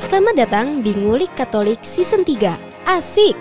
Selamat 0.00 0.32
datang 0.32 0.80
di 0.80 0.96
Ngulik 0.96 1.36
Katolik 1.36 1.84
Season 1.84 2.24
3 2.24 2.88
Asik! 2.88 3.36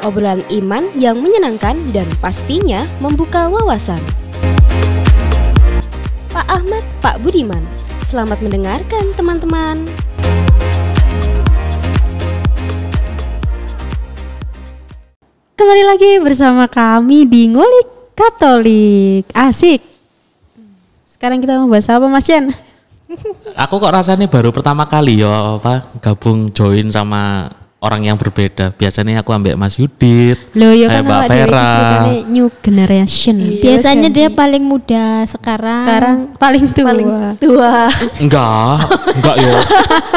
Obrolan 0.00 0.40
iman 0.48 0.88
yang 0.96 1.20
menyenangkan 1.20 1.76
dan 1.92 2.08
pastinya 2.16 2.88
membuka 2.96 3.52
wawasan. 3.52 4.00
Pak 6.32 6.48
Ahmad, 6.48 6.80
Pak 7.04 7.20
Budiman 7.20 7.60
Selamat 8.00 8.40
mendengarkan 8.40 9.12
teman-teman. 9.20 9.84
Kembali 15.60 15.84
lagi 15.84 16.24
bersama 16.24 16.64
kami 16.72 17.28
di 17.28 17.52
Ngulik 17.52 18.16
Katolik. 18.16 19.28
Asik. 19.36 19.84
Sekarang 21.04 21.44
kita 21.44 21.60
mau 21.60 21.68
bahas 21.68 21.92
apa 21.92 22.08
Mas 22.08 22.24
Jan? 22.24 22.48
Aku 23.56 23.80
kok 23.80 23.92
rasanya 23.92 24.28
baru 24.28 24.52
pertama 24.52 24.84
kali 24.84 25.24
ya 25.24 25.56
apa 25.56 25.88
gabung 26.04 26.52
join 26.52 26.92
sama 26.92 27.48
orang 27.78 28.10
yang 28.10 28.16
berbeda. 28.18 28.74
Biasanya 28.74 29.22
aku 29.22 29.30
ambek 29.32 29.54
Mas 29.54 29.78
Yudit, 29.78 30.36
Loh 30.52 30.74
ya 30.74 30.90
kan 30.90 31.06
Mbak 31.06 31.22
Vera. 31.30 31.70
new 32.26 32.50
generation 32.60 33.38
Biasanya 33.38 34.10
dia 34.10 34.28
paling 34.28 34.60
muda 34.66 35.22
sekarang. 35.24 35.86
Sekarang 35.86 36.18
paling 36.36 36.64
tua 36.74 36.92
Tua 37.38 37.86
Enggak, 38.22 38.76
enggak 39.14 39.36
yo. 39.40 39.54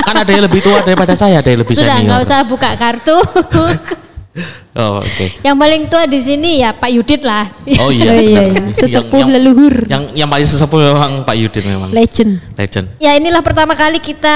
Kan 0.04 0.16
ada 0.18 0.32
yang 0.34 0.44
lebih 0.50 0.62
tua 0.66 0.82
daripada 0.84 1.14
saya, 1.14 1.40
ada 1.40 1.50
yang 1.54 1.62
lebih 1.64 1.78
Sudah 1.78 1.96
senior. 2.02 2.08
nggak 2.12 2.22
usah 2.28 2.40
buka 2.44 2.70
kartu. 2.76 3.18
Oh, 4.72 5.04
oke. 5.04 5.26
yang 5.44 5.60
paling 5.60 5.92
tua 5.92 6.08
di 6.08 6.16
sini 6.18 6.64
ya 6.64 6.72
Pak 6.72 6.88
Yudit 6.88 7.20
lah. 7.22 7.52
Oh 7.76 7.92
iya. 7.92 8.08
Oh 8.08 8.16
iya, 8.16 8.42
iya. 8.48 8.64
Sesepuh 8.72 9.20
Yang- 9.20 9.28
yang- 9.28 9.32
leluhur 9.36 9.76
Yang 9.84 10.04
yang 10.16 10.30
paling 10.32 10.48
sesepuh 10.48 10.80
memang 10.80 11.12
Pak 11.28 11.36
Yudit 11.36 11.64
memang. 11.68 11.92
Legend 11.92 12.40
Legend. 12.56 12.86
ya 12.96 13.12
inilah 13.14 13.44
pertama 13.44 13.76
kali 13.76 14.00
kita 14.00 14.32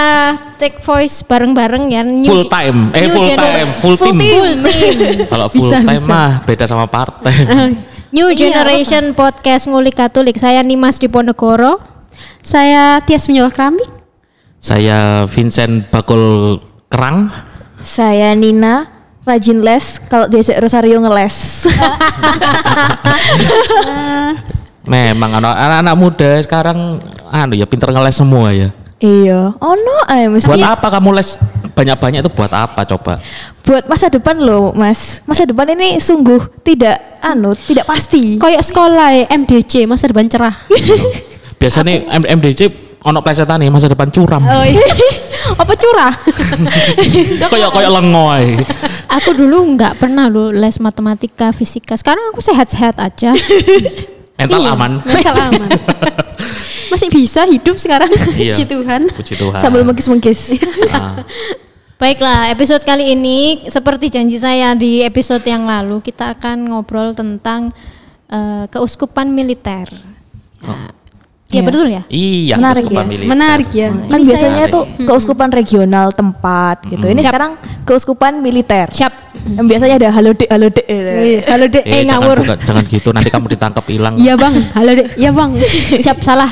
take 0.59 0.84
voice 0.84 1.23
bareng-bareng 1.23 1.84
ya. 1.88 2.03
New- 2.03 2.27
Full 2.27 2.52
time, 2.52 2.92
eh 2.92 3.08
new 3.08 3.16
full 3.16 3.28
gener- 3.31 3.39
time, 3.39 3.69
full 3.73 3.95
team. 3.95 4.17
Full 4.19 4.53
team. 4.61 4.97
Kalau 5.31 5.47
full 5.47 5.72
Bisa, 5.72 5.80
time 5.80 6.03
bisa. 6.03 6.12
mah 6.12 6.31
beda 6.44 6.66
sama 6.67 6.86
partai. 6.86 7.36
New 8.16 8.31
Generation 8.31 9.12
Podcast 9.12 9.67
Ngulik 9.67 9.95
Katolik. 9.95 10.36
Saya 10.36 10.59
Nimas 10.59 11.00
Diponegoro. 11.00 11.80
Saya 12.39 13.00
Tias 13.02 13.28
Menyolok 13.28 13.56
Keramik 13.56 13.89
saya 14.58 15.30
Vincent 15.30 15.94
Bakul 15.94 16.58
Kerang. 16.89 17.30
Saya 17.78 18.34
Nina 18.34 18.89
Rajin 19.26 19.59
les 19.59 19.98
Kalau 20.02 20.26
diajak 20.26 20.58
Rosario 20.58 20.98
ngeles 21.00 21.66
Memang 24.86 25.31
anak- 25.36 25.58
anak-anak 25.58 25.95
muda 25.95 26.31
sekarang 26.40 27.02
anu 27.26 27.53
ya 27.53 27.66
pinter 27.66 27.90
ngeles 27.90 28.14
semua 28.14 28.53
ya. 28.53 28.70
Iya 28.96 29.50
Oh 29.58 29.73
no 29.73 29.98
ay, 30.06 30.30
mesti 30.30 30.46
Buat 30.48 30.62
apa 30.78 30.88
kamu 30.90 31.09
les 31.12 31.36
banyak-banyak 31.73 32.22
itu 32.22 32.31
buat 32.31 32.48
apa 32.50 32.86
coba? 32.86 33.20
buat 33.59 33.84
masa 33.86 34.08
depan 34.08 34.38
loh 34.38 34.72
mas 34.72 35.26
Masa 35.26 35.44
depan 35.44 35.68
ini 35.68 35.98
sungguh 35.98 36.62
tidak 36.62 37.02
Anu 37.20 37.58
tidak 37.58 37.84
pasti 37.84 38.38
Kayak 38.38 38.62
sekolah 38.62 39.09
ya, 39.12 39.26
MDC 39.28 39.84
Masa 39.84 40.06
depan 40.06 40.30
cerah 40.30 40.53
Biasanya 41.58 42.06
M- 42.14 42.30
MDC 42.38 42.62
ono 43.02 43.22
plesetan 43.22 43.58
nih 43.58 43.70
masa 43.70 43.86
depan 43.86 44.09
curam. 44.09 44.42
Oh 44.42 44.66
iya 44.66 44.81
Apa 45.62 45.73
curah? 45.73 46.09
Kayak 47.53 47.70
kayak 47.70 47.92
lengoy. 47.92 48.58
Aku 49.08 49.31
dulu 49.31 49.75
nggak 49.75 49.98
pernah 49.98 50.28
loh 50.28 50.50
les 50.50 50.78
matematika, 50.78 51.50
fisika. 51.50 51.94
Sekarang 51.94 52.31
aku 52.31 52.42
sehat-sehat 52.42 52.98
aja. 52.98 53.31
Mental 54.39 54.59
Iya. 54.59 54.72
aman. 54.72 54.92
Mental 55.00 55.36
aman 55.47 55.70
Masih 56.92 57.08
bisa 57.08 57.47
hidup 57.47 57.80
sekarang 57.80 58.12
Iya. 58.36 58.52
Puji 58.56 58.64
Tuhan 58.67 59.02
Puji 59.08 59.34
Tuhan. 59.39 59.59
Sambil 59.59 59.88
mengkis-mengkis 59.88 60.59
Ah. 60.92 61.23
Baiklah, 61.95 62.52
episode 62.52 62.84
kali 62.84 63.16
ini 63.16 63.64
seperti 63.66 64.12
janji 64.12 64.36
saya 64.36 64.75
di 64.75 65.00
episode 65.00 65.47
yang 65.47 65.64
lalu 65.64 66.03
kita 66.03 66.36
akan 66.36 66.67
ngobrol 66.67 67.16
tentang 67.16 67.72
eh, 68.28 68.68
keuskupan 68.68 69.31
militer. 69.31 69.88
Nah, 70.59 70.91
Iya 71.45 71.53
Iya. 71.56 71.61
betul 71.61 71.85
ya. 71.88 72.01
Iya, 72.07 72.56
Menarik 72.57 72.85
ya. 72.85 73.03
militer. 73.06 73.29
Menarik 73.29 73.69
ya 73.69 73.88
Kan 73.94 74.17
Ini 74.17 74.25
biasanya 74.25 74.66
saya- 74.66 74.73
tuh 74.73 74.83
keuskupan 75.00 75.50
regional 75.50 76.07
tempat 76.09 76.75
gitu 76.83 77.06
Ini 77.06 77.22
Siap. 77.22 77.29
sekarang 77.29 77.51
keuskupan 77.83 78.33
militer 78.39 78.89
Siap. 78.89 79.13
Yang 79.45 79.66
biasanya 79.69 79.95
ada 79.95 80.09
halo 80.09 80.34
dek 80.34 80.50
halo 80.50 80.67
dek 80.67 80.85
gitu. 80.85 81.11
Iya, 81.22 81.39
Halo 81.45 81.66
dek 81.69 81.84
Eh, 81.84 81.91
Eh, 81.91 82.01
jangan, 82.01 82.09
ngawur. 82.17 82.38
bukan- 82.41 82.61
jangan 82.66 82.84
gitu 82.88 83.09
nanti 83.11 83.29
kamu 83.29 83.45
ditangkap 83.47 83.85
hilang. 83.85 84.13
Iya 84.16 84.34
bang 84.34 84.55
Halo 84.73 84.91
dek 84.91 85.07
Iya 85.13 85.29
bang 85.31 85.50
Siap 86.03 86.17
salah. 86.19 86.51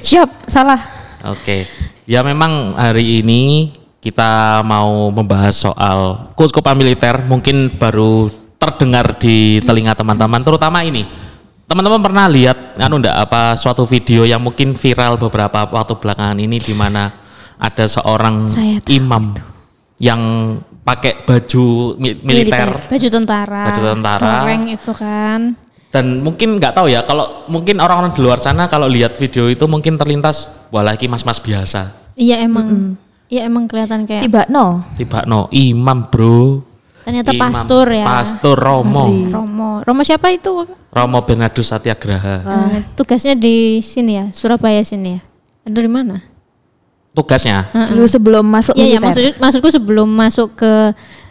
Siap 0.00 0.30
salah 0.46 0.80
Oke. 1.26 1.68
Ya 2.04 2.20
memang 2.20 2.72
hari 2.74 3.20
ini 3.20 3.72
kita 3.98 4.60
mau 4.62 5.08
membahas 5.08 5.52
soal 5.54 6.28
keuskupan 6.32 6.72
militer 6.74 7.20
mungkin 7.22 7.68
baru 7.70 8.28
terdengar 8.56 9.16
di 9.16 9.60
telinga 9.60 9.92
teman-teman 9.92 10.40
terutama 10.40 10.80
ini. 10.80 11.04
Teman-teman 11.64 12.00
pernah 12.00 12.28
lihat 12.28 12.76
anu 12.76 13.00
ndak 13.00 13.16
apa 13.18 13.56
suatu 13.56 13.82
video 13.82 14.22
yang 14.22 14.38
mungkin 14.38 14.76
viral 14.76 15.16
beberapa 15.16 15.64
waktu 15.64 15.96
belakangan 15.96 16.36
ini 16.36 16.60
di 16.60 16.70
mana 16.70 17.08
ada 17.56 17.84
seorang 17.84 18.44
imam 18.86 19.32
yang 19.96 20.20
pakai 20.84 21.24
baju 21.24 21.96
mi- 21.96 22.20
militer, 22.20 22.84
Baju 22.84 23.08
tentara. 23.08 23.62
Baju 23.64 23.80
tentara. 23.82 24.32
Goreng 24.42 24.64
itu 24.68 24.92
kan. 24.92 25.40
dan 25.88 26.20
mungkin 26.20 26.58
nggak 26.58 26.74
tahu 26.74 26.90
ya 26.90 27.06
kalau 27.06 27.46
mungkin 27.46 27.78
orang-orang 27.78 28.10
di 28.10 28.18
luar 28.18 28.36
sana 28.36 28.66
kalau 28.66 28.90
lihat 28.90 29.14
video 29.14 29.46
itu 29.46 29.62
mungkin 29.64 29.94
terlintas 29.94 30.50
wah 30.68 30.82
lagi 30.82 31.06
mas-mas 31.06 31.38
biasa 31.38 31.94
Iya 32.14 32.42
emang. 32.42 32.98
Iya 33.24 33.46
emang 33.46 33.64
kelihatan 33.64 34.02
kayak 34.02 34.26
Tiba 34.26 34.42
no 34.46 34.82
tiba 34.94 35.22
no 35.22 35.46
imam 35.48 36.10
bro 36.10 36.66
ternyata 37.04 37.30
Imam. 37.30 37.42
pastor 37.44 37.86
ya. 37.88 38.04
pastor 38.04 38.56
Romo 38.56 39.04
Romo. 39.28 39.70
Romo 39.80 40.00
siapa 40.00 40.28
itu? 40.28 40.64
Romo 40.88 41.18
Bernardus 41.20 41.68
Satyagraha 41.68 42.36
Eh, 42.42 42.80
tugasnya 42.94 43.32
di 43.32 43.78
sini 43.78 44.12
ya, 44.14 44.26
Surabaya 44.30 44.80
sini 44.80 45.16
ya. 45.16 45.20
Atau 45.62 45.80
di 45.80 45.88
mana? 45.88 46.18
tugasnya 47.10 47.70
Dulu 47.92 48.06
sebelum 48.06 48.42
masuk 48.42 48.74
Iya, 48.74 48.96
ya, 48.96 48.98
maksud, 48.98 49.38
maksudku 49.38 49.70
sebelum 49.70 50.08
masuk 50.08 50.58
ke 50.58 50.72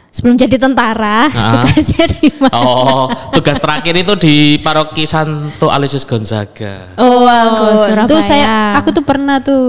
sebelum 0.10 0.38
jadi 0.38 0.56
tentara, 0.56 1.28
Ah. 1.28 1.58
tugasnya 1.58 2.06
di 2.08 2.30
mana? 2.38 2.54
oh 2.54 3.10
tugas 3.34 3.58
terakhir 3.58 3.98
itu 3.98 4.14
di 4.16 4.36
paroki 4.60 5.04
Santo 5.04 5.68
Aloysius 5.68 6.06
Gonzaga 6.06 6.94
Oh, 6.96 7.26
wow, 7.26 7.82
Surabaya. 7.82 8.08
Tuh 8.08 8.22
saya 8.22 8.78
aku 8.78 8.94
tuh 8.94 9.02
pernah 9.02 9.42
tuh 9.42 9.64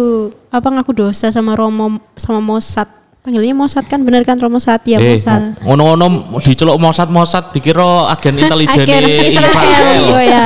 apa 0.49 0.69
ngaku 0.71 0.93
dosa 0.95 1.33
sama 1.33 1.57
Romo 1.57 1.99
sama 2.15 2.39
Mossad. 2.39 2.87
Panggilnya 3.25 3.57
Mossad 3.57 3.89
kan 3.89 4.05
bener 4.05 4.21
kan 4.21 4.37
Romo 4.37 4.61
Satya 4.61 5.01
eh 5.01 5.17
Mossad. 5.17 5.57
ngono-ngono 5.65 6.07
diceluk 6.45 6.77
Mossad 6.77 7.09
Mossad 7.09 7.57
dikira 7.57 8.13
agen 8.13 8.37
intelijen 8.37 8.85
Agen 8.85 9.01
Israel. 9.33 9.41
Israel 9.41 10.03
Oh 10.13 10.21
ya. 10.21 10.45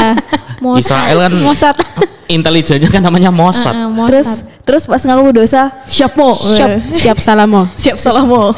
Mossad. 0.62 0.78
Israel 0.78 1.16
kan 1.18 1.32
Mossad. 1.42 1.74
intelijennya 2.38 2.86
kan 2.86 3.02
namanya 3.02 3.34
Mossad 3.34 3.74
Ah, 3.74 3.90
Mossad. 3.90 4.14
Terus 4.14 4.28
terus 4.62 4.82
pas 4.86 5.02
ngaku 5.02 5.34
dosa 5.34 5.74
siap 5.90 6.14
mo 6.14 6.30
Siap 6.30 6.94
siap 6.94 7.18
salamo. 7.18 7.66
siap 7.82 7.98
salah 7.98 8.22
mo 8.22 8.54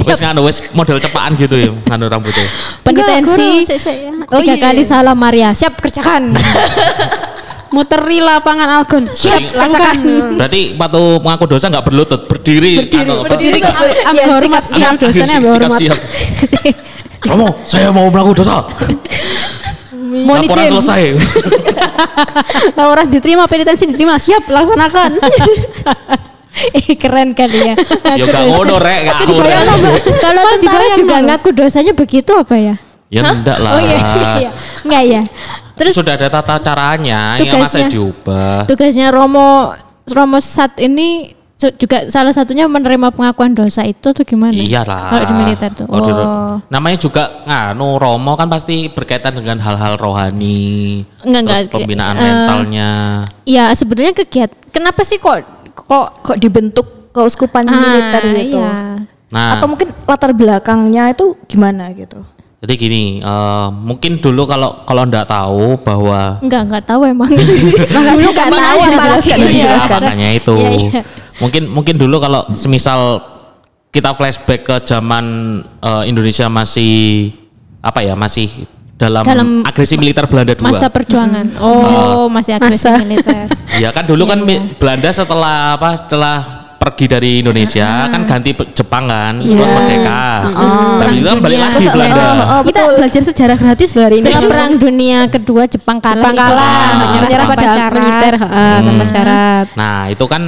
wes 0.00 0.18
nganu 0.18 0.46
wes 0.46 0.62
model 0.70 0.98
cepaan 0.98 1.34
gitu 1.34 1.54
ya 1.54 1.70
nganu 1.86 2.06
rambutnya 2.06 2.46
penitensi 2.82 3.66
saya- 3.68 4.10
tiga 4.32 4.38
oh 4.38 4.40
iya. 4.40 4.54
kali 4.56 4.82
salam 4.82 5.18
Maria. 5.18 5.50
Siap 5.50 5.82
kerjakan. 5.82 6.30
Muteri 7.70 8.18
lapangan 8.18 8.68
Algon. 8.82 9.06
Siap 9.06 9.54
lakukan. 9.54 9.96
Berarti 10.34 10.74
waktu 10.74 11.02
mengaku 11.22 11.44
dosa 11.46 11.70
nggak 11.70 11.84
berlutut, 11.86 12.20
berdiri. 12.26 12.90
anu, 12.90 13.22
apa? 13.22 13.38
berdiri 13.38 13.62
Ambil 14.10 14.26
ya, 14.26 14.26
hormat 14.26 14.64
siap 14.66 14.92
dosanya 14.98 15.34
ambil 15.38 15.50
hormat. 15.54 15.78
siap. 15.78 15.98
Kamu, 17.24 17.48
saya 17.62 17.94
mau 17.94 18.10
mengaku 18.10 18.42
dosa. 18.42 18.66
Mau 20.10 20.34
Laporan 20.34 20.66
selesai. 20.66 21.14
Laporan 22.78 23.06
diterima, 23.06 23.46
penitensi 23.46 23.86
diterima. 23.86 24.18
Siap 24.18 24.50
laksanakan. 24.50 25.10
Eh, 26.50 26.98
keren 26.98 27.30
kali 27.32 27.72
ya. 27.72 27.74
ya 28.18 28.24
nggak 28.26 28.44
ngono 28.52 28.74
rek, 28.82 28.98
nggak 29.06 29.16
ngono. 29.22 29.90
Kalau 30.18 30.42
tentara 30.58 30.86
juga 30.98 31.16
ngaku 31.22 31.48
dosanya 31.54 31.94
begitu 31.94 32.34
apa 32.36 32.58
ya? 32.58 32.74
Ya 33.08 33.22
enggak 33.22 33.58
lah. 33.62 33.78
Oh 33.78 33.80
iya, 33.80 33.96
iya. 34.36 34.50
Enggak 34.84 35.04
ya. 35.06 35.22
Terus 35.76 35.92
Sudah 35.96 36.14
ada 36.16 36.28
tata 36.28 36.60
caranya, 36.60 37.40
yang 37.40 37.56
masa 37.56 37.80
Tugasnya. 37.80 37.88
diubah. 37.88 38.56
tugasnya 38.68 39.06
Romo 39.08 39.72
Romo 40.10 40.38
Sat 40.38 40.76
ini 40.76 41.32
juga 41.76 42.08
salah 42.08 42.32
satunya 42.32 42.64
menerima 42.64 43.12
pengakuan 43.12 43.52
dosa 43.52 43.84
itu 43.84 44.16
tuh 44.16 44.24
gimana? 44.24 44.56
Iyalah. 44.56 45.12
Kalau 45.12 45.24
di 45.28 45.34
militer 45.36 45.70
tuh. 45.76 45.86
Oh. 45.92 46.56
Namanya 46.72 46.96
juga 46.96 47.44
nganu 47.44 48.00
Romo 48.00 48.32
kan 48.32 48.48
pasti 48.48 48.88
berkaitan 48.88 49.36
dengan 49.36 49.60
hal-hal 49.60 50.00
rohani. 50.00 51.04
Enggak, 51.20 51.44
terus 51.44 51.68
enggak. 51.68 51.74
pembinaan 51.76 52.14
Eh, 52.16 52.24
mentalnya. 52.24 52.90
Iya, 53.44 53.64
sebetulnya 53.76 54.16
kegiatan. 54.16 54.56
Kenapa 54.72 55.04
sih 55.04 55.20
kok 55.20 55.44
kok 55.76 56.24
kok 56.24 56.36
dibentuk 56.40 57.12
keuskupan 57.12 57.66
militer 57.68 58.22
Ah, 58.24 58.34
gitu 58.40 58.58
Iya. 58.62 58.72
Nah, 59.30 59.58
atau 59.58 59.66
mungkin 59.70 59.94
latar 60.10 60.34
belakangnya 60.34 61.14
itu 61.14 61.38
gimana 61.46 61.86
gitu 61.94 62.18
jadi 62.60 62.74
gini, 62.76 63.02
eh, 63.18 63.68
mungkin 63.72 64.20
dulu 64.20 64.44
kalau 64.44 64.84
kalau 64.84 65.08
ndak 65.08 65.24
tahu 65.24 65.80
bahwa 65.80 66.36
Enggak, 66.44 66.62
enggak 66.68 66.84
tahu 66.84 67.00
emang. 67.08 67.32
Dulu 67.96 68.28
enggak 68.28 68.52
tahu 68.52 68.80
dijelaskan, 68.86 69.36
Iya. 69.40 69.48
dijelaskan. 69.48 70.00
makanya 70.04 70.28
itu. 70.30 70.54
Iya, 70.54 70.70
iya. 70.70 71.02
Mungkin 71.40 71.62
mungkin 71.66 71.94
dulu 71.96 72.20
kalau 72.20 72.44
semisal 72.52 73.24
kita 73.88 74.12
flashback 74.12 74.60
ke 74.62 74.76
zaman 74.84 75.24
eh, 75.80 76.02
Indonesia 76.04 76.46
masih 76.46 77.32
apa 77.80 78.04
ya 78.04 78.12
masih 78.12 78.68
dalam, 79.00 79.24
Dalam 79.24 79.48
agresi 79.64 79.96
militer 79.96 80.28
Belanda 80.28 80.52
dua. 80.52 80.68
Masa 80.68 80.92
perjuangan. 80.92 81.56
Oh, 81.56 82.28
masih 82.28 82.60
agresi 82.60 82.84
Masa. 82.84 83.00
militer. 83.00 83.48
Ya 83.80 83.88
kan 83.88 84.04
dulu 84.04 84.28
Iya, 84.28 84.36
kan 84.36 84.38
mi- 84.44 84.76
Belanda 84.76 85.08
setelah 85.08 85.80
apa 85.80 86.04
setelah 86.04 86.59
pergi 86.80 87.04
dari 87.06 87.30
Indonesia 87.44 88.08
kan 88.08 88.24
ganti 88.24 88.56
Jepang 88.72 89.04
kan 89.04 89.36
terus 89.36 89.68
merdeka. 89.68 90.48
Tapi 90.96 91.12
itu 91.20 91.28
kan 91.28 91.38
balik 91.38 91.52
dunia. 91.52 91.66
lagi 91.68 91.76
Terus, 91.76 91.92
Belanda. 91.92 92.16
oh, 92.16 92.32
oh, 92.40 92.60
Kita 92.64 92.80
betul. 92.80 92.96
belajar 92.96 93.22
sejarah 93.28 93.56
gratis 93.60 93.88
loh 93.92 94.04
hari 94.08 94.16
ini. 94.16 94.24
Setelah 94.24 94.48
perang 94.48 94.72
dunia 94.80 95.18
kedua 95.28 95.62
Jepang 95.68 95.98
kalah. 96.00 96.24
Jepang 96.24 96.36
kalah, 96.40 96.80
menyerah, 96.96 97.20
menyerah 97.28 97.46
pada 97.46 97.60
tanpa 97.60 97.76
syarat. 97.76 97.92
militer 98.00 98.34
heeh, 98.40 98.76
tanpa 98.80 99.04
syarat. 99.04 99.66
Nah, 99.76 99.98
itu 100.08 100.24
kan 100.24 100.42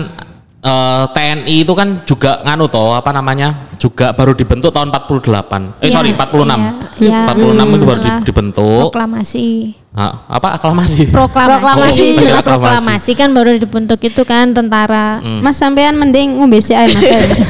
eh, 0.63 1.05
TNI 1.13 1.57
itu 1.69 1.73
kan 1.77 1.89
juga 2.09 2.31
nganu 2.49 2.65
toh 2.73 2.97
apa 2.97 3.11
namanya? 3.13 3.49
Juga 3.77 4.17
baru 4.17 4.33
dibentuk 4.33 4.73
tahun 4.73 4.89
48. 4.89 5.85
Eh 5.85 5.91
Iya, 5.91 5.93
sorry 5.93 6.17
46. 6.17 6.49
iya, 6.97 7.29
iya. 7.29 7.29
46 7.29 7.77
itu 7.77 7.85
baru 7.85 8.01
dibentuk. 8.25 8.81
Proklamasi. 8.89 9.49
Nah, 9.93 10.25
apa 10.25 10.57
aklamasi? 10.57 11.13
Proklamasi. 11.13 11.53
Proklamasi. 11.61 12.07
Setelah 12.17 12.41
Proklamasi. 12.41 12.65
proklamasi 12.81 13.11
kan 13.13 13.29
baru 13.37 13.51
dibentuk 13.61 14.01
itu 14.01 14.23
kan 14.25 14.49
tentara. 14.57 15.21
Hmm. 15.21 15.45
Mas 15.45 15.61
sampean 15.61 16.01
mending 16.01 16.41
ngombe 16.41 16.65
si 16.65 16.73
air 16.73 16.89
Mas. 16.89 17.05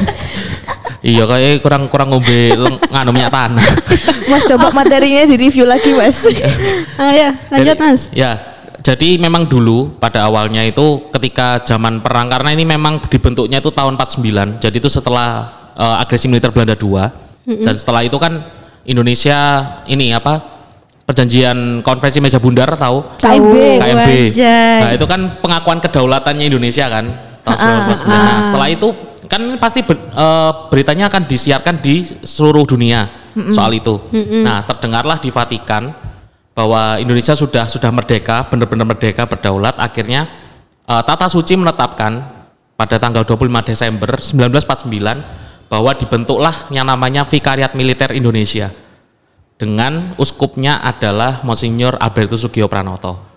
iya 1.03 1.23
kayak 1.23 1.63
kurang 1.63 1.87
kurang 1.87 2.11
ngombe 2.11 2.51
nganu 2.91 3.15
minyak 3.15 3.31
tanah. 3.31 3.63
Mas 4.31 4.43
coba 4.43 4.75
materinya 4.75 5.23
di 5.23 5.35
review 5.39 5.63
lagi 5.63 5.95
mas. 5.95 6.27
Ayo, 6.99 7.31
lanjut 7.51 7.75
Jadi- 7.75 7.83
Mas. 7.83 8.01
Ya, 8.11 8.31
jadi 8.83 9.15
memang 9.15 9.47
dulu 9.47 9.95
pada 9.99 10.27
awalnya 10.27 10.67
itu 10.67 10.99
ketika 11.15 11.63
zaman 11.63 12.03
perang 12.03 12.27
karena 12.27 12.51
ini 12.51 12.67
memang 12.67 12.99
dibentuknya 13.07 13.63
itu 13.63 13.71
tahun 13.71 13.95
49. 13.95 14.59
Jadi 14.59 14.75
itu 14.83 14.91
setelah 14.91 15.47
eh, 15.79 15.95
agresi 16.03 16.27
militer 16.27 16.51
Belanda 16.51 16.75
2 16.75 17.63
dan 17.63 17.75
setelah 17.75 18.03
itu 18.03 18.15
kan 18.19 18.43
Indonesia 18.83 19.39
ini 19.87 20.11
apa? 20.11 20.52
Perjanjian 21.03 21.83
konferensi 21.83 22.23
meja 22.23 22.39
bundar 22.39 22.79
tahu? 22.79 23.03
KMB, 23.19 23.55
KMB. 23.83 24.09
wajah. 24.31 24.79
Nah, 24.79 24.91
itu 24.95 25.03
kan 25.03 25.21
pengakuan 25.43 25.83
kedaulatannya 25.83 26.47
Indonesia 26.47 26.87
kan 26.87 27.05
tahun 27.43 27.57
1949. 27.59 28.07
Nah, 28.07 28.39
setelah 28.47 28.67
itu 28.71 28.87
kan 29.27 29.41
pasti 29.59 29.83
ber- 29.83 29.99
eh, 29.99 30.51
beritanya 30.71 31.11
akan 31.11 31.27
disiarkan 31.27 31.83
di 31.83 32.07
seluruh 32.23 32.63
dunia 32.63 33.11
soal 33.51 33.75
itu. 33.75 33.99
Nah, 34.45 34.63
terdengarlah 34.63 35.19
di 35.19 35.27
Vatikan 35.27 35.91
bahwa 36.53 36.95
Indonesia 36.95 37.33
sudah 37.33 37.67
sudah 37.67 37.91
merdeka, 37.91 38.47
benar-benar 38.47 38.85
merdeka, 38.85 39.27
berdaulat. 39.27 39.75
Akhirnya 39.75 40.31
eh, 40.83 41.03
Tata 41.03 41.27
Suci 41.27 41.59
menetapkan 41.59 42.23
pada 42.73 42.95
tanggal 42.95 43.27
25 43.27 43.43
Desember 43.65 44.09
1949 44.15 45.67
bahwa 45.67 45.91
dibentuklah 45.91 46.55
yang 46.69 46.87
namanya 46.87 47.27
Vikariat 47.27 47.75
Militer 47.75 48.15
Indonesia 48.15 48.71
dengan 49.63 50.11
uskupnya 50.19 50.83
adalah 50.83 51.39
Monsignor 51.47 51.95
Albertus 51.95 52.43
Sugio 52.43 52.67
Pranoto. 52.67 53.33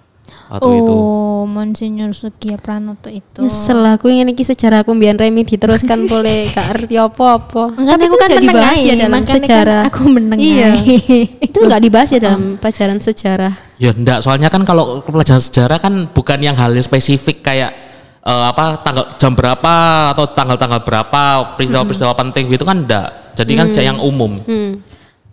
Waktu 0.47 0.71
itu. 0.79 0.95
Oh, 0.95 1.43
Monsignor 1.43 2.15
Sugiya 2.15 2.55
Pranoto 2.55 3.11
itu. 3.11 3.43
Nyesel 3.43 3.83
aku 3.83 4.07
ingin 4.07 4.31
iki 4.31 4.47
sejarah 4.47 4.87
aku 4.87 4.95
mbiyen 4.95 5.19
Remi 5.19 5.43
diteruskan 5.43 6.07
boleh 6.13 6.47
gak 6.55 6.67
ngerti 6.71 6.95
apa-apa. 7.03 7.75
Tapi 7.75 8.03
aku 8.07 8.15
itu 8.15 8.17
kan 8.19 8.29
nggak 8.31 8.45
dibahas 8.47 8.79
ya 8.79 8.95
dalam 8.95 9.23
kan 9.27 9.35
sejarah. 9.43 9.83
aku 9.91 10.01
menengahi. 10.07 10.47
Iya. 10.47 10.71
itu 11.51 11.59
nggak 11.59 11.83
dibahas 11.83 12.09
ya 12.15 12.21
dalam 12.23 12.43
pelajaran 12.63 12.99
sejarah. 13.03 13.53
Ya 13.77 13.91
enggak, 13.91 14.23
soalnya 14.23 14.47
kan 14.47 14.63
kalau 14.63 15.03
pelajaran 15.03 15.43
sejarah 15.43 15.79
kan 15.83 16.15
bukan 16.15 16.39
yang 16.39 16.55
hal 16.55 16.71
yang 16.71 16.87
spesifik 16.87 17.43
kayak 17.43 17.75
eh, 18.23 18.45
apa 18.47 18.87
tanggal 18.87 19.19
jam 19.19 19.35
berapa 19.35 19.75
atau 20.15 20.31
tanggal-tanggal 20.31 20.81
berapa 20.87 21.23
peristiwa-peristiwa 21.59 22.15
penting 22.15 22.55
gitu 22.55 22.63
kan 22.63 22.87
enggak. 22.87 23.35
Jadi 23.35 23.53
kan 23.59 23.67
yang 23.75 23.99
umum. 23.99 24.39
Hmm. 24.47 24.79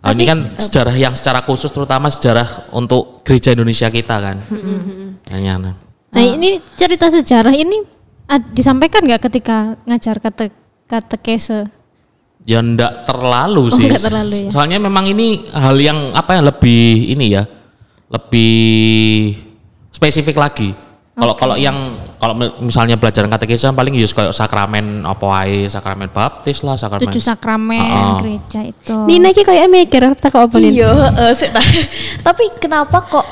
Nah, 0.04 0.12
ini 0.12 0.28
kan 0.28 0.38
sejarah 0.60 0.92
yang 0.92 1.16
secara 1.16 1.40
khusus 1.40 1.72
terutama 1.72 2.12
sejarah 2.12 2.68
untuk 2.76 3.24
gereja 3.24 3.56
Indonesia 3.56 3.88
kita 3.88 4.16
kan. 4.20 4.36
Hanya, 5.32 5.56
nah. 5.56 5.74
Nah, 6.12 6.22
ini 6.22 6.60
cerita 6.76 7.08
sejarah 7.08 7.56
ini 7.56 7.80
disampaikan 8.52 9.00
nggak 9.08 9.32
ketika 9.32 9.80
ngajar 9.88 10.20
kate 10.20 10.52
katekese? 10.84 11.72
Ya 12.44 12.60
enggak 12.60 13.08
terlalu 13.08 13.72
Oh, 13.72 13.72
sih. 13.72 13.88
enggak 13.88 14.04
terlalu 14.04 14.36
ya. 14.44 14.50
Soalnya 14.52 14.76
memang 14.76 15.08
ini 15.08 15.48
hal 15.48 15.80
yang 15.80 16.12
apa 16.12 16.36
ya 16.36 16.42
lebih 16.44 17.08
ini 17.08 17.32
ya. 17.32 17.48
Lebih 18.12 18.52
spesifik 19.88 20.36
lagi. 20.36 20.76
Kalau 21.16 21.32
kalau 21.32 21.56
yang 21.56 22.03
kalau 22.24 22.32
mi- 22.40 22.56
misalnya 22.64 22.96
pelajaran 22.96 23.28
katekisa 23.28 23.68
paling 23.76 23.92
ya 24.00 24.08
kayak 24.08 24.32
sakramen 24.32 25.04
apa 25.04 25.24
wae, 25.28 25.68
sakramen 25.68 26.08
baptis 26.08 26.64
lah, 26.64 26.72
sakramen. 26.72 27.04
Tujuh 27.12 27.20
sakramen 27.20 27.84
Ah, 27.84 28.16
ah. 28.16 28.16
gereja 28.16 28.64
itu. 28.64 28.96
Nina 29.04 29.28
iki 29.28 29.44
kayak 29.44 29.68
mikir 29.68 30.08
tak 30.16 30.32
apa 30.32 30.56
nih? 30.56 30.80
Iya, 30.80 30.88
heeh, 30.88 31.30
sik, 31.36 31.52
ta. 31.52 31.60
tapi 32.32 32.48
kenapa 32.56 33.04
kok 33.04 33.26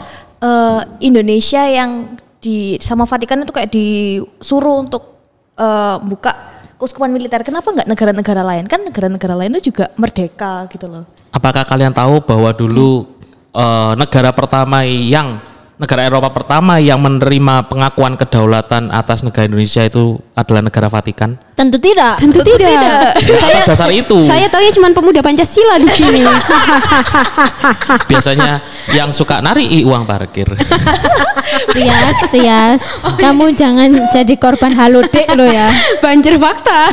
eh, 0.44 0.80
Indonesia 1.08 1.64
yang 1.64 2.20
di 2.36 2.76
sama 2.84 3.08
Vatikan 3.08 3.40
itu 3.40 3.48
kayak 3.48 3.72
disuruh 3.72 4.84
untuk 4.84 5.24
eh, 5.56 5.96
buka 6.04 6.32
keuskupan 6.76 7.08
militer? 7.08 7.40
Kenapa 7.40 7.72
nggak 7.72 7.88
negara-negara 7.88 8.44
lain? 8.44 8.68
Kan 8.68 8.84
negara-negara 8.84 9.32
lain 9.32 9.56
itu 9.56 9.72
juga 9.72 9.88
merdeka 9.96 10.68
gitu 10.68 10.84
loh. 10.84 11.08
Apakah 11.32 11.64
kalian 11.64 11.96
tahu 11.96 12.20
bahwa 12.20 12.52
dulu 12.52 13.08
eh, 13.56 13.92
negara 13.96 14.36
pertama 14.36 14.84
yang 14.84 15.40
negara 15.82 16.06
Eropa 16.06 16.30
pertama 16.30 16.78
yang 16.78 17.02
menerima 17.02 17.66
pengakuan 17.66 18.14
kedaulatan 18.14 18.94
atas 18.94 19.26
negara 19.26 19.50
Indonesia 19.50 19.82
itu 19.82 20.14
adalah 20.38 20.62
negara 20.62 20.86
Vatikan? 20.86 21.34
Tentu 21.58 21.82
tidak. 21.82 22.22
Tentu, 22.22 22.38
tidak. 22.46 23.18
Atas 23.50 23.66
dasar 23.74 23.90
itu. 23.90 24.22
Saya 24.22 24.46
taunya 24.46 24.70
cuma 24.70 24.94
pemuda 24.94 25.18
Pancasila 25.18 25.82
di 25.82 25.90
sini. 25.90 26.22
biasanya 28.10 28.62
yang 28.90 29.14
suka 29.14 29.38
nari 29.38 29.86
uang 29.86 30.02
parkir. 30.02 30.50
Tias, 31.72 32.18
Tias, 32.28 32.80
kamu 33.20 33.52
jangan 33.54 33.88
jadi 34.10 34.34
korban 34.36 34.72
halodik 34.74 35.24
lo 35.36 35.46
ya. 35.46 35.68
Banjir 36.00 36.36
fakta. 36.36 36.90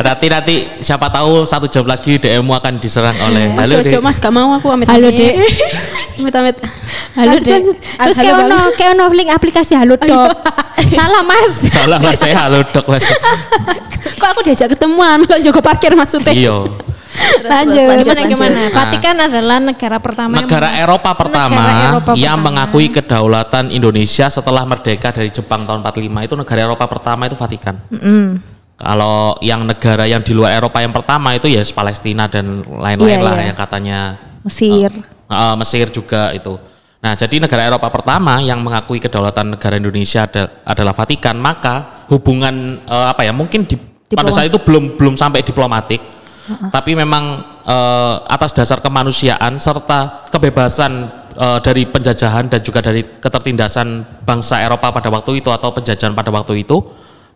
nanti 0.00 0.26
nanti 0.28 0.54
siapa 0.80 1.12
tahu 1.12 1.44
satu 1.44 1.68
jam 1.68 1.84
lagi 1.84 2.16
DM-mu 2.18 2.56
akan 2.56 2.80
diserang 2.80 3.16
oleh 3.20 3.52
Mas 3.52 3.68
halo 3.68 3.74
Jojo 3.84 4.00
Dek. 4.00 4.02
mas 4.04 4.16
gak 4.18 4.32
mau 4.32 4.48
aku 4.56 4.68
amit 4.72 4.88
Halo, 4.88 5.08
Dek. 5.12 5.34
Amit 6.18 6.34
amit. 6.34 6.56
Halo 7.14 7.36
dek. 7.38 7.62
Terus 7.76 8.16
kayak 8.16 8.36
ono 8.48 8.58
kayak 8.74 8.92
ono 8.96 9.04
link 9.12 9.30
aplikasi 9.30 9.76
Halo 9.76 9.94
Dok. 10.00 10.34
Salah 10.96 11.22
Mas. 11.22 11.52
Salah 11.68 11.98
mas 12.00 12.16
saya 12.16 12.48
halo 12.48 12.62
dok 12.64 12.86
mas. 12.86 13.04
Kok 14.16 14.28
aku 14.30 14.40
diajak 14.46 14.72
ketemuan 14.72 15.26
kok 15.26 15.42
jago 15.42 15.60
parkir 15.60 15.92
maksudnya. 15.92 16.32
Iya. 16.32 16.87
Lanjut. 17.38 18.04
Gimana 18.04 18.22
gimana? 18.26 18.58
Vatikan 18.70 19.16
adalah 19.18 19.58
negara 19.58 19.96
pertama 19.98 20.32
yang 20.38 20.46
Negara 20.46 20.68
Eropa 20.74 21.10
pertama 21.14 21.54
Negara 21.54 21.82
Eropa 21.92 22.10
yang 22.14 22.38
pertama. 22.38 22.46
mengakui 22.46 22.86
kedaulatan 22.88 23.64
Indonesia 23.70 24.26
setelah 24.28 24.62
merdeka 24.64 25.08
dari 25.10 25.30
Jepang 25.30 25.64
tahun 25.64 25.80
45 25.82 26.26
itu 26.26 26.34
negara 26.34 26.60
Eropa 26.66 26.84
pertama 26.86 27.26
itu 27.26 27.36
Vatikan. 27.36 27.76
Kalau 28.78 29.34
yang 29.42 29.66
negara 29.66 30.06
yang 30.06 30.22
di 30.22 30.30
luar 30.30 30.54
Eropa 30.54 30.78
yang 30.78 30.94
pertama 30.94 31.34
itu 31.34 31.50
ya 31.50 31.58
Palestina 31.74 32.30
dan 32.30 32.62
lain-lain 32.62 33.18
Iya, 33.18 33.26
lah 33.26 33.34
iya. 33.34 33.46
yang 33.50 33.56
katanya 33.58 33.98
Mesir. 34.46 34.90
Uh, 35.26 35.58
Mesir 35.58 35.90
juga 35.90 36.30
itu. 36.30 36.54
Nah, 36.98 37.14
jadi 37.14 37.38
negara 37.38 37.66
Eropa 37.66 37.90
pertama 37.90 38.38
yang 38.38 38.62
mengakui 38.62 38.98
kedaulatan 38.98 39.58
negara 39.58 39.78
Indonesia 39.78 40.26
ada- 40.26 40.62
adalah 40.62 40.94
Vatikan, 40.94 41.34
maka 41.38 42.06
hubungan 42.06 42.78
uh, 42.86 43.10
apa 43.10 43.22
ya? 43.22 43.34
Mungkin 43.34 43.66
di, 43.66 43.74
pada 44.14 44.30
saat 44.30 44.50
itu 44.50 44.58
belum 44.62 44.94
belum 44.94 45.14
sampai 45.14 45.42
diplomatik, 45.42 45.98
tapi 46.72 46.96
memang 46.96 47.44
uh, 47.64 48.24
atas 48.24 48.56
dasar 48.56 48.80
kemanusiaan 48.80 49.60
serta 49.60 50.24
kebebasan 50.32 51.08
uh, 51.36 51.58
dari 51.60 51.84
penjajahan 51.84 52.48
dan 52.48 52.60
juga 52.64 52.80
dari 52.80 53.04
ketertindasan 53.04 54.04
bangsa 54.24 54.64
Eropa 54.64 54.90
pada 54.90 55.12
waktu 55.12 55.44
itu 55.44 55.52
atau 55.52 55.70
penjajahan 55.72 56.16
pada 56.16 56.32
waktu 56.32 56.64
itu, 56.64 56.80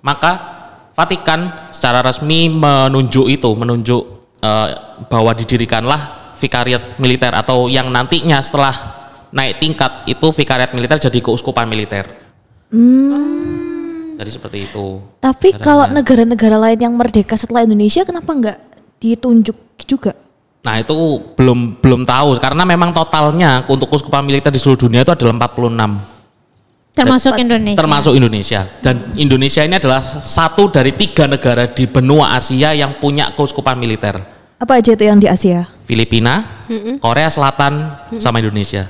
maka 0.00 0.62
Vatikan 0.92 1.72
secara 1.72 2.04
resmi 2.04 2.52
menunjuk 2.52 3.24
itu, 3.32 3.48
menunjuk 3.56 4.02
eh, 4.44 4.68
bahwa 5.08 5.32
didirikanlah 5.32 6.36
vikariat 6.36 7.00
militer 7.00 7.32
atau 7.32 7.64
yang 7.72 7.88
nantinya 7.88 8.44
setelah 8.44 8.74
naik 9.32 9.56
tingkat 9.56 10.04
itu 10.04 10.28
vikariat 10.28 10.76
militer 10.76 11.00
jadi 11.00 11.18
keuskupan 11.24 11.64
militer. 11.64 12.04
Jadi 14.20 14.30
seperti 14.30 14.58
itu. 14.68 15.00
Tapi 15.16 15.56
kalau 15.56 15.88
negara-negara 15.88 16.60
lain 16.60 16.76
yang 16.76 16.92
merdeka 16.92 17.40
setelah 17.40 17.64
Indonesia 17.64 18.04
kenapa 18.04 18.28
nggak 18.28 18.58
ditunjuk 19.02 19.82
juga? 19.82 20.14
Nah 20.62 20.78
itu 20.78 20.94
belum 21.34 21.82
belum 21.82 22.06
tahu 22.06 22.38
karena 22.38 22.62
memang 22.62 22.94
totalnya 22.94 23.66
untuk 23.66 23.90
keuskupan 23.90 24.22
militer 24.22 24.54
di 24.54 24.62
seluruh 24.62 24.86
dunia 24.86 25.02
itu 25.02 25.10
adalah 25.10 25.50
46 25.50 26.94
termasuk 26.94 27.34
Indonesia. 27.40 27.78
termasuk 27.80 28.12
Indonesia 28.14 28.60
dan 28.84 29.00
Indonesia 29.18 29.64
ini 29.64 29.80
adalah 29.80 30.04
satu 30.04 30.70
dari 30.70 30.92
tiga 30.94 31.26
negara 31.26 31.66
di 31.66 31.88
benua 31.90 32.36
Asia 32.36 32.76
yang 32.76 33.00
punya 33.02 33.32
keuskupan 33.34 33.74
militer 33.74 34.22
Apa 34.62 34.78
aja 34.78 34.94
itu 34.94 35.02
yang 35.02 35.18
di 35.18 35.26
Asia? 35.26 35.66
Filipina, 35.82 36.62
Korea 37.02 37.26
Selatan, 37.26 37.98
sama 38.22 38.38
Indonesia. 38.38 38.86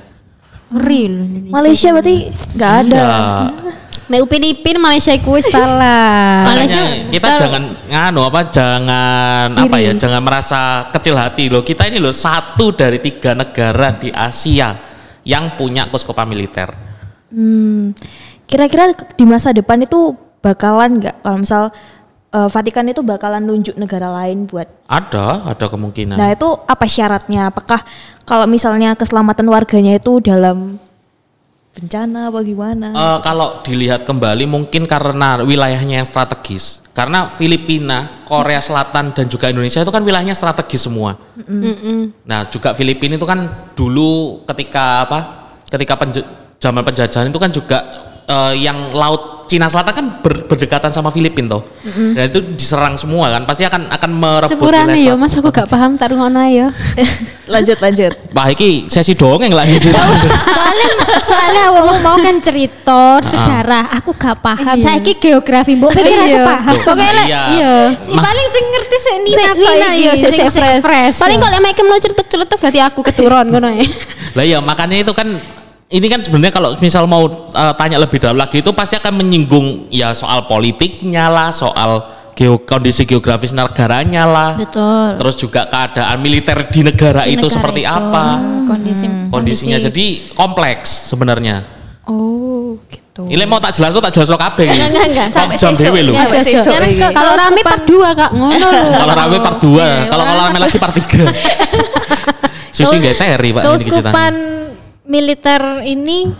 Real 0.68 1.24
Indonesia. 1.24 1.54
Malaysia 1.56 1.88
berarti 1.96 2.16
nggak 2.28 2.72
ada. 2.84 3.00
Ya, 3.00 3.16
Mau 4.10 4.26
Filipin 4.26 4.82
Malaysia 4.82 5.14
kuwi 5.22 5.42
salah. 5.46 6.42
Malaysia 6.50 6.82
kita 7.06 7.28
jangan 7.38 7.62
nganu 7.86 8.20
apa 8.26 8.40
jangan 8.50 9.48
apa 9.54 9.76
ya 9.78 9.94
jangan 9.94 10.22
merasa 10.24 10.90
kecil 10.90 11.14
hati 11.14 11.46
loh. 11.46 11.62
Kita 11.62 11.86
ini 11.86 12.02
loh 12.02 12.10
satu 12.10 12.74
dari 12.74 12.98
tiga 12.98 13.38
negara 13.38 13.94
di 13.94 14.10
Asia 14.10 14.74
yang 15.22 15.54
punya 15.54 15.86
kuskupan 15.86 16.26
militer. 16.26 16.74
Hmm, 17.30 17.94
kira-kira 18.50 18.90
di 18.92 19.24
masa 19.24 19.54
depan 19.54 19.80
itu 19.86 20.18
bakalan 20.42 20.98
nggak? 20.98 21.16
Kalau 21.22 21.38
misal 21.38 21.62
eh, 22.34 22.48
Vatikan 22.50 22.90
itu 22.90 23.00
bakalan 23.06 23.46
nunjuk 23.46 23.78
negara 23.78 24.10
lain 24.10 24.50
buat 24.50 24.66
ada 24.90 25.46
ada 25.46 25.66
kemungkinan. 25.70 26.18
Nah 26.18 26.34
itu 26.34 26.48
apa 26.66 26.84
syaratnya? 26.90 27.54
Apakah 27.54 27.80
kalau 28.26 28.50
misalnya 28.50 28.98
keselamatan 28.98 29.46
warganya 29.46 29.94
itu 29.96 30.18
dalam 30.18 30.82
bencana 31.72 32.28
apa 32.28 32.38
gimana? 32.44 32.88
Eh, 32.92 33.18
kalau 33.24 33.64
dilihat 33.64 34.04
kembali 34.04 34.44
mungkin 34.44 34.84
karena 34.84 35.40
wilayahnya 35.40 36.04
yang 36.04 36.08
strategis. 36.08 36.84
Karena 36.92 37.32
Filipina, 37.32 38.20
Korea 38.28 38.60
Selatan 38.60 39.16
dan 39.16 39.24
juga 39.24 39.48
Indonesia 39.48 39.80
itu 39.80 39.88
kan 39.88 40.04
wilayahnya 40.04 40.36
strategis 40.36 40.84
semua. 40.84 41.16
Nah, 42.28 42.40
juga 42.52 42.76
Filipina 42.76 43.16
itu 43.16 43.24
kan 43.24 43.72
dulu 43.72 44.44
ketika 44.44 45.08
apa? 45.08 45.18
Ketika 45.64 45.96
penje- 45.96 46.28
zaman 46.60 46.84
penjajahan 46.84 47.32
itu 47.32 47.40
kan 47.40 47.48
juga 47.48 47.78
eh, 48.24 48.54
yang 48.58 48.92
laut 48.92 49.32
Cina 49.42 49.68
Selatan 49.68 49.92
kan 49.92 50.06
ber- 50.18 50.48
berdekatan 50.48 50.88
sama 50.88 51.08
Filipina 51.08 51.52
toh. 51.52 51.62
Dan 51.84 52.24
itu 52.26 52.40
diserang 52.56 52.96
semua 52.96 53.28
kan. 53.28 53.44
Pasti 53.44 53.62
akan 53.62 53.84
akan 53.90 54.10
merebut 54.10 54.48
Sepurane 54.48 54.96
yo, 54.96 55.14
Mas 55.14 55.36
aku 55.36 55.52
gak 55.52 55.68
paham 55.74 55.92
tak 55.94 56.08
ngono 56.10 56.40
ya. 56.42 56.72
lanjut 57.52 57.76
lanjut. 57.76 58.16
Wah, 58.32 58.48
iki 58.48 58.88
sesi 58.88 59.12
dongeng 59.12 59.52
lagi 59.52 59.76
sih. 59.76 59.92
soalnya 60.56 60.88
soalnya 61.22 61.62
awakmu 61.68 61.94
mau 62.00 62.16
kan 62.16 62.40
cerita 62.40 63.20
sejarah 63.20 63.92
aku 63.92 64.14
gak 64.14 64.40
paham 64.40 64.72
Iya. 64.72 64.84
saiki 64.88 65.20
geografi 65.20 65.76
mbok 65.76 65.92
pikir 65.92 66.16
aku 66.16 66.32
Iya. 66.32 66.44
paham 66.48 66.72
Tuh, 66.72 66.84
Pokoknya 66.88 67.12
lek 67.12 67.26
iya. 67.26 67.42
iya. 67.52 67.74
Si 67.92 68.08
paling 68.10 68.46
sing 68.48 68.64
ngerti 68.66 68.96
sik 68.96 69.16
Nina 69.18 69.44
Nina 69.52 69.68
iki, 69.90 70.00
iya 70.00 70.12
sik 70.14 70.30
sing- 70.32 70.48
sik 70.48 70.64
sing 70.64 70.80
fresh. 70.80 71.16
Paling 71.20 71.36
kok 71.36 71.50
lek 71.50 71.60
Mike 71.60 71.82
mau 71.84 71.98
celutuk-celutuk 71.98 72.56
berarti 72.56 72.80
aku 72.80 73.00
keturun 73.04 73.46
ngono 73.48 73.68
ya. 73.68 73.84
Lah 74.32 74.44
ya 74.46 74.58
makanya 74.58 74.96
itu 74.98 75.12
kan 75.12 75.28
ini 75.92 76.06
kan 76.08 76.18
sebenarnya 76.18 76.50
kalau 76.50 76.72
misal 76.78 77.04
mau 77.04 77.22
uh, 77.46 77.72
tanya 77.74 77.96
lebih 77.96 78.16
dalam 78.16 78.34
lagi 78.34 78.58
itu 78.58 78.72
pasti 78.72 78.96
akan 78.96 79.12
menyinggung 79.14 79.66
ya 79.88 80.10
soal 80.12 80.44
politiknya 80.44 81.28
lah, 81.28 81.52
soal 81.52 82.00
geo 82.32 82.56
kondisi 82.58 83.04
geografis 83.04 83.52
negaranya 83.52 84.24
lah. 84.24 84.50
betul 84.56 85.20
Terus 85.20 85.36
juga 85.36 85.68
keadaan 85.68 86.16
militer 86.18 86.56
di 86.66 86.80
negara 86.80 87.22
itu 87.24 87.38
Negara 87.38 87.52
seperti 87.52 87.82
itu, 87.82 87.92
apa 87.92 88.24
kondisi 88.64 89.04
kondisinya. 89.28 89.76
kondisi- 89.76 89.84
Jadi 89.84 90.06
kompleks 90.32 90.88
sebenarnya. 91.06 91.60
Oh 92.02 92.80
gitu. 92.88 93.28
Ini 93.28 93.44
mau 93.44 93.60
tak 93.60 93.76
jelas 93.76 93.92
tuh 93.92 94.00
tak 94.00 94.10
jelas 94.10 94.26
lo 94.26 94.40
kabeh. 94.40 94.64
Enggak, 94.66 94.88
enggak, 94.88 95.06
enggak. 95.06 95.28
Sampai 95.28 95.54
jam 95.54 95.76
dewe 95.76 96.00
lho. 96.02 96.12
Ya, 96.16 96.24
ke- 96.24 97.12
Kalau 97.12 97.32
rame 97.36 97.60
part 97.60 97.84
2 97.84 98.10
Kak, 98.16 98.30
ngono 98.32 98.56
lho. 98.56 98.82
Kalau 98.96 99.14
rame 99.14 99.36
part 99.38 99.58
2, 99.60 99.68
Oke, 99.68 100.08
kalau 100.08 100.24
kalau 100.24 100.40
rame 100.42 100.58
lagi 100.58 100.76
part 100.80 100.94
3. 100.96 101.28
Susi 102.72 102.96
nggak 102.96 103.12
seri 103.12 103.52
Pak 103.52 103.62
ini 103.62 103.84
ceritanya. 103.84 104.12
Militer 105.04 105.82
ini 105.82 106.30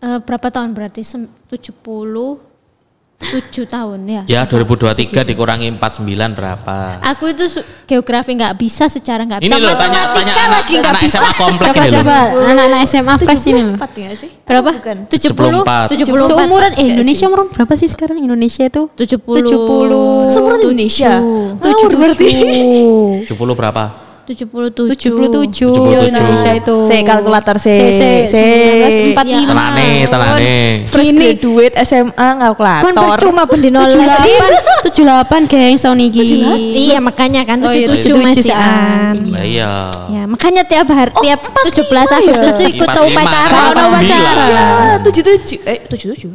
eh, 0.00 0.18
berapa 0.20 0.48
tahun 0.48 0.72
berarti 0.72 1.00
Sem- 1.00 1.32
77 1.48 1.64
tahun 3.70 4.02
ya 4.02 4.22
Ya 4.26 4.42
2023 4.50 5.14
dikurangi 5.22 5.70
49 5.78 6.34
berapa? 6.34 6.98
Aku 7.14 7.30
itu 7.30 7.46
geografi 7.86 8.34
nggak 8.34 8.58
bisa 8.58 8.90
secara 8.90 9.22
nggak 9.22 9.46
bisa. 9.46 9.54
Ini 9.54 9.62
loh 9.62 9.78
tanya 9.78 10.10
tanya 10.10 10.34
anak, 10.34 10.66
lagi 10.66 10.74
nggak 10.82 10.94
bisa. 10.98 11.22
SMA 11.22 11.32
komplek 11.38 11.70
Coba 11.70 11.86
ini 11.86 11.94
coba 11.94 12.16
anak-anak 12.50 12.80
SMA 12.82 13.14
fresh 13.22 13.46
ini 13.46 13.62
loh. 13.62 13.78
74 13.78 14.02
nggak 14.02 14.16
sih? 14.18 14.30
Berapa? 14.42 14.70
Bukan. 14.74 14.96
70 15.06 15.62
74. 15.62 16.02
74 16.02 16.30
Seumuran 16.34 16.72
eh, 16.74 16.86
Indonesia 16.90 17.24
umur 17.30 17.46
berapa 17.52 17.72
sih 17.78 17.88
sekarang 17.88 18.18
Indonesia 18.18 18.64
itu? 18.66 18.82
70 18.90 19.22
70. 19.22 20.34
Seumuran 20.34 20.58
Indonesia. 20.66 21.12
Tujuh 21.62 21.86
Ngawur 21.88 22.02
berarti. 22.02 22.26
70 23.30 23.38
berapa? 23.54 23.84
77 24.32 24.96
77 24.96 25.68
77. 25.68 26.08
Indonesia 26.08 26.52
itu. 26.54 26.76
Saya 26.84 27.02
kalkulator 27.02 27.56
Se 27.56 27.72
saya. 27.92 28.24
se 28.24 28.44
1945. 29.12 29.46
Tenane, 29.46 29.88
tenane. 30.04 30.54
Fresh 30.86 31.10
Gini. 31.10 31.18
graduate 31.36 31.74
SMA 31.82 32.10
kalkulator. 32.38 32.82
Kon 32.82 32.94
percuma 32.96 33.42
pendino 33.44 33.80
les. 33.82 33.94
78 33.94 34.88
78 34.88 35.46
geng 35.50 35.76
tahun 35.76 35.98
iki. 36.02 36.22
Iya 36.88 36.98
makanya 36.98 37.42
kan 37.44 37.60
Oh 37.60 37.70
iya, 37.70 37.86
77 37.86 38.08
77 38.08 38.18
masih. 38.18 38.52
Nah, 38.52 39.44
iya. 39.44 39.72
Ya, 40.08 40.22
makanya 40.24 40.62
tiap 40.62 40.88
hari 40.88 41.12
tiap 41.18 41.40
17 41.42 41.84
Agustus 42.12 42.50
tuh 42.54 42.66
ikut 42.66 42.88
45, 42.88 43.04
upacara. 43.06 43.48
kan 43.48 43.62
Kalau 43.70 43.88
49. 43.92 43.92
upacara. 43.92 44.32
Ah, 44.52 44.96
77. 44.98 45.60
Eh, 45.62 45.78
77. 45.86 46.32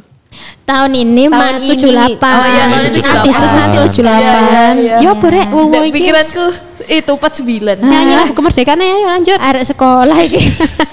Tahun 0.64 0.92
ini 0.94 1.24
mah 1.28 1.58
Tahun 1.58 1.64
ini. 1.64 1.80
78. 1.80 2.20
Oh 2.20 2.46
iya, 2.46 2.64
tahun 2.68 2.84
ini 2.86 3.00
Agustus 3.02 3.52
78. 3.52 3.66
Agustus 3.66 3.98
78. 3.98 4.06
Iya, 4.06 4.38
iya, 4.38 4.64
iya. 4.78 4.96
Ya 5.02 5.12
berek 5.16 5.48
wong 5.50 5.68
Dan 5.68 5.80
wong 5.80 5.86
iki. 5.88 5.96
pikiranku 5.98 6.46
itu 6.88 7.12
49. 7.12 7.84
Nyanyi 7.84 8.14
lagu 8.16 8.32
kemerdekaan 8.32 8.80
ya, 8.80 8.88
ayo 8.88 9.08
lanjut. 9.12 9.40
Arek 9.40 9.64
sekolah 9.68 10.18
iki. 10.24 10.40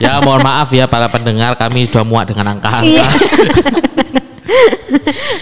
Ya 0.02 0.18
mohon 0.18 0.42
maaf 0.42 0.68
ya 0.74 0.90
para 0.90 1.06
pendengar 1.06 1.54
kami 1.54 1.86
sudah 1.86 2.02
muak 2.02 2.26
dengan 2.28 2.58
angka-angka. 2.58 2.84
Iya. 2.84 3.06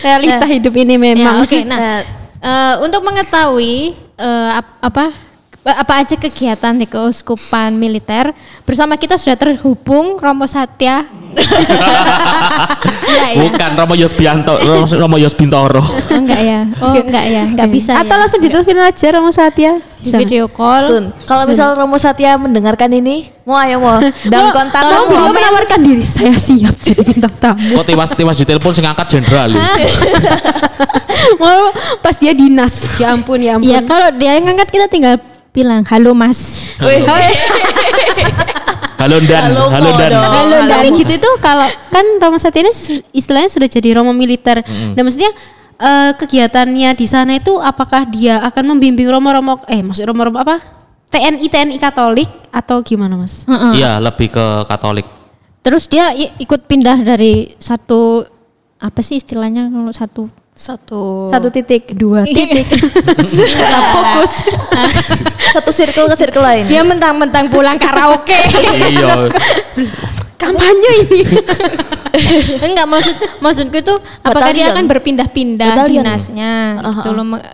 Realita 0.04 0.46
hidup 0.46 0.74
ini 0.76 0.94
memang. 1.00 1.40
Ya, 1.40 1.44
Oke, 1.44 1.58
nah 1.64 2.04
eh, 2.38 2.74
untuk 2.84 3.00
mengetahui 3.02 3.96
eh, 4.18 4.50
ap- 4.52 4.78
apa 4.82 5.04
apa 5.62 6.02
aja 6.02 6.18
kegiatan 6.18 6.74
di 6.74 6.90
keuskupan 6.90 7.78
militer 7.78 8.34
bersama 8.66 8.98
kita 8.98 9.14
sudah 9.14 9.38
terhubung 9.38 10.18
Romo 10.18 10.42
Satya. 10.50 11.06
ya? 13.08 13.26
Bukan 13.38 13.70
Romo 13.78 13.94
Yosbianto, 13.94 14.58
Romo, 14.58 14.84
Romo 14.90 15.16
Yosbintoro. 15.22 15.78
Oh, 15.78 15.88
enggak 16.10 16.42
ya. 16.42 16.60
Oh, 16.82 16.98
enggak 16.98 17.24
ya. 17.30 17.42
Enggak 17.46 17.70
bisa 17.70 17.94
Atau 17.94 18.18
ya. 18.18 18.20
langsung 18.26 18.40
ditelepon 18.42 18.74
aja 18.82 19.06
Romo 19.14 19.30
Satya. 19.30 19.78
Di 20.02 20.10
video 20.18 20.50
call. 20.50 20.82
Sun, 20.82 21.04
kalau 21.30 21.46
misal 21.46 21.78
Romo 21.78 21.94
Satya 21.94 22.34
mendengarkan 22.34 22.90
ini, 22.90 23.30
mau 23.46 23.54
ayo 23.62 23.78
mau 23.78 24.02
dan 24.34 24.50
kontak 24.50 24.82
Tolong 24.82 25.06
Romo. 25.06 25.10
beliau 25.14 25.30
menawarkan 25.30 25.78
diri. 25.78 26.02
Saya 26.02 26.34
siap 26.34 26.74
jadi 26.82 27.06
bintang 27.06 27.38
tamu. 27.38 27.78
Kok 27.78 27.86
tiwas-tiwas 27.86 28.34
di 28.34 28.44
telepon 28.50 28.74
sing 28.74 28.82
angkat 28.82 29.06
jenderal 29.14 29.46
lho. 29.54 29.62
Mau 31.38 31.70
pas 32.02 32.18
dia 32.18 32.34
dinas. 32.34 32.82
Ya 32.98 33.14
ampun, 33.14 33.38
ya 33.38 33.56
ampun. 33.56 33.70
Iya, 33.70 33.78
kalau 33.86 34.10
dia 34.18 34.34
yang 34.34 34.50
ngangkat 34.50 34.68
kita 34.74 34.86
tinggal 34.90 35.22
bilang 35.52 35.84
halo 35.84 36.16
Mas. 36.16 36.64
Halo 39.02 39.18
Dan, 39.18 39.50
Halo, 39.50 39.90
Dan. 39.98 40.14
Halo, 40.14 40.62
Halo. 40.62 40.70
tapi 40.70 40.88
gitu 40.94 41.18
itu 41.18 41.30
kalau 41.42 41.66
kan 41.90 42.06
Romo 42.22 42.38
Satya 42.38 42.62
ini 42.62 42.70
istilahnya 43.10 43.50
sudah 43.50 43.66
jadi 43.66 43.98
Romo 43.98 44.14
militer. 44.14 44.62
Dan 44.94 45.02
maksudnya 45.02 45.34
eh, 45.74 46.10
kegiatannya 46.14 46.94
di 46.94 47.06
sana 47.10 47.34
itu 47.34 47.58
apakah 47.58 48.06
dia 48.06 48.38
akan 48.46 48.74
membimbing 48.76 49.10
Romo-Romo 49.10 49.66
eh 49.66 49.82
maksud 49.82 50.06
Romo-Romo 50.06 50.38
apa? 50.38 50.62
TNI 51.10 51.44
TNI 51.50 51.76
Katolik 51.82 52.30
atau 52.54 52.78
gimana 52.80 53.18
Mas? 53.18 53.42
Heeh. 53.44 53.82
Iya, 53.82 53.98
lebih 53.98 54.30
ke 54.30 54.46
Katolik. 54.70 55.04
Terus 55.66 55.90
dia 55.90 56.14
ikut 56.38 56.70
pindah 56.70 57.02
dari 57.02 57.58
satu 57.58 58.22
apa 58.78 59.02
sih 59.02 59.18
istilahnya 59.18 59.66
kalau 59.66 59.90
satu 59.90 60.22
satu 60.52 61.28
Satu 61.28 61.48
titik, 61.48 61.96
dua 61.96 62.22
titik. 62.22 62.68
Nah, 63.62 63.80
fokus. 63.90 64.32
satu 65.54 65.70
circle 65.70 66.06
ke 66.06 66.16
circle 66.18 66.40
lain. 66.40 66.64
dia 66.64 66.82
mentang-mentang 66.82 67.48
pulang 67.48 67.76
karaoke. 67.76 68.36
iya. 68.86 69.32
Kampanye 70.36 70.92
ini. 71.02 71.20
Enggak 72.66 72.86
maksud 72.86 73.14
maksudku 73.38 73.76
itu 73.78 73.94
apakah 74.20 74.52
dia 74.52 74.68
Batalion. 74.68 74.74
akan 74.74 74.84
berpindah-pindah 74.86 75.72
Batalion. 75.78 76.04
dinasnya 76.04 76.52
gitu 76.82 77.10
loh. 77.10 77.24
Me- 77.26 77.44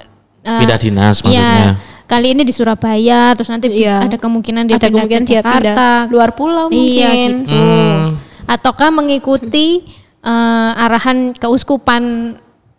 eh, 0.43 0.59
Pindah 0.59 0.79
dinas 0.79 1.17
maksudnya. 1.21 1.47
Iya. 1.55 1.71
Kali 2.09 2.33
ini 2.33 2.41
di 2.41 2.51
Surabaya, 2.51 3.37
terus 3.37 3.53
nanti 3.53 3.69
bisa- 3.69 4.01
Iya. 4.01 4.09
ada 4.09 4.17
kemungkinan 4.17 4.65
dia 4.65 4.75
Ada 4.75 4.81
pindah 4.81 4.95
kemungkinan 4.97 5.23
ke 5.23 5.29
dia 5.29 5.39
Jakarta. 5.39 5.61
pindah 5.61 5.97
luar 6.09 6.31
pulau 6.33 6.67
Iya 6.69 7.09
mungkin. 7.13 7.33
gitu. 7.45 7.55
Hmm. 7.55 8.05
Ataukah 8.45 8.91
mengikuti 8.91 9.85
eh, 10.19 10.71
arahan 10.75 11.31
keuskupan 11.33 12.35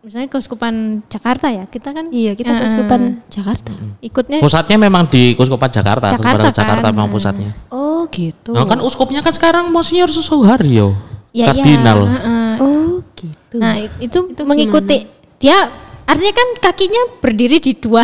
misalnya 0.10 0.25
keuskupan 0.25 0.74
Jakarta 1.06 1.48
ya. 1.48 1.70
Kita 1.70 1.94
kan 1.94 2.10
Iya, 2.10 2.34
kita 2.34 2.50
eh, 2.50 2.60
keuskupan 2.60 3.22
Jakarta. 3.30 3.78
ikutnya 4.01 4.42
Pusatnya 4.42 4.82
memang 4.82 5.06
di 5.06 5.38
Kuskupan 5.38 5.70
Jakarta, 5.70 6.10
Jakarta 6.10 6.50
Kuskupan 6.50 6.58
Jakarta 6.58 6.82
kan. 6.82 6.94
memang 6.98 7.10
pusatnya. 7.13 7.51
Oh 7.70 8.10
gitu. 8.10 8.58
Nah, 8.58 8.66
kan 8.66 8.82
uskupnya 8.82 9.22
kan 9.22 9.30
sekarang 9.30 9.70
Monsinyur 9.70 10.10
Susoharyo. 10.10 10.98
Ya, 11.30 11.54
iya, 11.54 11.54
Kardinal. 11.54 12.00
heeh. 12.10 12.51
Oh 12.58 13.06
gitu. 13.13 13.62
Nah, 13.62 13.78
i- 13.78 13.94
itu, 14.01 14.18
mengikuti 14.42 15.06
dia 15.38 15.70
artinya 16.10 16.34
kan 16.34 16.48
kakinya 16.60 17.01
berdiri 17.22 17.62
di 17.62 17.78
dua 17.78 18.01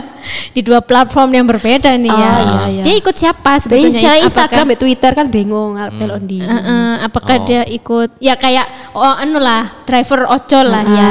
di 0.54 0.62
dua 0.62 0.78
platform 0.78 1.34
yang 1.34 1.46
berbeda 1.50 1.98
nih 1.98 2.06
ya. 2.06 2.14
iya, 2.14 2.32
iya. 2.70 2.82
Dia 2.86 2.94
ikut 2.94 3.10
siapa 3.12 3.58
Sebetulnya 3.58 3.90
sebetulnya? 3.90 4.22
Instagram, 4.22 4.66
Apakah- 4.70 4.78
Twitter 4.78 5.12
kan 5.12 5.26
bingung 5.26 5.74
melon 5.74 6.22
di. 6.24 6.38
Heeh, 6.38 6.90
apakah 7.02 7.36
Oh. 7.36 7.46
dia 7.46 7.66
ikut 7.66 8.14
ya 8.18 8.38
kayak 8.38 8.94
oh 8.94 9.14
anu 9.18 9.42
lah 9.42 9.82
driver 9.82 10.30
ojol 10.30 10.66
lah 10.66 10.84
ya. 10.86 11.10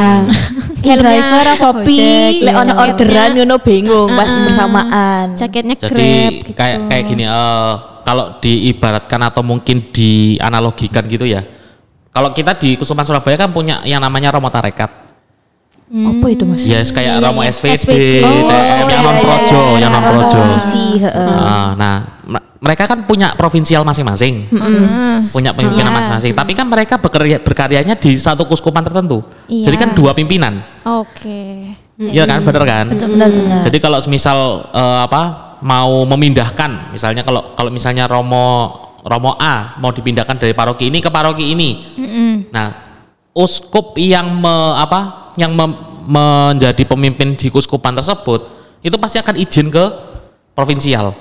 Driver 0.80 1.12
Helmnya 1.12 1.44
apa 1.44 1.60
Shopee, 1.60 2.40
Lek 2.40 2.56
ono 2.56 2.74
orderan 2.80 3.30
ngono 3.36 3.60
bingung 3.60 4.10
pas 4.16 4.32
Heeh. 4.32 4.44
bersamaan. 4.48 5.26
Jaketnya 5.36 5.76
Jadi 5.76 5.92
Grab 5.92 6.32
gitu. 6.40 6.52
kayak 6.56 6.78
kayak 6.88 7.04
gini 7.04 7.24
eh 7.28 7.72
kalau 8.08 8.40
diibaratkan 8.40 9.22
atau 9.22 9.44
mungkin 9.44 9.92
dianalogikan 9.92 11.04
gitu 11.06 11.28
ya. 11.28 11.44
Kalau 12.10 12.32
kita 12.32 12.56
di 12.56 12.80
Kusuman 12.80 13.04
Surabaya 13.04 13.36
kan 13.36 13.52
punya 13.52 13.84
yang 13.84 14.00
namanya 14.00 14.32
Romo 14.32 14.48
Tarekat. 14.48 15.09
Apa 15.90 16.26
itu 16.30 16.46
mas? 16.46 16.62
Ya 16.64 16.86
kayak 16.86 17.18
Iya, 17.18 17.26
Romo 17.26 17.42
iya. 17.42 17.50
SVD, 17.50 17.74
SVD. 17.82 18.22
CM 18.46 18.88
yang 18.88 19.02
non 19.02 19.18
projo, 19.18 19.62
yang 19.76 19.90
non 19.90 20.04
projo. 20.06 20.38
Ah, 21.10 21.74
nah, 21.74 21.96
mereka 22.62 22.86
kan 22.86 23.10
punya 23.10 23.34
provinsial 23.34 23.82
masing-masing, 23.82 24.46
punya 25.34 25.50
pimpinan 25.52 25.90
Iya. 25.90 25.98
masing-masing. 25.98 26.32
Tapi 26.38 26.54
kan 26.54 26.70
mereka 26.70 27.02
bekerja 27.02 27.42
berkaryanya 27.42 27.98
di 27.98 28.14
satu 28.14 28.46
kuskupan 28.46 28.86
tertentu. 28.86 29.26
Iya. 29.50 29.66
Jadi 29.66 29.76
kan 29.78 29.90
dua 29.92 30.14
pimpinan, 30.14 30.62
Oke. 30.86 31.74
Iya 31.98 32.24
kan, 32.24 32.46
bener 32.46 32.64
kan? 32.64 32.86
Benar-benar. 32.94 33.66
Jadi 33.66 33.78
kalau 33.82 33.98
semisal 33.98 34.70
eh, 34.70 35.00
apa 35.04 35.22
mau 35.66 36.06
memindahkan, 36.06 36.94
misalnya 36.94 37.26
kalau 37.26 37.52
kalau 37.52 37.74
misalnya 37.74 38.06
Romo 38.06 38.72
Romo 39.02 39.34
A 39.36 39.76
mau 39.82 39.90
dipindahkan 39.90 40.38
dari 40.38 40.54
paroki 40.54 40.88
ini 40.88 41.02
ke 41.02 41.10
paroki 41.10 41.50
ini, 41.50 41.70
nah 42.54 42.72
uskup 43.32 43.96
yang 43.96 44.38
me- 44.38 44.76
apa 44.76 45.19
yang 45.40 45.56
menjadi 46.04 46.84
pemimpin 46.84 47.34
di 47.34 47.48
kuskupan 47.48 47.96
tersebut 47.96 48.52
itu 48.82 48.96
pasti 48.96 49.18
akan 49.18 49.36
izin 49.36 49.68
ke 49.70 49.86
provinsial. 50.54 51.16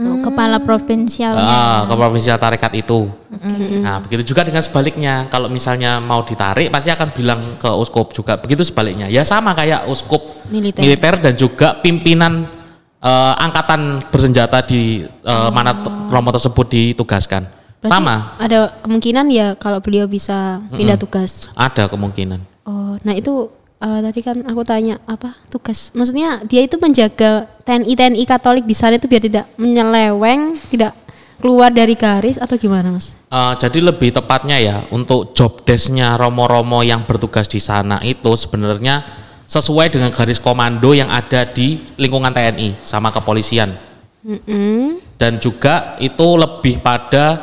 Oh, 0.00 0.24
Kepala 0.24 0.56
provinsial. 0.56 1.36
Ah, 1.36 1.84
ke 1.84 1.92
provinsial 1.92 2.40
tarekat 2.40 2.72
itu. 2.72 3.12
Nah, 3.84 4.00
begitu 4.00 4.32
juga 4.32 4.40
dengan 4.40 4.64
sebaliknya. 4.64 5.28
Kalau 5.28 5.52
misalnya 5.52 6.00
mau 6.00 6.24
ditarik, 6.24 6.72
pasti 6.72 6.88
akan 6.88 7.12
bilang 7.12 7.36
ke 7.60 7.68
uskup 7.68 8.08
juga. 8.16 8.40
Begitu 8.40 8.64
sebaliknya. 8.64 9.12
Ya 9.12 9.20
sama 9.20 9.52
kayak 9.52 9.84
uskup 9.92 10.24
Militer. 10.48 11.20
dan 11.20 11.36
juga 11.36 11.76
pimpinan 11.76 12.48
eh, 13.04 13.34
angkatan 13.36 14.00
bersenjata 14.08 14.64
di 14.64 15.04
eh, 15.04 15.50
mana 15.52 15.76
t- 15.76 15.92
romo 16.08 16.32
tersebut 16.32 16.72
ditugaskan. 16.72 17.44
Berarti 17.84 17.92
sama, 17.92 18.38
Ada 18.40 18.72
kemungkinan 18.80 19.26
ya 19.28 19.58
kalau 19.60 19.84
beliau 19.84 20.08
bisa 20.08 20.56
pindah 20.72 20.96
tugas. 20.96 21.52
ada 21.52 21.84
kemungkinan. 21.84 22.40
Oh, 22.64 22.96
nah 23.04 23.12
itu 23.12 23.52
eh, 23.82 24.00
tadi 24.06 24.20
kan 24.22 24.38
aku 24.46 24.62
tanya 24.62 25.02
apa 25.10 25.34
tugas? 25.50 25.90
Maksudnya 25.98 26.46
dia 26.46 26.62
itu 26.62 26.78
menjaga 26.78 27.50
TNI 27.66 27.92
TNI 27.98 28.24
Katolik 28.24 28.64
di 28.64 28.76
sana 28.78 28.96
itu 28.96 29.10
biar 29.10 29.22
tidak 29.26 29.46
menyeleweng, 29.58 30.54
tidak 30.70 30.94
keluar 31.42 31.74
dari 31.74 31.98
garis 31.98 32.38
atau 32.38 32.54
gimana, 32.54 32.94
Mas? 32.94 33.18
Eh, 33.26 33.54
jadi 33.58 33.82
lebih 33.82 34.14
tepatnya 34.14 34.56
ya 34.62 34.76
untuk 34.94 35.34
job 35.34 35.66
desk-nya 35.66 36.14
romo-romo 36.14 36.86
yang 36.86 37.02
bertugas 37.02 37.50
di 37.50 37.58
sana 37.58 37.98
itu 38.06 38.30
sebenarnya 38.38 39.02
sesuai 39.50 39.90
dengan 39.90 40.14
garis 40.14 40.38
komando 40.38 40.94
yang 40.94 41.10
ada 41.10 41.44
di 41.44 41.82
lingkungan 41.98 42.30
TNI 42.30 42.78
sama 42.80 43.10
kepolisian. 43.10 43.92
Mm-mm. 44.22 45.02
dan 45.18 45.42
juga 45.42 45.98
itu 45.98 46.38
lebih 46.38 46.78
pada 46.78 47.42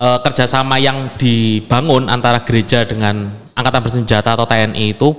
eh, 0.00 0.18
kerjasama 0.24 0.80
yang 0.80 1.12
dibangun 1.20 2.08
antara 2.08 2.40
gereja 2.40 2.88
dengan 2.88 3.28
angkatan 3.52 3.84
bersenjata 3.84 4.32
atau 4.32 4.48
TNI 4.48 4.96
itu 4.96 5.12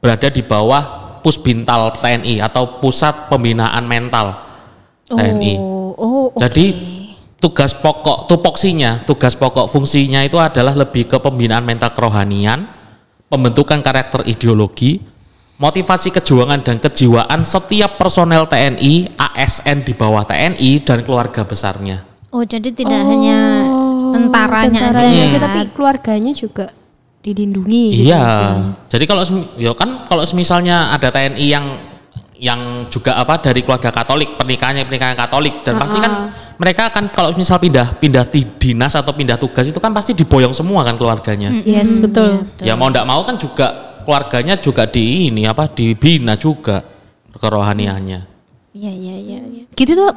berada 0.00 0.32
di 0.32 0.40
bawah 0.40 0.82
pusbintal 1.20 1.92
TNI 2.00 2.40
atau 2.40 2.80
pusat 2.80 3.28
pembinaan 3.28 3.84
mental 3.84 4.40
TNI. 5.06 5.54
Oh, 5.60 5.92
oh, 5.94 6.24
oke. 6.32 6.40
Jadi 6.40 6.66
tugas 7.36 7.76
pokok 7.76 8.28
tupoksinya, 8.28 9.04
tugas 9.04 9.36
pokok 9.36 9.68
fungsinya 9.68 10.24
itu 10.24 10.40
adalah 10.40 10.72
lebih 10.72 11.06
ke 11.06 11.20
pembinaan 11.20 11.64
mental 11.64 11.92
kerohanian, 11.92 12.64
pembentukan 13.28 13.84
karakter 13.84 14.24
ideologi, 14.24 15.00
motivasi 15.60 16.08
kejuangan 16.16 16.64
dan 16.64 16.80
kejiwaan 16.80 17.44
setiap 17.44 18.00
personel 18.00 18.48
TNI, 18.48 19.20
ASN 19.20 19.84
di 19.84 19.92
bawah 19.92 20.24
TNI 20.24 20.70
dan 20.80 21.04
keluarga 21.04 21.44
besarnya. 21.44 22.00
Oh, 22.30 22.46
jadi 22.46 22.70
tidak 22.70 23.02
hanya 23.10 23.66
tentaranya, 24.14 24.70
aja 24.70 24.86
tentaranya 24.94 25.20
ya. 25.20 25.26
aja, 25.26 25.38
tapi 25.42 25.60
keluarganya 25.74 26.32
juga 26.32 26.70
dilindungi. 27.20 27.84
gitu 28.00 28.08
Iya. 28.08 28.20
istilahnya. 28.20 28.68
Jadi 28.88 29.04
kalau 29.04 29.22
ya 29.56 29.72
kan 29.76 29.90
kalau 30.08 30.22
misalnya 30.32 30.88
ada 30.90 31.08
TNI 31.08 31.46
yang 31.46 31.66
yang 32.40 32.88
juga 32.88 33.20
apa 33.20 33.36
dari 33.36 33.60
keluarga 33.60 33.92
Katolik, 33.92 34.40
pernikahannya 34.40 34.88
pernikahan 34.88 35.12
Katolik 35.12 35.60
dan 35.60 35.76
pasti 35.76 36.00
kan 36.00 36.32
mereka 36.56 36.88
akan 36.88 37.12
kalau 37.12 37.36
misal 37.36 37.60
pindah 37.60 38.00
pindah 38.00 38.24
ti- 38.24 38.48
dinas 38.56 38.96
atau 38.96 39.12
pindah 39.12 39.36
tugas 39.36 39.68
itu 39.68 39.76
kan 39.76 39.92
pasti 39.92 40.16
diboyong 40.16 40.56
semua 40.56 40.80
kan 40.80 40.96
keluarganya. 40.96 41.52
Yes, 41.60 42.00
betul. 42.00 42.48
Ya 42.64 42.72
mau 42.80 42.88
ndak 42.88 43.04
mau 43.04 43.20
kan 43.28 43.36
juga 43.36 44.00
keluarganya 44.08 44.56
juga 44.56 44.88
di 44.88 45.28
ini 45.28 45.44
apa 45.44 45.68
dibina 45.68 46.40
juga 46.40 46.80
kerohaniannya. 47.36 48.20
Iya, 48.72 48.92
iya, 48.96 49.16
iya, 49.20 49.40
iya. 49.44 49.64
Gitu 49.76 49.92
tuh 49.92 50.08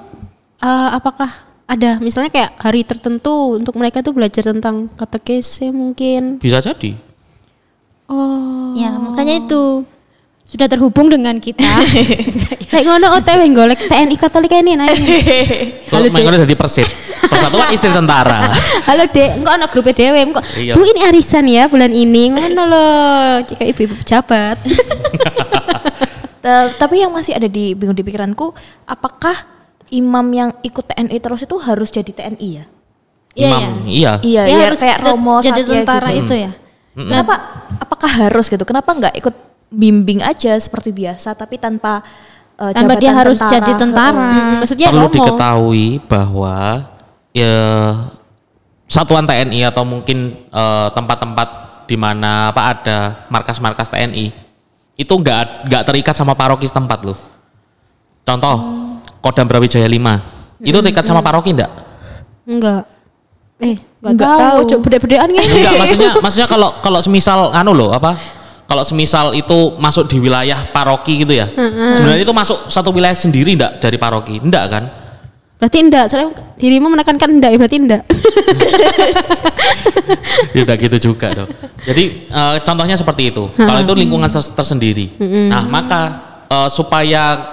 eh, 0.63 0.89
apakah 0.95 1.27
ada 1.73 1.97
misalnya 1.97 2.29
kayak 2.29 2.51
hari 2.61 2.85
tertentu 2.85 3.57
untuk 3.57 3.73
mereka 3.81 4.05
tuh 4.05 4.13
belajar 4.13 4.45
tentang 4.45 4.87
katekese 4.93 5.73
mungkin. 5.73 6.37
Bisa 6.37 6.61
jadi. 6.61 6.93
Oh. 8.05 8.77
Ya, 8.77 8.93
makanya 8.93 9.41
itu 9.41 9.81
sudah 10.45 10.69
terhubung 10.69 11.09
dengan 11.09 11.41
kita. 11.41 11.65
Kayak 12.69 12.85
ngono 12.89 13.17
OTW 13.21 13.41
golek 13.53 13.89
TNI 13.89 14.15
Katolik 14.17 14.53
ini 14.53 14.77
nah. 14.77 14.89
ini. 14.89 15.17
Kalau 15.93 16.09
main 16.13 16.41
dari 16.45 16.57
Persib. 16.57 16.85
Persatuan 17.25 17.73
istri 17.73 17.89
tentara. 17.89 18.53
Halo 18.89 19.09
Dek, 19.09 19.41
engko 19.41 19.49
ana 19.49 19.65
grup 19.65 19.89
dewe 19.89 20.19
engko. 20.21 20.41
Iya. 20.57 20.77
Bu 20.77 20.85
ini 20.85 21.01
arisan 21.05 21.49
ya 21.49 21.65
bulan 21.65 21.89
ini. 21.89 22.33
Ngono 22.33 22.69
loh. 22.69 23.41
Jika 23.49 23.65
ibu-ibu 23.65 23.97
pejabat. 24.03 24.57
Ta- 26.43 26.75
tapi 26.75 27.01
yang 27.01 27.09
masih 27.13 27.33
ada 27.33 27.47
di 27.47 27.73
bingung 27.73 27.95
di 27.95 28.03
pikiranku, 28.03 28.51
apakah 28.85 29.33
imam 29.93 30.25
yang 30.33 30.49
ikut 30.65 30.85
TNI 30.89 31.17
terus 31.21 31.45
itu 31.45 31.55
harus 31.61 31.93
jadi 31.93 32.09
TNI 32.09 32.49
ya? 32.49 32.65
Iya, 33.33 33.47
Imam, 33.49 33.61
iya. 33.89 34.11
Iya, 34.21 34.41
Dia 34.45 34.53
iya 34.53 34.65
harus 34.69 34.81
kayak 34.81 34.99
Romo 35.05 35.41
jadi 35.41 35.61
tentara 35.65 36.09
gitu. 36.13 36.25
itu 36.29 36.33
ya. 36.37 36.51
Kenapa? 36.93 37.33
Apakah 37.81 38.11
harus 38.25 38.45
gitu? 38.45 38.61
Kenapa 38.61 38.93
nggak 38.93 39.13
ikut 39.17 39.35
bimbing 39.73 40.21
aja 40.21 40.53
seperti 40.53 40.93
biasa 40.93 41.33
tapi 41.33 41.57
tanpa 41.57 42.05
uh, 42.61 42.69
Tanpa 42.69 42.93
dia 43.01 43.09
harus 43.09 43.41
tentara? 43.41 43.53
jadi 43.57 43.71
tentara. 43.73 44.13
Mm, 44.13 44.53
Maksudnya 44.61 44.87
perlu 44.93 45.09
Romo. 45.09 45.15
diketahui 45.17 45.85
bahwa 46.05 46.55
ya 47.33 47.57
satuan 48.85 49.25
TNI 49.25 49.73
atau 49.73 49.81
mungkin 49.81 50.37
eh, 50.53 50.87
tempat-tempat 50.93 51.49
di 51.89 51.97
mana 51.97 52.53
apa 52.53 52.61
ada 52.77 52.97
markas-markas 53.33 53.89
TNI 53.89 54.29
itu 54.93 55.09
nggak 55.09 55.65
nggak 55.65 55.83
terikat 55.89 56.13
sama 56.13 56.37
paroki 56.37 56.69
setempat 56.69 57.01
loh. 57.01 57.17
Contoh 58.21 58.82
Kodam 59.23 59.47
Brawijaya 59.47 59.87
5 59.87 60.61
itu 60.61 60.77
terikat 60.77 61.03
sama 61.03 61.19
paroki 61.19 61.51
enggak? 61.51 61.71
Enggak. 62.43 62.83
Eh, 63.57 63.79
enggak 64.01 64.03
Nggak 64.03 64.27
tahu. 64.27 64.39
tahu. 64.39 64.57
Ojo 64.61 64.75
beda-bedaan 64.83 65.27
ngene. 65.31 65.49
Enggak, 65.49 65.73
maksudnya 65.79 66.09
maksudnya 66.23 66.47
kalau 66.47 66.69
kalau 66.79 66.99
semisal 66.99 67.49
anu 67.49 67.71
loh 67.71 67.89
apa? 67.89 68.11
Kalau 68.63 68.81
semisal 68.81 69.31
itu 69.31 69.75
masuk 69.75 70.07
di 70.07 70.17
wilayah 70.17 70.65
paroki 70.69 71.21
gitu 71.21 71.31
ya. 71.31 71.45
Sebenarnya 71.93 72.21
itu 72.21 72.33
masuk 72.33 72.67
satu 72.67 72.89
wilayah 72.91 73.13
sendiri 73.13 73.53
enggak 73.53 73.79
dari 73.79 73.95
paroki? 73.95 74.39
Enggak 74.39 74.63
kan? 74.67 74.83
Berarti 75.59 75.77
enggak, 75.79 76.03
soalnya 76.07 76.31
dirimu 76.57 76.87
menekankan 76.89 77.29
enggak 77.29 77.49
ya 77.53 77.57
berarti 77.59 77.77
enggak. 77.79 78.01
ya 80.55 80.59
udah 80.63 80.75
gitu 80.75 80.97
juga 81.11 81.27
dong. 81.33 81.49
Jadi 81.83 82.03
eh, 82.27 82.53
contohnya 82.63 82.95
seperti 82.95 83.31
itu. 83.31 83.43
Kalau 83.53 83.79
itu 83.79 83.93
lingkungan 83.93 84.27
ters- 84.27 84.51
tersendiri. 84.51 85.15
Nah 85.47 85.63
maka 85.67 86.01
eh, 86.47 86.67
supaya 86.67 87.52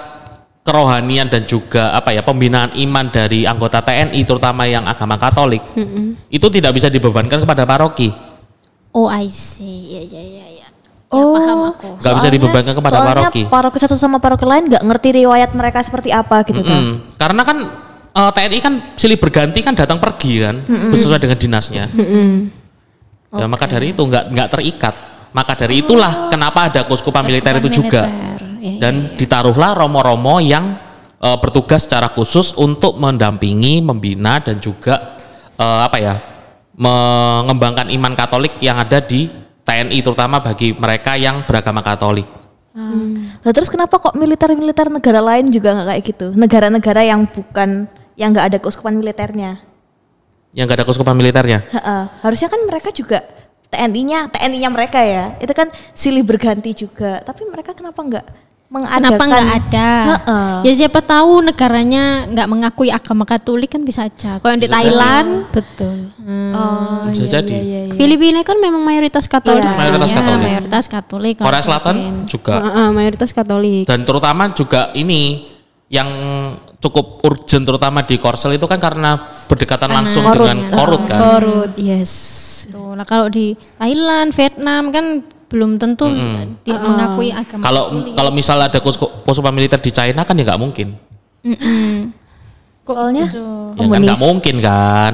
kerohanian 0.71 1.27
dan 1.27 1.43
juga 1.43 1.91
apa 1.91 2.15
ya 2.15 2.23
pembinaan 2.23 2.71
iman 2.79 3.11
dari 3.11 3.43
anggota 3.43 3.83
TNI 3.83 4.23
terutama 4.23 4.63
yang 4.63 4.87
agama 4.87 5.19
Katolik 5.19 5.59
itu 6.31 6.47
tidak 6.47 6.71
bisa 6.71 6.87
dibebankan 6.87 7.43
kepada 7.43 7.67
paroki. 7.67 8.15
Oh, 8.95 9.07
I 9.11 9.27
see. 9.27 9.95
Iya, 9.95 10.01
iya, 10.03 10.21
iya, 10.23 10.45
iya. 10.47 10.67
Ya, 10.67 10.67
Oh, 11.11 11.35
paham 11.35 11.75
aku. 11.75 11.99
Nggak 11.99 12.13
bisa 12.23 12.29
dibebankan 12.31 12.73
kepada 12.75 12.95
soalnya 12.95 13.11
paroki. 13.11 13.41
paroki 13.51 13.77
satu 13.83 13.95
sama 13.99 14.23
paroki 14.23 14.47
lain 14.47 14.71
nggak 14.71 14.83
ngerti 14.83 15.09
riwayat 15.19 15.51
mereka 15.51 15.83
seperti 15.83 16.07
apa 16.11 16.43
gitu 16.47 16.63
kan? 16.63 16.79
Mm, 16.79 16.93
Karena 17.19 17.41
kan 17.43 17.57
eh, 18.15 18.31
TNI 18.31 18.59
kan 18.63 18.73
silih 18.95 19.19
berganti 19.19 19.59
kan 19.59 19.75
datang 19.75 19.99
pergi 19.99 20.39
kan 20.39 20.63
sesuai 20.95 21.19
dengan 21.19 21.35
dinasnya. 21.35 21.91
Ya 23.31 23.45
maka 23.47 23.67
dari 23.67 23.91
itu 23.91 24.03
nggak 24.07 24.23
nggak 24.31 24.47
terikat. 24.55 24.95
Maka 25.31 25.55
dari 25.55 25.83
itulah 25.83 26.27
kenapa 26.27 26.67
ada 26.67 26.83
kuskupan 26.87 27.23
militer 27.23 27.59
itu 27.59 27.83
juga. 27.83 28.07
militer. 28.07 28.40
Ya, 28.61 28.77
Dan 28.77 29.17
ditaruhlah 29.17 29.73
romo-romo 29.73 30.37
yang 30.37 30.77
eh, 31.17 31.37
bertugas 31.41 31.89
secara 31.89 32.13
khusus 32.13 32.53
untuk 32.53 33.01
mendampingi, 33.01 33.81
membina 33.81 34.37
dan 34.37 34.61
juga 34.61 35.17
eh, 35.57 35.81
apa 35.81 35.97
ya 35.97 36.15
mengembangkan 36.77 37.89
iman 37.89 38.13
Katolik 38.13 38.61
yang 38.61 38.77
ada 38.77 39.01
di 39.01 39.27
TNI 39.65 39.97
terutama 40.01 40.41
bagi 40.41 40.77
mereka 40.77 41.17
yang 41.17 41.41
beragama 41.45 41.81
Katolik. 41.81 42.25
Nah, 43.41 43.51
terus 43.51 43.67
kenapa 43.67 43.99
kok 43.99 44.15
militer-militer 44.15 44.87
negara 44.87 45.19
lain 45.19 45.51
juga 45.51 45.75
nggak 45.75 45.87
kayak 45.91 46.03
gitu? 46.07 46.27
Negara-negara 46.37 47.01
yang 47.03 47.27
bukan 47.27 47.89
yang 48.15 48.31
nggak 48.31 48.47
ada 48.53 48.57
keuskupan 48.61 48.95
militernya. 48.95 49.71
Yang 50.51 50.65
gak 50.67 50.77
ada 50.83 50.87
kuskupan 50.87 51.15
militernya. 51.15 51.59
Heeh. 51.63 52.03
Harusnya 52.19 52.51
kan 52.51 52.59
mereka 52.67 52.91
juga 52.91 53.23
TNI-nya, 53.71 54.27
TNI-nya 54.27 54.69
mereka 54.69 54.99
ya. 54.99 55.39
Itu 55.39 55.55
kan 55.55 55.71
silih 55.95 56.27
berganti 56.27 56.75
juga. 56.75 57.23
Tapi 57.23 57.47
mereka 57.47 57.71
kenapa 57.71 58.03
nggak 58.03 58.25
mengadakan 58.71 59.03
Kenapa 59.03 59.23
nggak 59.27 59.49
ada? 59.51 59.89
Heeh. 60.15 60.51
Ya 60.63 60.73
siapa 60.79 61.03
tahu 61.03 61.43
negaranya 61.43 62.23
nggak 62.31 62.47
mengakui 62.47 62.87
agama 62.87 63.27
Katolik 63.27 63.67
kan 63.67 63.83
bisa 63.83 64.07
aja. 64.07 64.39
Kalau 64.39 64.51
yang 64.55 64.63
di 64.63 64.67
Bisa 64.67 64.75
jadi. 64.75 64.83
Thailand, 64.87 65.29
Betul. 65.51 65.97
Oh, 66.55 67.03
Bisa 67.11 67.23
iya, 67.27 67.31
jadi. 67.39 67.51
iya, 67.51 67.61
iya, 67.63 67.81
iya. 67.91 67.95
Filipina 67.99 68.39
kan 68.47 68.55
memang 68.63 68.79
mayoritas 68.79 69.27
Katolik. 69.27 69.63
Iya. 69.67 69.75
Mayoritas 69.75 70.11
ya, 70.11 70.15
Katolik. 70.23 70.43
mayoritas 70.47 70.83
Katolik. 70.87 71.35
Korea 71.39 71.63
Selatan 71.63 71.95
juga 72.27 72.55
Heeh, 72.63 72.87
mayoritas 72.95 73.29
Katolik. 73.35 73.83
dan 73.87 73.99
terutama 74.07 74.51
juga 74.55 74.91
ini 74.95 75.50
yang 75.91 76.09
cukup 76.79 77.19
urgent 77.27 77.67
terutama 77.67 78.07
di 78.07 78.15
Korsel 78.15 78.55
itu 78.55 78.63
kan 78.63 78.79
karena 78.79 79.27
berdekatan 79.51 79.91
langsung 79.91 80.23
Korut. 80.23 80.47
dengan 80.47 80.57
korut 80.71 81.03
kan. 81.03 81.19
Korut, 81.19 81.71
yes. 81.75 82.13
Tuh, 82.71 82.95
lah 82.95 83.03
kalau 83.03 83.27
di 83.27 83.53
Thailand, 83.75 84.31
Vietnam 84.31 84.83
kan 84.95 85.05
belum 85.51 85.75
tentu 85.75 86.07
dia 86.63 86.79
mengakui 86.79 87.35
agama. 87.35 87.59
Kalau 87.59 87.83
kalau 88.15 88.31
misal 88.31 88.55
ada 88.63 88.79
kusupan 89.27 89.51
militer 89.51 89.83
di 89.83 89.91
China 89.91 90.23
kan 90.23 90.39
ya 90.39 90.47
nggak 90.47 90.61
mungkin. 90.63 90.95
Soalnya 92.87 93.27
Ya 93.75 93.85
kan 93.91 93.99
nggak 93.99 94.21
mungkin 94.23 94.55
kan. 94.63 95.13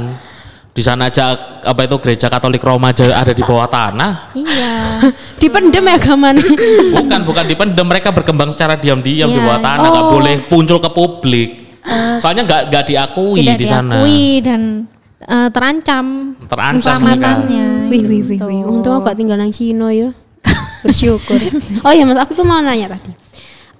Di 0.78 0.86
sana 0.86 1.10
aja 1.10 1.34
apa 1.66 1.90
itu 1.90 1.98
gereja 1.98 2.30
Katolik 2.30 2.62
Roma 2.62 2.94
aja 2.94 3.10
ada 3.10 3.34
di 3.34 3.42
bawah 3.42 3.66
tanah. 3.66 4.38
Iya. 4.38 5.02
Dipendem 5.42 5.82
ya 5.82 5.98
agamanya. 5.98 6.46
Bukan 6.94 7.20
bukan 7.26 7.46
dipendem 7.50 7.82
mereka 7.82 8.14
berkembang 8.14 8.54
secara 8.54 8.78
diam-diam 8.78 9.26
di 9.26 9.42
Iya. 9.42 9.46
bawah 9.50 9.58
tanah 9.58 9.88
nggak 9.90 10.08
boleh 10.14 10.36
muncul 10.54 10.78
ke 10.78 10.90
publik. 10.94 11.50
Soalnya 12.22 12.46
nggak 12.46 12.62
nggak 12.70 12.84
diakui 12.86 13.42
Tidak 13.42 13.58
di 13.58 13.66
sana. 13.66 14.06
diakui 14.06 14.22
dan 14.46 14.62
eh, 15.18 15.50
terancam 15.50 16.06
Terancam 16.46 16.78
keselamatannya. 16.78 17.66
Wih, 17.90 18.04
wih, 18.06 18.22
wih, 18.22 18.38
wih. 18.38 18.60
Untung 18.62 18.94
aku 18.94 19.10
gak 19.10 19.18
tinggal 19.18 19.42
nang 19.42 19.50
Cino 19.50 19.90
ya. 19.90 20.14
Bersyukur. 20.86 21.42
oh 21.82 21.90
iya, 21.90 22.06
Mas, 22.06 22.22
aku 22.22 22.38
tuh 22.38 22.46
mau 22.46 22.62
nanya 22.62 22.94
tadi. 22.94 23.10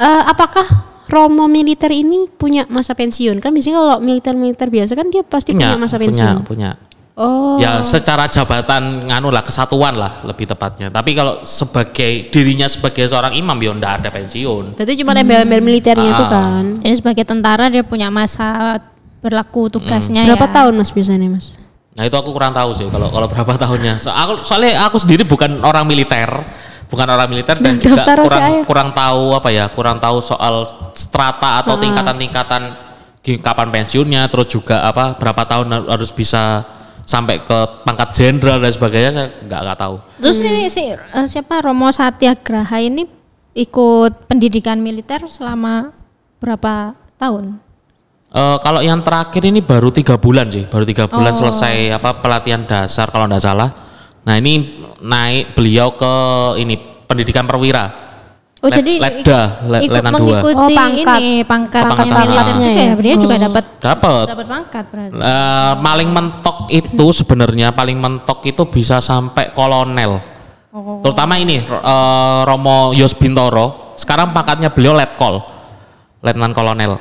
Eh, 0.02 0.22
apakah 0.26 0.66
Romo 1.08 1.48
militer 1.48 1.90
ini 1.90 2.28
punya 2.28 2.68
masa 2.68 2.92
pensiun? 2.92 3.40
Kan 3.40 3.56
biasanya 3.56 3.80
kalau 3.80 3.96
militer-militer 4.00 4.68
biasa 4.68 4.92
kan 4.94 5.08
dia 5.08 5.24
pasti 5.24 5.56
punya, 5.56 5.74
punya 5.74 5.80
masa 5.80 5.96
punya 5.96 6.08
pensiun. 6.12 6.38
punya. 6.44 6.72
Oh. 7.18 7.58
Ya 7.58 7.82
secara 7.82 8.30
jabatan 8.30 9.02
nganu 9.10 9.34
lah 9.34 9.42
kesatuan 9.42 9.98
lah 9.98 10.22
lebih 10.22 10.46
tepatnya. 10.46 10.94
Tapi 10.94 11.18
kalau 11.18 11.42
sebagai 11.42 12.30
dirinya 12.30 12.70
sebagai 12.70 13.10
seorang 13.10 13.34
imam 13.34 13.58
ya 13.58 13.74
ndak 13.74 13.92
ada 14.06 14.10
pensiun. 14.14 14.78
Berarti 14.78 14.94
cuma 15.02 15.18
embel-embel 15.18 15.66
militernya 15.66 16.12
itu 16.14 16.24
Ah. 16.24 16.30
kan. 16.30 16.64
Jadi 16.78 16.94
sebagai 16.94 17.26
tentara 17.26 17.74
dia 17.74 17.82
punya 17.82 18.14
masa 18.14 18.78
berlaku 19.18 19.74
tugasnya 19.74 20.30
Berapa 20.30 20.46
ya. 20.46 20.54
tahun 20.62 20.74
Mas 20.78 20.94
biasanya, 20.94 21.26
Mas? 21.26 21.58
Nah 21.98 22.06
itu 22.06 22.14
aku 22.14 22.30
kurang 22.30 22.54
tahu 22.54 22.70
sih 22.78 22.86
kalau 22.86 23.10
kalau 23.10 23.26
berapa 23.26 23.50
tahunnya. 23.58 23.98
So, 23.98 24.14
aku 24.14 24.46
soalnya 24.46 24.86
aku 24.86 25.02
sendiri 25.02 25.26
bukan 25.26 25.58
orang 25.66 25.90
militer, 25.90 26.30
bukan 26.88 27.08
orang 27.08 27.28
militer 27.30 27.60
dan 27.60 27.78
juga 27.84 28.04
Daftar 28.04 28.18
kurang 28.24 28.42
saya. 28.42 28.62
kurang 28.64 28.90
tahu 28.96 29.24
apa 29.36 29.50
ya, 29.52 29.66
kurang 29.72 29.98
tahu 30.00 30.18
soal 30.24 30.66
strata 30.96 31.64
atau 31.64 31.76
tingkatan-tingkatan 31.80 32.88
kapan 33.44 33.68
pensiunnya, 33.68 34.24
terus 34.32 34.48
juga 34.48 34.88
apa 34.88 35.20
berapa 35.20 35.44
tahun 35.44 35.92
harus 35.92 36.16
bisa 36.16 36.64
sampai 37.04 37.44
ke 37.44 37.60
pangkat 37.88 38.10
jenderal 38.16 38.60
dan 38.60 38.72
sebagainya 38.72 39.12
saya 39.12 39.28
nggak 39.44 39.62
nggak 39.68 39.78
tahu. 39.80 39.96
Terus 40.20 40.40
ini 40.44 40.68
si 40.72 40.92
eh, 40.92 41.28
siapa 41.28 41.64
Romo 41.64 41.92
Satyagraha 41.92 42.80
ini 42.84 43.08
ikut 43.52 44.28
pendidikan 44.32 44.80
militer 44.80 45.24
selama 45.28 45.92
berapa 46.40 46.96
tahun? 47.20 47.60
Eh, 48.28 48.58
kalau 48.60 48.84
yang 48.84 49.00
terakhir 49.00 49.44
ini 49.48 49.64
baru 49.64 49.88
tiga 49.88 50.20
bulan 50.20 50.52
sih, 50.52 50.68
baru 50.68 50.84
tiga 50.84 51.08
bulan 51.08 51.32
selesai 51.32 51.96
apa 51.96 52.20
pelatihan 52.20 52.68
dasar 52.68 53.08
kalau 53.08 53.28
nggak 53.32 53.44
salah. 53.44 53.87
Nah 54.28 54.36
ini 54.36 54.54
naik 55.00 55.56
beliau 55.56 55.96
ke 55.96 56.14
ini 56.60 56.76
pendidikan 57.08 57.48
perwira. 57.48 58.06
Oh 58.58 58.74
Let- 58.74 58.82
jadi 58.82 58.94
Letda, 58.98 59.42
le- 59.70 59.82
ikut 59.86 59.96
Letnan 60.02 60.14
dua. 60.18 60.20
mengikuti 60.42 60.58
Oh, 60.58 60.70
pangkat. 60.74 61.20
ini 61.22 61.30
pangkatnya 61.46 61.88
Pangkat 61.94 62.06
militer 62.10 62.18
pangkatnya 62.18 62.44
juga 62.58 62.82
ya? 62.82 62.94
Dia 62.98 63.16
juga 63.16 63.36
dapat 63.38 63.64
Dapat. 63.78 64.26
dapat 64.28 64.46
pangkat 64.50 64.86
berarti. 64.90 65.14
Eh, 65.16 65.74
paling 65.78 66.10
mentok 66.10 66.58
itu 66.68 67.06
sebenarnya 67.14 67.68
paling 67.72 67.98
mentok 67.98 68.40
itu 68.44 68.64
bisa 68.66 68.98
sampai 69.00 69.54
kolonel. 69.54 70.20
Terutama 71.00 71.38
ini 71.38 71.62
eh, 71.62 72.40
Romo 72.44 72.92
Yos 72.92 73.14
Bintoro. 73.14 73.94
Sekarang 73.96 74.30
pangkatnya 74.30 74.70
beliau 74.70 74.94
letkol, 74.94 75.42
letnan 76.22 76.52
kolonel. 76.52 76.98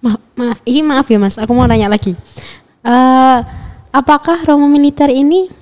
Maaf, 0.00 0.20
maaf, 0.32 0.58
ini 0.64 0.80
maaf 0.80 1.06
ya 1.06 1.16
Mas, 1.16 1.36
aku 1.36 1.52
mau 1.52 1.68
nanya 1.68 1.92
lagi. 1.92 2.16
Eh, 2.80 3.38
apakah 3.92 4.48
Romo 4.48 4.64
militer 4.64 5.12
ini 5.12 5.59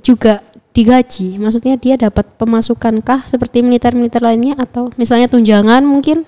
juga 0.00 0.40
digaji? 0.72 1.38
Maksudnya 1.42 1.74
dia 1.74 1.98
dapat 1.98 2.26
pemasukankah 2.38 3.26
seperti 3.26 3.62
militer-militer 3.66 4.22
lainnya 4.22 4.54
atau 4.58 4.90
misalnya 4.94 5.26
tunjangan 5.26 5.82
mungkin? 5.82 6.22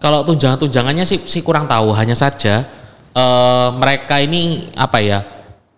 Kalau 0.00 0.24
tunjangan-tunjangannya 0.24 1.04
sih, 1.04 1.20
sih 1.28 1.44
kurang 1.44 1.68
tahu. 1.68 1.92
Hanya 1.92 2.16
saja 2.16 2.64
eh, 3.12 3.68
mereka 3.76 4.16
ini 4.20 4.72
apa 4.72 4.98
ya 5.04 5.20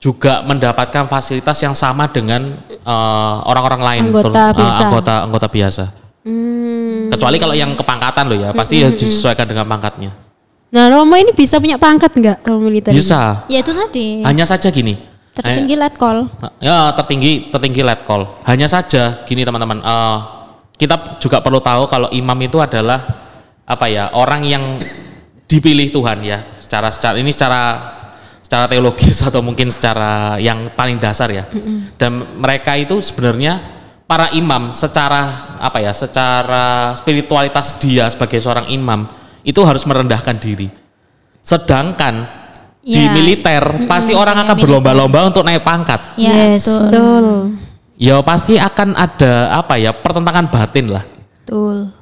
juga 0.02 0.42
mendapatkan 0.42 1.06
fasilitas 1.06 1.58
yang 1.62 1.74
sama 1.74 2.06
dengan 2.10 2.54
eh, 2.70 3.36
orang-orang 3.46 3.82
lain, 3.82 4.02
Anggota 4.10 4.30
terus, 4.30 4.38
eh, 4.38 4.54
biasa. 4.62 4.82
anggota 4.86 5.14
anggota 5.26 5.48
biasa. 5.50 5.84
Hmm. 6.22 7.10
Kecuali 7.10 7.36
kalau 7.42 7.54
yang 7.58 7.74
kepangkatan 7.74 8.24
loh 8.30 8.38
ya, 8.38 8.50
pasti 8.54 8.78
ya 8.78 8.88
disesuaikan 8.94 9.42
dengan 9.46 9.66
pangkatnya. 9.66 10.14
Nah 10.72 10.88
Romo 10.88 11.18
ini 11.20 11.36
bisa 11.36 11.60
punya 11.60 11.76
pangkat 11.76 12.14
nggak 12.16 12.46
Romo 12.48 12.70
militer? 12.70 12.94
ini? 12.94 13.02
Bisa. 13.02 13.44
Ya 13.50 13.60
itu 13.60 13.74
tadi 13.74 14.22
Hanya 14.24 14.46
saja 14.48 14.72
gini. 14.72 14.96
Tertinggi 15.32 15.74
letkol. 15.76 16.28
Ya 16.60 16.92
tertinggi 16.92 17.48
tertinggi 17.48 17.82
letkol. 17.82 18.28
Hanya 18.44 18.68
saja 18.68 19.24
gini 19.24 19.42
teman-teman. 19.42 19.80
eh, 19.80 20.18
kita 20.76 21.20
juga 21.22 21.38
perlu 21.38 21.62
tahu 21.62 21.86
kalau 21.86 22.08
imam 22.10 22.34
itu 22.42 22.58
adalah 22.58 23.06
apa 23.62 23.86
ya 23.86 24.10
orang 24.18 24.42
yang 24.42 24.64
dipilih 25.46 25.88
Tuhan 25.94 26.20
ya. 26.26 26.42
Secara 26.58 26.88
secara 26.92 27.16
ini 27.20 27.30
secara 27.30 27.62
secara 28.42 28.68
teologis 28.68 29.22
atau 29.28 29.40
mungkin 29.40 29.72
secara 29.72 30.36
yang 30.36 30.72
paling 30.76 31.00
dasar 31.00 31.32
ya. 31.32 31.48
Dan 31.96 32.40
mereka 32.40 32.76
itu 32.76 33.00
sebenarnya 33.00 33.60
para 34.04 34.28
imam 34.36 34.76
secara 34.76 35.56
apa 35.56 35.78
ya 35.80 35.96
secara 35.96 36.92
spiritualitas 36.98 37.80
dia 37.80 38.12
sebagai 38.12 38.42
seorang 38.42 38.68
imam 38.68 39.08
itu 39.40 39.60
harus 39.64 39.86
merendahkan 39.88 40.36
diri. 40.36 40.68
Sedangkan 41.40 42.41
di 42.82 42.98
Ya. 42.98 43.14
militer 43.14 43.86
pasti 43.86 44.10
orang 44.10 44.42
akan 44.42 44.58
berlomba-lomba 44.58 45.30
untuk 45.30 45.46
naik 45.46 45.62
pangkat. 45.62 46.18
Ya, 46.18 46.58
yes, 46.58 46.66
betul. 46.66 46.82
betul. 46.90 47.26
Ya 47.94 48.18
pasti 48.26 48.58
akan 48.58 48.98
ada 48.98 49.54
apa 49.54 49.78
ya 49.78 49.94
pertentangan 49.94 50.50
batin 50.50 50.90
lah. 50.90 51.06
betul. 51.42 51.94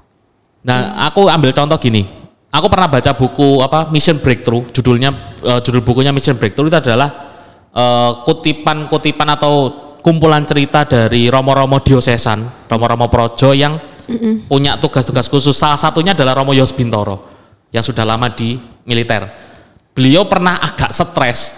Nah, 0.65 1.09
aku 1.09 1.29
ambil 1.29 1.53
contoh 1.53 1.77
gini. 1.81 2.05
Aku 2.51 2.67
pernah 2.67 2.91
baca 2.91 3.13
buku 3.15 3.63
apa 3.63 3.89
Mission 3.95 4.19
Breakthrough, 4.19 4.69
judulnya 4.75 5.37
eh, 5.45 5.61
judul 5.63 5.85
bukunya 5.85 6.11
Mission 6.11 6.37
Breakthrough 6.41 6.69
itu 6.73 6.79
adalah 6.81 7.09
eh, 7.73 8.11
kutipan-kutipan 8.25 9.29
atau 9.37 9.53
kumpulan 10.01 10.45
cerita 10.49 10.89
dari 10.89 11.29
romo-romo 11.29 11.81
diosesan, 11.85 12.69
romo-romo 12.69 13.07
projo 13.13 13.53
yang 13.53 13.77
punya 14.49 14.81
tugas-tugas 14.81 15.29
khusus. 15.31 15.55
Salah 15.55 15.79
satunya 15.79 16.17
adalah 16.17 16.41
Romo 16.43 16.51
Yos 16.51 16.75
Bintoro 16.75 17.31
yang 17.71 17.85
sudah 17.85 18.03
lama 18.03 18.27
di 18.33 18.59
militer. 18.83 19.50
Beliau 20.01 20.25
pernah 20.25 20.57
agak 20.57 20.97
stres 20.97 21.53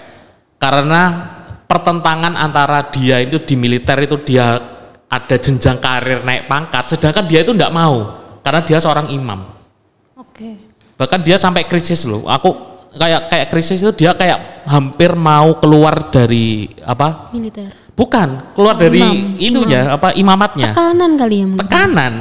karena 0.58 1.30
pertentangan 1.70 2.34
antara 2.34 2.90
dia 2.90 3.22
itu 3.22 3.38
di 3.38 3.54
militer 3.54 3.94
itu 4.02 4.18
dia 4.26 4.58
ada 5.06 5.36
jenjang 5.38 5.78
karir 5.78 6.26
naik 6.26 6.50
pangkat, 6.50 6.90
sedangkan 6.90 7.22
dia 7.30 7.46
itu 7.46 7.54
tidak 7.54 7.70
mau 7.70 8.18
karena 8.42 8.66
dia 8.66 8.82
seorang 8.82 9.14
imam. 9.14 9.46
Oke. 10.18 10.58
Bahkan 10.98 11.22
dia 11.22 11.38
sampai 11.38 11.70
krisis 11.70 12.02
loh. 12.02 12.26
Aku 12.26 12.82
kayak 12.98 13.30
kayak 13.30 13.46
krisis 13.46 13.78
itu 13.78 13.94
dia 13.94 14.10
kayak 14.10 14.66
hampir 14.66 15.14
mau 15.14 15.62
keluar 15.62 16.10
dari 16.10 16.66
apa? 16.82 17.30
Militer. 17.30 17.70
Bukan, 17.94 18.58
keluar 18.58 18.74
dari 18.74 19.38
itunya 19.38 19.94
apa 19.94 20.18
imamatnya. 20.18 20.74
Tekanan 20.74 21.14
kali 21.14 21.36
ya 21.38 21.46
mungkin. 21.46 21.62
Tekanan. 21.62 22.14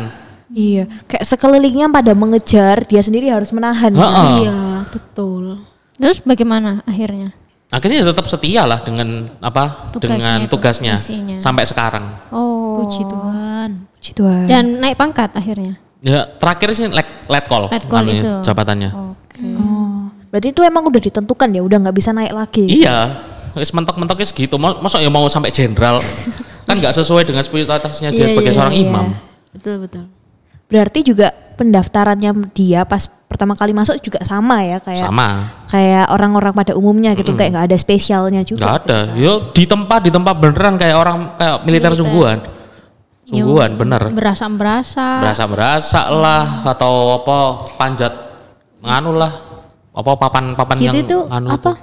Iya, 0.54 0.84
kayak 1.10 1.26
sekelilingnya 1.26 1.90
pada 1.90 2.14
mengejar, 2.14 2.86
dia 2.86 3.02
sendiri 3.02 3.34
harus 3.34 3.50
menahan. 3.50 3.90
Iya, 3.90 4.86
betul. 4.94 5.71
Terus 6.02 6.18
bagaimana 6.26 6.82
akhirnya? 6.84 7.30
Akhirnya 7.72 8.04
tetap 8.04 8.28
setia 8.28 8.68
lah 8.68 8.84
dengan 8.84 9.32
apa? 9.40 9.94
Tugasnya 9.96 10.12
dengan 10.12 10.38
itu, 10.44 10.52
tugasnya 10.52 10.94
misinya. 11.00 11.38
sampai 11.40 11.64
sekarang. 11.64 12.06
Oh. 12.34 12.84
Puji 12.84 13.08
Tuhan. 13.08 13.70
Puji 13.96 14.12
Tuhan. 14.18 14.46
Dan 14.50 14.64
naik 14.82 15.00
pangkat 15.00 15.32
akhirnya. 15.38 15.80
Ya, 16.02 16.26
terakhir 16.26 16.74
sih 16.74 16.90
let, 16.90 17.06
let 17.30 17.46
call, 17.46 17.70
Letkol 17.70 18.02
namanya, 18.02 18.22
itu. 18.26 18.32
jabatannya. 18.42 18.90
Oke. 19.14 19.46
Oh, 19.54 20.10
berarti 20.34 20.50
itu 20.50 20.62
emang 20.66 20.90
udah 20.90 20.98
ditentukan 20.98 21.48
ya, 21.54 21.62
udah 21.62 21.78
nggak 21.78 21.96
bisa 21.96 22.10
naik 22.10 22.34
lagi. 22.34 22.66
Iya, 22.66 23.22
wis 23.54 23.70
mentok-mentoknya 23.70 24.26
segitu. 24.26 24.58
Masa 24.58 24.98
ya 24.98 25.14
mau 25.14 25.30
sampai 25.30 25.54
jenderal? 25.54 26.02
kan 26.68 26.76
nggak 26.76 26.98
sesuai 26.98 27.24
dengan 27.24 27.46
spiritualitasnya 27.46 28.10
dia 28.10 28.26
Iya, 28.26 28.34
sebagai 28.34 28.50
iya, 28.52 28.58
seorang 28.58 28.74
iya. 28.74 28.84
imam. 28.90 29.06
Betul, 29.54 29.76
betul. 29.86 30.04
Berarti 30.72 31.00
juga 31.04 31.36
pendaftarannya 31.60 32.32
dia 32.56 32.88
pas 32.88 33.06
pertama 33.28 33.54
kali 33.54 33.72
masuk 33.72 34.00
juga 34.02 34.20
sama 34.26 34.64
ya 34.66 34.80
kayak 34.82 35.08
Sama. 35.08 35.30
kayak 35.70 36.10
orang-orang 36.12 36.52
pada 36.52 36.74
umumnya 36.74 37.12
gitu, 37.14 37.36
kayak 37.36 37.52
nggak 37.54 37.66
ada 37.70 37.78
spesialnya 37.78 38.42
juga. 38.42 38.66
Nggak 38.66 38.78
ada. 38.88 39.00
Yo 39.20 39.52
di 39.52 39.64
tempat 39.68 40.00
di 40.04 40.12
tempat 40.12 40.36
beneran 40.40 40.76
kayak 40.80 40.96
orang 40.96 41.18
kayak 41.36 41.58
militer, 41.68 41.92
sungguhan. 41.94 42.40
Sungguhan 43.28 43.78
bener. 43.80 44.12
Berasa-berasa. 44.12 45.24
Berasa-berasa 45.24 46.02
lah 46.12 46.66
atau 46.68 47.22
apa 47.22 47.38
panjat 47.80 48.14
nganu 48.84 49.16
lah. 49.16 49.32
Apa 49.92 50.16
papan-papan 50.16 50.76
Gitu 50.80 50.88
yang 50.88 50.96
itu 51.04 51.18
nganu 51.28 51.48
apa? 51.52 51.60
tuh. 51.64 51.76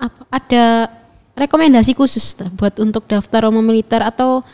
Apa 0.00 0.20
ada 0.32 0.64
rekomendasi 1.36 1.92
khusus 1.96 2.36
buat 2.56 2.76
untuk 2.80 3.08
daftar 3.08 3.48
romo 3.48 3.64
militer 3.64 4.04
atau 4.04 4.44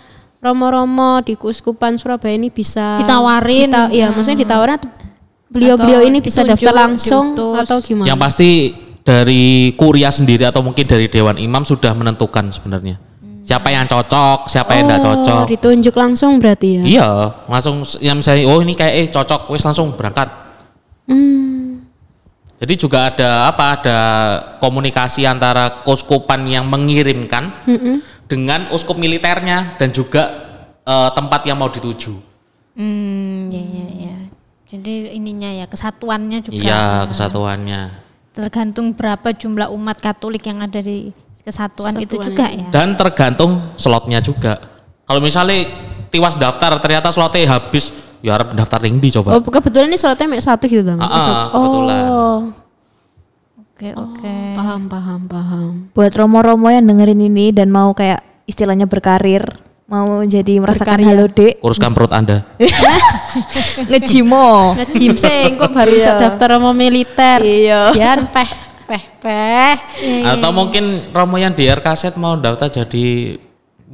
romo-romo 0.40 1.20
di 1.24 1.34
Keuskupan 1.34 1.96
Surabaya 1.96 2.36
ini 2.36 2.52
bisa 2.52 3.00
Ditawarin. 3.00 3.68
Dita- 3.72 3.90
iya, 3.92 4.12
maksudnya 4.12 4.38
ditawarin 4.44 4.76
atau 4.78 4.90
beliau-beliau 5.46 6.00
ini 6.04 6.18
bisa 6.20 6.42
ditunjuk, 6.44 6.66
daftar 6.66 6.74
langsung 6.74 7.24
diutus. 7.32 7.56
atau 7.64 7.76
gimana? 7.80 8.06
Yang 8.10 8.18
pasti 8.20 8.50
dari 9.06 9.72
kuria 9.78 10.10
sendiri 10.10 10.44
atau 10.44 10.60
mungkin 10.66 10.84
dari 10.84 11.06
dewan 11.06 11.38
imam 11.38 11.62
sudah 11.62 11.94
menentukan 11.94 12.50
sebenarnya. 12.50 12.98
Siapa 13.46 13.70
yang 13.70 13.86
cocok, 13.86 14.50
siapa 14.50 14.74
yang 14.74 14.90
tidak 14.90 15.06
cocok. 15.06 15.38
Oh, 15.38 15.46
ditunjuk 15.46 15.94
langsung 15.94 16.42
berarti 16.42 16.82
ya. 16.82 16.82
Iya, 16.82 17.08
langsung 17.46 17.86
yang 18.02 18.18
misalnya 18.18 18.42
oh 18.50 18.58
ini 18.58 18.74
kayak 18.74 18.94
eh 18.98 19.06
cocok, 19.06 19.54
wis 19.54 19.62
langsung 19.62 19.94
berangkat. 19.94 20.26
Hmm. 21.06 21.86
Jadi 22.58 22.74
juga 22.74 23.14
ada 23.14 23.46
apa? 23.46 23.78
Ada 23.78 23.98
komunikasi 24.58 25.22
antara 25.30 25.86
keuskupan 25.86 26.42
yang 26.50 26.66
mengirimkan 26.66 27.54
dengan 28.26 28.70
uskup 28.74 28.98
militernya 28.98 29.78
dan 29.78 29.90
juga 29.90 30.22
eh, 30.82 31.10
tempat 31.14 31.46
yang 31.46 31.58
mau 31.58 31.70
dituju. 31.70 32.14
Hmm, 32.76 33.48
ya 33.48 33.62
ya 33.62 33.86
ya. 34.10 34.16
Jadi 34.66 35.14
ininya 35.14 35.48
ya 35.48 35.66
kesatuannya 35.70 36.42
juga. 36.42 36.58
Iya, 36.58 37.06
kesatuannya. 37.08 37.80
Tergantung 38.34 38.92
berapa 38.92 39.32
jumlah 39.32 39.72
umat 39.72 40.02
Katolik 40.02 40.44
yang 40.44 40.60
ada 40.60 40.82
di 40.82 41.14
kesatuan 41.46 41.94
itu 42.02 42.18
juga 42.18 42.50
ya. 42.50 42.68
Dan 42.74 42.98
tergantung 42.98 43.72
slotnya 43.78 44.18
juga. 44.18 44.58
Kalau 45.06 45.22
misalnya 45.22 45.70
tiwas 46.10 46.34
daftar 46.34 46.82
ternyata 46.82 47.14
slotnya 47.14 47.46
habis, 47.46 47.94
ya 48.20 48.34
harap 48.34 48.52
daftar 48.52 48.82
ring 48.82 48.98
di 48.98 49.14
coba. 49.14 49.38
Oh, 49.38 49.40
kebetulan 49.40 49.86
ini 49.86 49.96
sholatnya 49.96 50.26
mek 50.26 50.42
satu 50.42 50.66
gitu 50.66 50.82
Tam? 50.82 50.98
Ah, 50.98 51.06
ah, 51.06 51.14
Atau- 51.14 51.50
kebetulan. 51.54 52.02
Oh, 52.10 52.38
Oke 53.76 53.92
oke. 53.92 54.36
paham 54.56 54.88
paham 54.88 55.20
paham. 55.28 55.72
Buat 55.92 56.16
romo-romo 56.16 56.72
yang 56.72 56.88
dengerin 56.88 57.20
ini 57.22 57.52
dan 57.52 57.68
mau 57.68 57.92
kayak 57.92 58.24
istilahnya 58.48 58.88
berkarir, 58.88 59.44
mau 59.84 60.24
jadi 60.24 60.64
merasakan 60.64 60.96
Berkarya. 60.96 61.08
halo 61.12 61.24
dek, 61.28 61.60
Kuruskan 61.60 61.92
perut 61.92 62.08
Anda. 62.08 62.48
ngejimo. 63.92 64.80
Ngejim 64.80 65.12
sing 65.14 65.60
kok 65.60 65.76
baru 65.76 65.92
bisa 65.92 66.16
Iya. 66.16 66.20
daftar 66.24 66.56
romo 66.56 66.72
militer. 66.72 67.44
Iya. 67.44 67.92
Jian 67.92 68.24
peh 68.24 68.48
peh 68.88 69.02
peh. 69.20 69.74
Atau 70.24 70.50
mungkin 70.50 71.12
Romo 71.12 71.36
yang 71.36 71.52
di 71.52 71.68
RKZ 71.68 72.16
mau 72.16 72.32
daftar 72.32 72.72
jadi 72.72 73.36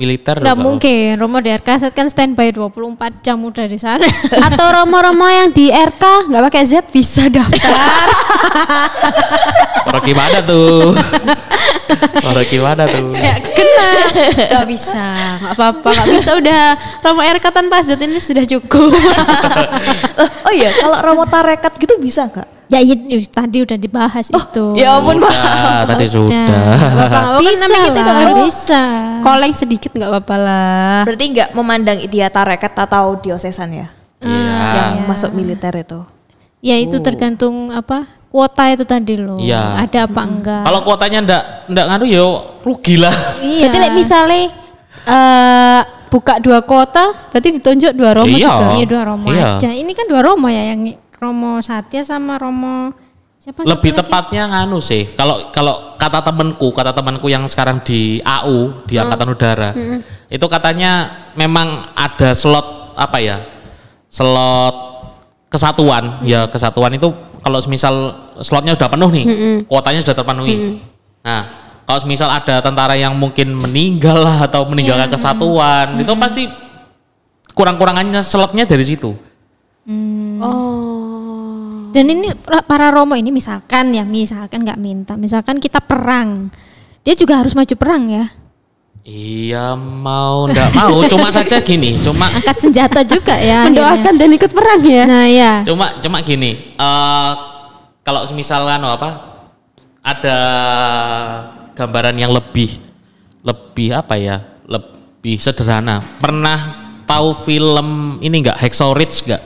militer 0.03 0.43
Nggak 0.43 0.59
mungkin, 0.59 1.15
Romo 1.15 1.39
di 1.39 1.55
RKZ 1.55 1.95
kan 1.95 2.11
standby 2.11 2.51
24 2.51 3.23
jam 3.23 3.39
udah 3.39 3.71
di 3.71 3.79
sana. 3.79 4.03
Atau 4.51 4.67
romo-romo 4.75 5.31
yang 5.31 5.55
di 5.55 5.71
RK 5.71 6.27
nggak 6.27 6.43
pakai 6.51 6.63
Z 6.67 6.91
bisa 6.91 7.31
daftar. 7.31 7.71
Orang 9.95 10.03
gimana 10.03 10.43
tuh? 10.43 10.91
Orang 12.29 12.47
gimana 12.51 12.83
tuh? 12.91 13.15
Kayak 13.15 13.47
kena. 13.55 13.91
Gak 14.51 14.67
bisa, 14.67 15.07
nggak 15.39 15.55
apa-apa, 15.55 15.89
nggak 15.95 16.09
bisa 16.19 16.31
udah 16.35 16.63
romo 17.07 17.23
RK 17.23 17.45
tanpa 17.55 17.79
Z 17.87 17.95
ini 18.03 18.19
sudah 18.19 18.43
cukup. 18.43 18.91
oh 20.51 20.53
iya, 20.53 20.75
kalau 20.83 20.99
romo 20.99 21.23
tarekat 21.31 21.79
gitu 21.79 21.95
bisa 22.03 22.27
nggak? 22.27 22.59
ya 22.73 22.81
itu 22.81 23.29
tadi 23.29 23.61
udah 23.61 23.77
dibahas 23.77 24.33
itu. 24.33 24.65
Ya 24.81 24.97
ampun. 24.97 25.21
Udah, 25.21 25.85
tadi 25.85 26.09
Udah. 26.09 26.11
sudah. 26.17 26.47
Bapak 26.49 26.97
nggak 26.97 27.09
apa-apa, 27.13 27.41
Bisa 27.45 27.61
namanya 27.61 27.85
kita 27.85 28.01
nggak 28.01 28.09
lah, 28.09 28.23
harus 28.25 28.41
bisa. 28.49 28.83
Koleng 29.23 29.55
sedikit 29.55 29.95
nggak 29.95 30.11
apa-apa 30.11 30.37
lah. 30.37 30.97
Berarti 31.07 31.25
nggak 31.33 31.49
memandang 31.55 31.99
dia 32.11 32.27
tarekat 32.29 32.75
atau 32.75 33.17
diosesan 33.17 33.71
ya? 33.73 33.87
Iya. 34.23 34.59
Yang 34.75 34.93
masuk 35.07 35.31
militer 35.33 35.73
itu. 35.79 36.01
Ya 36.63 36.79
itu 36.79 36.99
tergantung 37.03 37.71
apa 37.71 38.07
kuota 38.31 38.71
itu 38.71 38.87
tadi 38.87 39.19
loh. 39.19 39.39
Iya. 39.39 39.83
Ada 39.83 40.07
apa 40.07 40.21
enggak? 40.23 40.63
Kalau 40.63 40.81
kuotanya 40.87 41.19
ndak 41.23 41.43
ndak 41.71 41.85
nganu 41.91 42.05
ya 42.07 42.25
rugi 42.63 42.97
lah. 42.99 43.15
Iya. 43.43 43.67
Berarti 43.67 43.79
like, 43.83 43.97
misalnya 43.99 44.43
eh, 45.03 45.81
buka 46.13 46.35
dua 46.39 46.61
kota, 46.63 47.33
berarti 47.33 47.49
ditunjuk 47.59 47.93
dua 47.97 48.11
romo 48.15 48.31
Iya. 48.31 48.47
juga. 48.47 48.67
Iya 48.79 48.87
dua 48.87 49.03
Romo 49.09 49.27
Iya. 49.33 49.47
aja. 49.59 49.71
Ini 49.73 49.93
kan 49.97 50.07
dua 50.07 50.21
Romo 50.23 50.47
ya 50.47 50.63
yang 50.75 50.81
Romo 51.19 51.59
Satya 51.63 52.03
sama 52.03 52.39
Romo 52.39 52.95
siapa? 53.43 53.67
Lebih 53.67 53.91
lagi? 53.91 53.99
tepatnya 53.99 54.43
nganu 54.47 54.79
sih. 54.79 55.11
Kalau 55.19 55.51
kalau 55.51 55.99
kata 55.99 56.23
temanku, 56.23 56.71
kata 56.71 56.95
temanku 56.95 57.27
yang 57.27 57.43
sekarang 57.51 57.83
di 57.83 58.23
AU 58.23 58.87
di 58.87 58.95
Angkatan 59.03 59.35
Udara, 59.35 59.71
itu 60.31 60.47
katanya 60.47 61.11
memang 61.35 61.91
ada 61.99 62.39
slot 62.39 62.95
apa 62.95 63.19
ya? 63.19 63.43
Slot 64.07 64.77
kesatuan. 65.51 66.23
Ya 66.23 66.47
kesatuan 66.47 66.95
itu 66.95 67.11
kalau 67.43 67.59
misal 67.67 68.15
slotnya 68.39 68.79
sudah 68.79 68.87
penuh 68.87 69.11
nih, 69.11 69.25
kuotanya 69.67 69.99
sudah 69.99 70.23
terpenuhi. 70.23 70.79
Nah, 71.27 71.43
kalau 71.83 71.99
misal 72.07 72.31
ada 72.31 72.63
tentara 72.63 72.95
yang 72.95 73.19
mungkin 73.19 73.59
meninggal 73.59 74.23
lah 74.23 74.47
atau 74.47 74.63
meninggalkan 74.71 75.11
kesatuan, 75.11 75.99
itu 75.99 76.15
pasti 76.15 76.47
kurang-kurangannya 77.59 78.23
slotnya 78.23 78.71
dari 78.71 78.87
situ. 78.87 79.19
Oh. 80.39 80.92
Dan 81.93 82.09
ini 82.09 82.33
ra- 82.49 82.65
para 82.65 82.89
Romo 82.89 83.13
ini 83.13 83.29
misalkan 83.29 83.93
ya, 83.93 84.03
misalkan 84.03 84.65
nggak 84.65 84.81
minta, 84.81 85.13
misalkan 85.15 85.61
kita 85.61 85.79
perang, 85.79 86.49
dia 87.05 87.13
juga 87.13 87.37
harus 87.39 87.53
maju 87.53 87.75
perang 87.77 88.09
ya, 88.09 88.25
Iya 89.03 89.75
mau 89.75 90.47
ndak 90.47 90.79
mau 90.79 91.03
cuma 91.11 91.27
saja 91.35 91.59
gini 91.59 91.91
cuma 91.99 92.31
angkat 92.31 92.55
senjata 92.63 93.03
juga 93.03 93.35
ya. 93.35 93.67
akhirnya. 93.67 93.83
Mendoakan 93.83 94.15
dan 94.15 94.31
ikut 94.31 94.53
perang 94.55 94.83
ya. 94.87 95.03
Nah 95.11 95.27
ya, 95.27 95.53
cuma 95.67 95.99
cuma 95.99 96.23
gini 96.23 96.71
eh 96.79 97.33
kalau 98.07 98.23
misalkan 98.31 98.79
apa 98.79 99.11
ada 100.07 100.39
gambaran 101.75 102.15
yang 102.15 102.31
lebih 102.31 102.79
lebih 103.43 103.91
apa 103.91 104.15
ya 104.15 104.39
lebih 104.71 105.35
sederhana 105.39 105.99
pernah 106.23 106.59
tahu 107.03 107.35
film 107.35 108.19
ini 108.23 108.39
enggak 108.39 108.59
Hacksaw 108.59 108.95
Ridge 108.95 109.27
enggak 109.27 109.43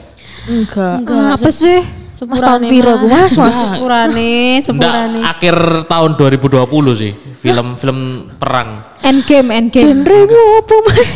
Enggak. 0.47 0.95
Enggak, 1.03 1.27
apa 1.33 1.49
sih? 1.51 2.06
Mas 2.25 2.41
tahun 2.41 2.61
piro 2.65 2.93
ku, 2.97 3.05
Mas, 3.05 3.33
Mas? 3.37 3.77
Sepurane, 3.77 4.57
sepurane. 4.57 5.21
Akhir 5.21 5.85
tahun 5.85 6.17
2020 6.17 6.65
sih 6.97 7.13
film-film 7.37 7.97
perang 8.41 8.97
endgame, 9.05 9.49
endgame. 9.53 9.85
Genremu 9.85 10.41
apa, 10.57 10.75
Mas? 10.89 11.11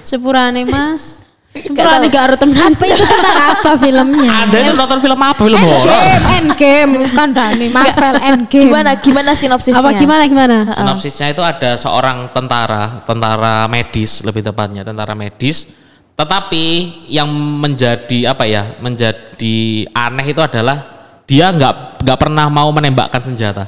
Sepurane, 0.00 0.62
Mas. 0.64 1.20
Sepurane 1.54 2.10
gak 2.10 2.22
harus 2.26 2.38
temenan. 2.42 2.72
Apa 2.74 2.84
itu 2.88 3.04
tentang 3.06 3.38
apa 3.54 3.70
filmnya? 3.78 4.30
ada 4.42 4.56
itu 4.58 4.72
nonton 4.74 4.98
film 4.98 5.20
apa 5.22 5.38
film 5.38 5.60
horor 5.62 5.86
Endgame, 5.86 6.24
endgame, 6.34 6.90
bukan 7.06 7.28
Dani, 7.30 7.66
Marvel 7.70 8.14
Endgame. 8.18 8.64
Gimana 8.66 8.90
gimana 8.98 9.30
sinopsisnya? 9.38 9.78
Apa 9.78 9.90
gimana 9.94 10.22
gimana? 10.26 10.56
Sinopsisnya 10.74 11.30
itu 11.30 11.42
ada 11.46 11.78
seorang 11.78 12.32
tentara, 12.34 13.06
tentara 13.06 13.70
medis 13.70 14.26
lebih 14.26 14.42
tepatnya, 14.42 14.82
tentara 14.82 15.14
medis. 15.14 15.83
Tetapi 16.14 16.64
yang 17.10 17.26
menjadi 17.34 18.30
apa 18.30 18.46
ya, 18.46 18.78
menjadi 18.78 19.58
aneh 19.90 20.26
itu 20.30 20.38
adalah 20.38 20.86
dia 21.26 21.50
nggak 21.50 22.06
nggak 22.06 22.18
pernah 22.18 22.46
mau 22.46 22.70
menembakkan 22.70 23.18
senjata. 23.18 23.66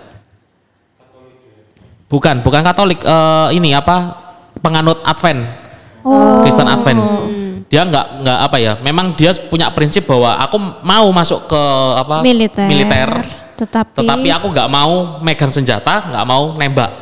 Bukan, 2.06 2.46
bukan 2.46 2.62
Katolik. 2.62 3.02
eh, 3.02 3.48
ini 3.58 3.74
apa? 3.74 4.22
Penganut 4.62 5.02
Advent, 5.02 5.42
Kristen 6.46 6.70
Advent. 6.70 7.02
Dia 7.66 7.82
nggak 7.82 8.06
nggak 8.22 8.38
apa 8.46 8.56
ya? 8.62 8.72
Memang 8.78 9.18
dia 9.18 9.34
punya 9.50 9.66
prinsip 9.74 10.06
bahwa 10.06 10.38
aku 10.38 10.54
mau 10.86 11.10
masuk 11.10 11.50
ke 11.50 11.62
apa? 11.98 12.22
militer. 12.22 12.70
militer. 12.70 13.10
Tetapi, 13.58 13.98
Tetapi 13.98 14.28
aku 14.30 14.46
nggak 14.54 14.70
mau 14.70 15.18
megang 15.18 15.50
senjata, 15.50 16.14
nggak 16.14 16.24
mau 16.28 16.54
nembak. 16.54 16.92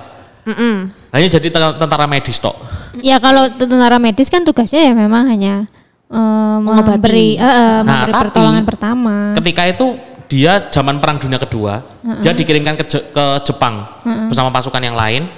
Hanya 1.14 1.29
jadi 1.31 1.48
ten- 1.48 1.79
tentara 1.79 2.05
medis 2.05 2.37
tok. 2.37 2.59
ya 2.98 3.16
kalau 3.16 3.46
tentara 3.48 3.96
medis 3.96 4.27
kan 4.27 4.42
tugasnya 4.42 4.83
ya 4.83 4.92
memang 4.92 5.27
hanya 5.27 5.70
eh, 6.07 6.57
memberi 6.59 7.35
eh, 7.35 7.40
eh, 7.40 7.79
Nah, 7.81 7.81
memberi 7.81 8.12
tapi 8.12 8.22
pertolongan 8.27 8.64
pertama. 8.64 9.14
Ketika 9.33 9.62
itu 9.64 9.87
dia 10.24 10.53
zaman 10.68 10.98
Perang 10.98 11.16
Dunia 11.16 11.37
Kedua, 11.37 11.85
dia 12.18 12.33
dikirimkan 12.33 12.74
ke, 12.74 12.85
Je- 12.85 13.07
ke 13.07 13.24
Jepang 13.42 13.87
bersama 14.27 14.50
pasukan 14.50 14.83
yang 14.83 14.94
lain. 14.94 15.31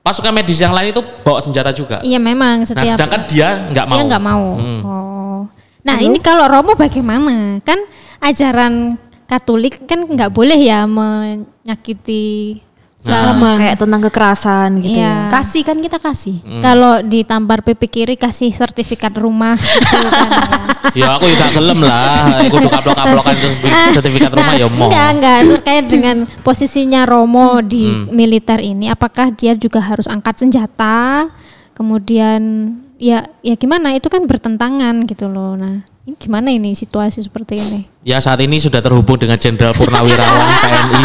Pasukan 0.00 0.34
medis 0.34 0.58
yang 0.58 0.70
lain 0.70 0.90
itu 0.90 1.00
bawa 1.22 1.38
senjata 1.38 1.70
juga. 1.70 2.02
Iya 2.02 2.18
memang 2.18 2.60
Nah, 2.60 2.66
setiap 2.66 2.92
sedangkan 2.92 3.24
dia 3.24 3.48
nggak 3.70 3.86
mau. 3.86 3.94
dia 3.94 4.04
nggak 4.04 4.22
mau. 4.22 4.44
Hmm. 4.54 4.80
Oh. 4.82 5.40
Nah 5.80 5.96
ini 5.98 6.18
kalau 6.18 6.44
Romo 6.44 6.74
bagaimana? 6.74 7.62
Kan 7.62 7.78
ajaran 8.18 8.96
Katolik 9.24 9.84
kan 9.84 10.04
nggak 10.04 10.28
boleh 10.28 10.56
ya 10.56 10.84
menyakiti 10.84 12.60
Sama. 13.06 13.50
Kayak 13.56 13.76
tentang 13.76 14.00
kekerasan 14.02 14.68
gitu 14.78 14.96
Iya. 14.96 15.28
ya. 15.28 15.28
Kasih 15.28 15.62
kan 15.62 15.76
kita 15.76 15.98
kasih. 15.98 16.40
Kalau 16.60 17.00
ditampar 17.00 17.60
pipi 17.60 17.84
kiri 17.84 18.14
kasih 18.14 18.48
sertifikat 18.48 19.12
rumah 19.14 19.60
gitu 19.60 20.08
kan 20.08 20.28
ya. 20.30 20.42
Ya 20.94 21.10
aku 21.10 21.26
juga 21.26 21.48
gelem 21.50 21.80
lah. 21.80 22.38
Aku 22.40 22.54
udah 22.54 22.70
kaplok-kaplokan 22.70 23.34
itu 23.34 23.48
sertifikat- 23.50 23.92
sertifikat 23.92 24.30
rumah 24.30 24.54
ya 24.54 24.66
mau. 24.68 24.86
Nah, 24.86 25.10
Enggak, 25.10 25.10
enggak 25.10 25.38
terkait 25.58 25.84
dengan 25.86 26.16
posisinya 26.40 27.02
Romo 27.02 27.58
di 27.60 27.88
Hmm. 27.88 28.14
militer 28.14 28.60
ini 28.60 28.86
apakah 28.86 29.28
dia 29.28 29.52
juga 29.54 29.80
harus 29.80 30.06
angkat 30.06 30.38
senjata 30.38 31.26
kemudian 31.74 32.70
ya 32.96 33.26
ya 33.40 33.54
gimana 33.54 33.92
itu 33.92 34.06
kan 34.06 34.22
bertentangan 34.22 35.02
gitu 35.04 35.26
loh. 35.26 35.58
Nah, 35.58 35.82
ini 36.04 36.20
gimana 36.20 36.52
ini 36.52 36.76
situasi 36.76 37.24
seperti 37.24 37.56
ini? 37.56 37.80
Ya 38.04 38.20
saat 38.20 38.36
ini 38.44 38.60
sudah 38.60 38.84
terhubung 38.84 39.16
dengan 39.16 39.40
Jenderal 39.40 39.72
Purnawirawan 39.72 40.48
TNI. 40.64 41.02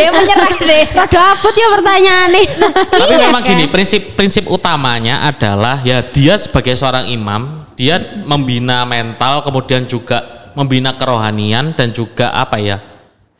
Dia 0.00 0.08
menyerah 0.16 0.52
deh. 0.56 0.84
Rada 0.96 1.20
abot 1.36 1.52
ya 1.52 1.68
pertanyaan 1.68 2.28
nih. 2.32 2.46
Tapi 2.88 3.14
memang 3.20 3.42
gini, 3.44 3.64
prinsip 3.68 4.16
prinsip 4.16 4.48
utamanya 4.48 5.28
adalah 5.28 5.84
ya 5.84 6.00
dia 6.00 6.40
sebagai 6.40 6.72
seorang 6.72 7.12
imam, 7.12 7.68
dia 7.76 8.00
membina 8.24 8.88
mental, 8.88 9.44
kemudian 9.44 9.84
juga 9.84 10.48
membina 10.56 10.96
kerohanian 10.96 11.76
dan 11.76 11.92
juga 11.92 12.32
apa 12.32 12.56
ya? 12.56 12.80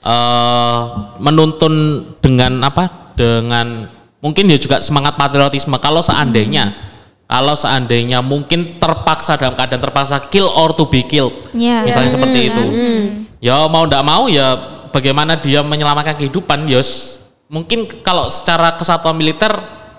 eh 0.04 0.80
menuntun 1.16 2.04
dengan 2.20 2.60
apa? 2.60 3.16
Dengan 3.16 3.88
mungkin 4.20 4.52
ya 4.52 4.60
juga 4.60 4.84
semangat 4.84 5.16
patriotisme. 5.16 5.80
Kalau 5.80 6.04
seandainya 6.04 6.89
kalau 7.30 7.54
seandainya 7.54 8.18
mungkin 8.26 8.82
terpaksa 8.82 9.38
dalam 9.38 9.54
keadaan 9.54 9.78
terpaksa 9.78 10.18
kill 10.26 10.50
or 10.50 10.74
to 10.74 10.82
be 10.90 11.06
killed. 11.06 11.30
Ya. 11.54 11.86
Misalnya 11.86 12.10
seperti 12.10 12.50
itu. 12.50 12.64
Ya 13.38 13.70
mau 13.70 13.86
ndak 13.86 14.02
mau 14.02 14.26
ya 14.26 14.58
bagaimana 14.90 15.38
dia 15.38 15.62
menyelamatkan 15.62 16.18
kehidupan, 16.18 16.66
Yos. 16.66 17.22
Mungkin 17.46 17.86
kalau 18.02 18.26
secara 18.26 18.74
kesatuan 18.74 19.14
militer 19.14 19.50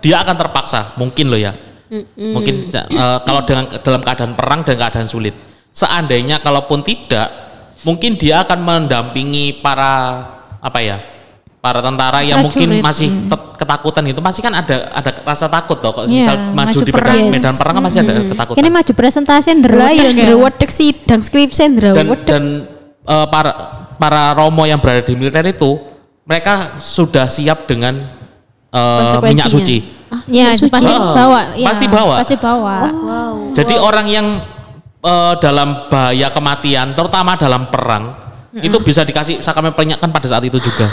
dia 0.03 0.19
akan 0.19 0.35
terpaksa, 0.35 0.91
mungkin 0.99 1.31
loh 1.31 1.39
ya. 1.39 1.55
Mungkin 2.15 2.67
eh, 2.67 3.17
kalau 3.23 3.47
dengan 3.47 3.67
dalam 3.79 4.03
keadaan 4.03 4.35
perang 4.35 4.67
dan 4.67 4.75
keadaan 4.75 5.07
sulit. 5.07 5.35
Seandainya 5.71 6.43
kalaupun 6.43 6.83
tidak, 6.83 7.31
mungkin 7.87 8.19
dia 8.19 8.43
akan 8.43 8.59
mendampingi 8.59 9.63
para 9.63 10.19
apa 10.59 10.79
ya? 10.83 10.99
Para 11.61 11.77
tentara 11.77 12.25
yang 12.25 12.41
mungkin 12.41 12.73
Prajurit, 12.73 12.81
masih 12.81 13.09
tet- 13.29 13.53
ketakutan 13.53 14.01
gitu, 14.09 14.17
pasti 14.17 14.41
kan 14.41 14.49
ada 14.51 14.89
ada 14.89 15.13
rasa 15.21 15.45
takut 15.45 15.77
toh. 15.77 15.93
Kalau 15.93 16.09
Iya, 16.09 16.17
misal 16.17 16.35
maju 16.49 16.57
maju 16.57 16.79
di 16.81 16.89
medan, 16.91 17.13
Yes. 17.13 17.31
medan 17.31 17.53
perang 17.53 17.73
kan 17.77 17.83
masih 17.85 17.99
ada 18.01 18.13
ketakutan 18.25 18.57
Ini 18.57 18.69
maju 18.73 18.91
presentasi 18.91 19.49
nderwedek 19.55 19.93
ya 19.93 20.03
ya. 20.03 20.09
ndrewedek 20.25 20.69
sidang 20.73 21.21
skripsi 21.21 21.61
dan 21.61 21.69
ndrewedek. 21.71 22.25
dan 22.25 22.43
eh, 23.03 23.27
para 23.29 23.51
para 23.95 24.33
romo 24.33 24.65
yang 24.65 24.81
berada 24.81 25.05
di 25.05 25.13
militer 25.13 25.45
itu 25.45 25.77
mereka 26.23 26.81
sudah 26.81 27.29
siap 27.29 27.69
dengan 27.69 28.09
eh, 28.73 29.21
minyak 29.21 29.45
suci. 29.45 29.77
Ya, 30.27 30.51
Suci. 30.51 30.65
pasti 30.67 30.89
Oh, 30.89 31.13
bawa. 31.13 31.53
Ya, 31.53 31.67
pasti 31.69 31.85
bawa. 31.85 32.15
Pasti 32.19 32.35
bawa. 32.35 32.77
Jadi 33.53 33.77
orang 33.77 34.09
yang 34.09 34.27
eh, 34.97 35.33
dalam 35.37 35.85
bahaya 35.87 36.25
kematian, 36.27 36.91
terutama 36.91 37.37
dalam 37.37 37.69
perang, 37.69 38.17
itu 38.57 38.81
bisa 38.81 39.01
dikasih 39.01 39.39
sakramen 39.39 39.71
penyakkan 39.71 40.09
pada 40.09 40.25
saat 40.25 40.41
itu 40.41 40.57
juga. 40.57 40.89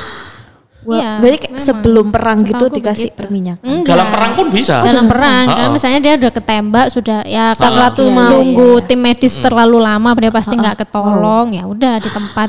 Wah, 0.81 0.95
Iya, 0.95 1.11
berarti 1.19 1.39
kayak 1.39 1.53
memang. 1.53 1.67
sebelum 1.67 2.07
perang 2.09 2.39
gitu 2.41 2.65
dikasih 2.71 3.09
begitu. 3.09 3.19
perminyakan. 3.19 3.67
Enggak. 3.67 3.91
Dalam 3.91 4.09
perang 4.09 4.31
pun 4.33 4.47
bisa. 4.49 4.75
Dalam 4.81 5.05
perang 5.05 5.45
kan 5.59 5.67
Oh. 5.67 5.73
misalnya 5.73 5.99
dia 5.99 6.15
udah 6.17 6.31
ketembak 6.31 6.87
sudah 6.89 7.19
ya 7.25 7.51
Sakratul 7.53 8.07
kalau 8.07 8.17
maut. 8.17 8.31
nunggu 8.33 8.71
tim 8.85 8.97
medis 8.97 9.35
terlalu 9.37 9.79
lama 9.79 10.11
dia 10.15 10.31
pasti 10.31 10.55
nggak 10.55 10.77
ketolong 10.79 11.53
ya 11.53 11.65
udah 11.65 11.95
di 11.97 12.09
tempat 12.09 12.49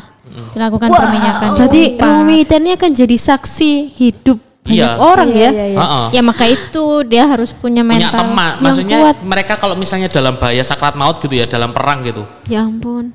dilakukan 0.54 0.88
perminyakan. 0.88 1.50
Berarti 1.56 1.82
militer 2.24 2.60
ini 2.60 2.72
akan 2.72 2.92
jadi 2.94 3.18
saksi 3.18 3.72
hidup 3.92 4.38
banyak 4.62 4.78
Iya. 4.78 4.90
orang 4.96 5.30
ya. 5.30 5.36
Iya, 5.36 5.50
iya, 5.50 5.66
iya. 5.66 5.78
Heeh. 5.80 6.06
ya 6.14 6.22
maka 6.22 6.46
itu 6.46 6.86
dia 7.04 7.24
harus 7.26 7.50
punya 7.52 7.82
Punya 7.82 7.98
mental 8.06 8.22
teman, 8.22 8.38
yang 8.52 8.62
maksudnya 8.62 8.98
kuat. 9.02 9.18
mereka 9.26 9.54
kalau 9.58 9.74
misalnya 9.74 10.06
dalam 10.06 10.38
bahaya 10.38 10.62
sakrat 10.62 10.94
maut 10.94 11.18
gitu 11.18 11.34
ya, 11.34 11.44
dalam 11.44 11.74
perang 11.74 12.00
gitu, 12.00 12.22
Ya 12.46 12.62
ampun. 12.62 13.10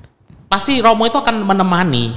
pasti 0.45 0.79
Romo 0.79 1.05
itu 1.05 1.15
akan 1.15 1.39
menemani, 1.41 2.11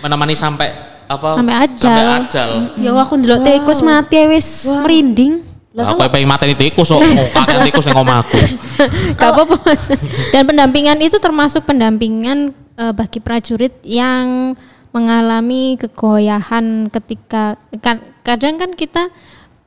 menemani 0.00 0.32
sampai 0.32 0.87
apa? 1.08 1.28
Sampai 1.34 1.54
ajal. 1.64 1.80
Sampai 1.80 2.04
ajal. 2.22 2.50
Ya 2.78 2.90
aku 2.92 3.14
ndelok 3.16 3.40
tikus 3.42 3.80
mati 3.80 4.20
wis 4.28 4.68
merinding. 4.68 5.48
Aku 5.78 6.00
pengen 6.10 6.26
mateni 6.26 6.58
tikus 6.58 6.90
kok, 6.90 6.98
kakek 7.30 7.70
tikus 7.70 7.86
yang 7.86 8.02
omahku. 8.02 8.34
Gak 9.20 9.30
apa-apa 9.30 9.62
Mas. 9.62 9.94
Dan 10.34 10.42
pendampingan 10.42 10.98
itu 10.98 11.22
termasuk 11.22 11.62
pendampingan 11.70 12.50
eh, 12.74 12.92
bagi 12.92 13.22
prajurit 13.22 13.78
yang 13.86 14.58
mengalami 14.90 15.78
kegoyahan 15.78 16.90
ketika 16.90 17.60
kan 17.78 18.02
kadang 18.26 18.58
kan 18.58 18.72
kita 18.74 19.12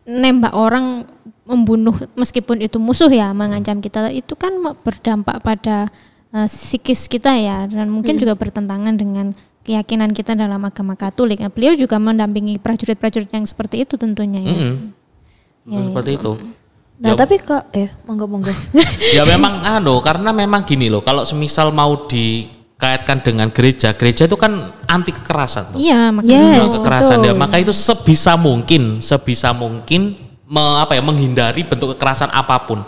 nembak 0.04 0.52
orang 0.52 1.08
membunuh 1.46 1.94
meskipun 2.18 2.60
itu 2.60 2.82
musuh 2.82 3.08
ya 3.08 3.32
mengancam 3.32 3.80
kita 3.80 4.10
itu 4.10 4.34
kan 4.34 4.52
berdampak 4.82 5.40
pada 5.40 5.88
eh, 6.34 6.48
psikis 6.50 7.08
kita 7.08 7.32
ya 7.38 7.70
dan 7.70 7.88
mungkin 7.88 8.18
juga 8.20 8.36
bertentangan 8.36 8.98
dengan 8.98 9.32
keyakinan 9.62 10.10
kita 10.10 10.34
dalam 10.34 10.60
agama 10.60 10.94
Katolik. 10.94 11.38
Nah, 11.38 11.48
beliau 11.48 11.74
juga 11.74 11.96
mendampingi 11.96 12.58
prajurit-prajurit 12.58 13.30
yang 13.30 13.46
seperti 13.46 13.84
itu 13.84 13.94
tentunya 13.94 14.42
ya. 14.42 14.52
Mm-mm. 14.52 14.76
Seperti 15.88 16.18
itu. 16.18 16.32
Nah, 16.98 17.14
Ya- 17.14 17.18
tapi 17.18 17.38
kok 17.38 17.70
eh 17.72 17.90
monggo 18.04 18.26
monggo. 18.26 18.50
ya 19.18 19.22
memang 19.24 19.62
anu 19.64 19.98
karena 20.00 20.30
memang 20.30 20.62
gini 20.62 20.86
loh 20.86 21.02
kalau 21.02 21.22
semisal 21.22 21.70
mau 21.70 22.06
dikaitkan 22.06 23.22
dengan 23.22 23.50
gereja 23.50 23.94
gereja 23.94 24.26
itu 24.26 24.38
kan 24.38 24.74
anti 24.86 25.10
kekerasan 25.10 25.74
tuh. 25.74 25.80
Iya, 25.82 26.10
Yes, 26.10 26.14
makanya 26.14 26.46
Anti 26.62 26.78
kekerasan 26.78 27.18
betul. 27.18 27.28
ya 27.28 27.34
maka 27.36 27.56
itu 27.58 27.74
sebisa 27.74 28.34
mungkin 28.36 28.82
sebisa 29.00 29.50
mungkin 29.50 30.14
me- 30.46 30.78
apa 30.78 30.94
ya 30.94 31.02
menghindari 31.02 31.62
bentuk 31.62 31.94
kekerasan 31.94 32.30
apa 32.30 32.58
pun 32.66 32.82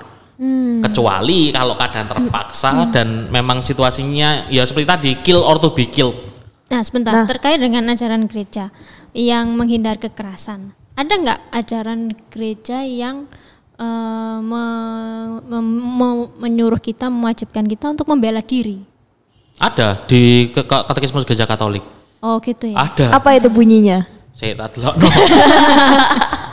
kecuali 0.82 1.50
kalau 1.50 1.72
keadaan 1.72 2.06
terpaksa 2.06 2.92
dan 2.92 3.30
memang 3.30 3.62
situasinya 3.62 4.46
ya 4.48 4.62
seperti 4.62 4.86
tadi 4.86 5.12
kill 5.22 5.40
or 5.40 5.56
to 5.56 5.72
be 5.72 5.88
killed 5.88 6.33
Nah, 6.66 6.82
sebentar 6.82 7.26
terkait 7.26 7.58
dengan 7.58 7.86
ajaran 7.88 8.26
gereja 8.26 8.72
yang 9.12 9.54
menghindar 9.54 9.96
kekerasan. 9.96 10.72
Ada 10.94 11.14
nggak 11.14 11.40
ajaran 11.52 12.00
gereja 12.30 12.82
yang 12.82 13.26
eh, 13.74 14.38
me- 14.40 15.42
mem- 15.44 15.82
me- 15.92 16.32
menyuruh 16.40 16.78
kita, 16.78 17.08
mewajibkan 17.08 17.66
kita 17.66 17.90
untuk 17.90 18.06
membela 18.08 18.40
diri? 18.40 18.86
ada 19.54 20.02
di 20.04 20.50
katekismus 20.50 21.22
gereja 21.24 21.46
Katolik 21.46 21.86
Oh, 22.20 22.42
gitu 22.42 22.66
ya. 22.68 22.90
ada 22.90 23.14
Apa 23.14 23.38
itu 23.38 23.48
bunyinya? 23.48 24.02
saya 24.32 24.58
tak 24.58 24.74
delok 24.76 24.98
no. 24.98 25.06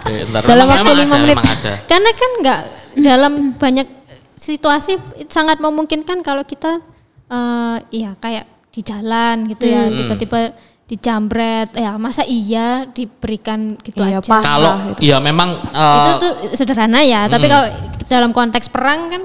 Eh, 0.02 0.24
ntar, 0.26 0.42
Dalam 0.42 0.66
waktu 0.66 0.92
lima 0.96 1.14
ada, 1.14 1.22
menit. 1.22 1.36
ada 1.38 1.72
Karena 1.86 2.10
kan 2.10 2.30
nggak 2.36 2.60
dalam 2.98 3.32
banyak 3.54 3.88
situasi 4.34 4.96
sangat 5.26 5.60
memungkinkan 5.60 6.20
kalau 6.20 6.42
kita 6.42 6.80
eh 7.26 7.76
ya 7.90 8.12
kayak 8.16 8.44
di 8.70 8.80
jalan 8.80 9.46
gitu 9.46 9.64
ya, 9.64 9.86
Hmm. 9.86 9.96
tiba-tiba 9.96 10.40
dijambret, 10.86 11.70
ya 11.72 11.94
masa 11.96 12.22
iya 12.22 12.82
diberikan 12.84 13.78
gitu 13.78 14.02
Iya, 14.02 14.18
aja. 14.18 14.42
kalau 14.42 14.42
Pasrah 14.42 14.78
gitu. 14.90 15.00
ya 15.06 15.16
memang 15.18 15.48
itu 15.62 16.10
eh, 16.10 16.18
tuh 16.18 16.32
sederhana 16.52 16.98
ya 17.00 17.26
tapi 17.26 17.46
Hmm. 17.46 17.52
kalau 17.52 17.68
dalam 18.06 18.30
konteks 18.30 18.66
perang 18.66 19.06
kan 19.06 19.22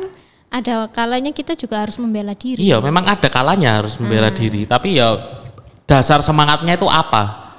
ada 0.50 0.86
kalanya 0.88 1.30
kita 1.30 1.54
juga 1.54 1.82
harus 1.82 1.98
membela 1.98 2.32
diri 2.32 2.62
Iya, 2.62 2.78
memang 2.80 3.04
ada 3.04 3.26
kalanya 3.28 3.82
harus 3.82 3.98
membela 3.98 4.30
Hmm. 4.30 4.38
diri. 4.38 4.62
Tapi 4.64 4.96
ya 4.96 5.18
dasar 5.84 6.22
semangatnya 6.22 6.74
itu 6.74 6.86
apa? 6.86 7.50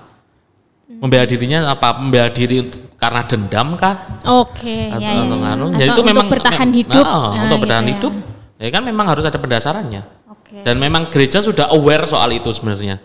Membela 0.87 1.27
dirinya 1.27 1.67
apa? 1.69 1.99
Membela 1.99 2.31
diri 2.31 2.63
karena 2.97 3.27
dendam 3.27 3.75
kah? 3.75 4.23
oke 4.25 4.79
Atau, 4.89 5.03
ya, 5.03 5.11
ya. 5.13 5.23
atau 5.27 5.39
anu? 5.45 5.65
Atau 5.67 5.77
Ya 5.77 5.85
itu 5.85 5.93
untuk 5.93 6.07
memang 6.07 6.27
bertahan 6.31 6.71
hidup 6.73 7.05
Ah, 7.05 7.11
Nah, 7.13 7.43
untuk 7.45 7.59
bertahan 7.59 7.85
gitu 7.85 7.91
ya. 7.91 7.95
hidup. 7.99 8.15
Ya 8.57 8.69
kan 8.71 8.83
memang 8.83 9.07
harus 9.11 9.25
ada 9.27 9.37
pendasarannya. 9.37 10.03
Dan 10.47 10.79
memang 10.79 11.11
gereja 11.11 11.43
sudah 11.43 11.71
aware 11.71 12.07
soal 12.07 12.31
itu 12.31 12.51
sebenarnya. 12.51 13.03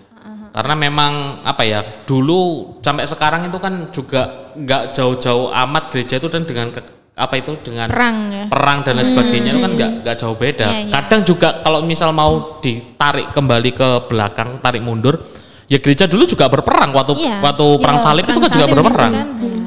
Karena 0.52 0.76
memang 0.76 1.12
apa 1.42 1.64
ya 1.64 1.80
dulu 2.04 2.76
sampai 2.84 3.08
sekarang 3.08 3.48
itu 3.48 3.56
kan 3.56 3.88
juga 3.90 4.52
nggak 4.52 4.92
jauh-jauh 4.92 5.48
amat 5.48 5.88
gereja 5.88 6.20
itu 6.20 6.28
dan 6.28 6.44
dengan 6.44 6.70
ke- 6.70 6.84
apa 7.12 7.40
itu 7.40 7.56
dengan 7.64 7.88
perang 7.88 8.18
ya 8.32 8.44
perang 8.48 8.84
dan 8.84 9.00
lain 9.00 9.08
sebagainya 9.08 9.52
itu 9.56 9.62
kan 9.62 9.72
nggak 9.74 9.92
nggak 10.04 10.16
jauh 10.20 10.36
beda. 10.36 10.68
Iya, 10.68 10.80
iya. 10.86 10.92
Kadang 10.92 11.22
juga 11.24 11.64
kalau 11.64 11.80
misal 11.82 12.12
mau 12.12 12.60
ditarik 12.60 13.32
kembali 13.32 13.72
ke 13.72 13.90
belakang, 14.12 14.60
tarik 14.60 14.84
mundur, 14.84 15.24
ya 15.66 15.80
gereja 15.80 16.04
dulu 16.04 16.28
juga 16.28 16.52
berperang 16.52 16.92
waktu 16.92 17.16
Iya. 17.16 17.40
waktu 17.40 17.66
perang 17.80 17.96
Iya, 17.96 18.04
salib 18.04 18.24
itu 18.28 18.32
perang 18.32 18.44
kan 18.44 18.52
juga 18.52 18.66
salib 18.68 18.76
berperang. 18.76 19.12
kan. 19.16 19.28
Iya. 19.40 19.60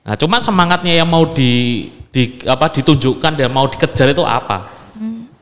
Nah, 0.00 0.14
cuma 0.14 0.36
semangatnya 0.38 0.94
yang 0.94 1.10
mau 1.10 1.26
di, 1.26 1.52
di 2.06 2.22
apa 2.46 2.70
ditunjukkan 2.70 3.32
dan 3.34 3.50
mau 3.50 3.66
dikejar 3.66 4.14
itu 4.14 4.22
apa? 4.22 4.78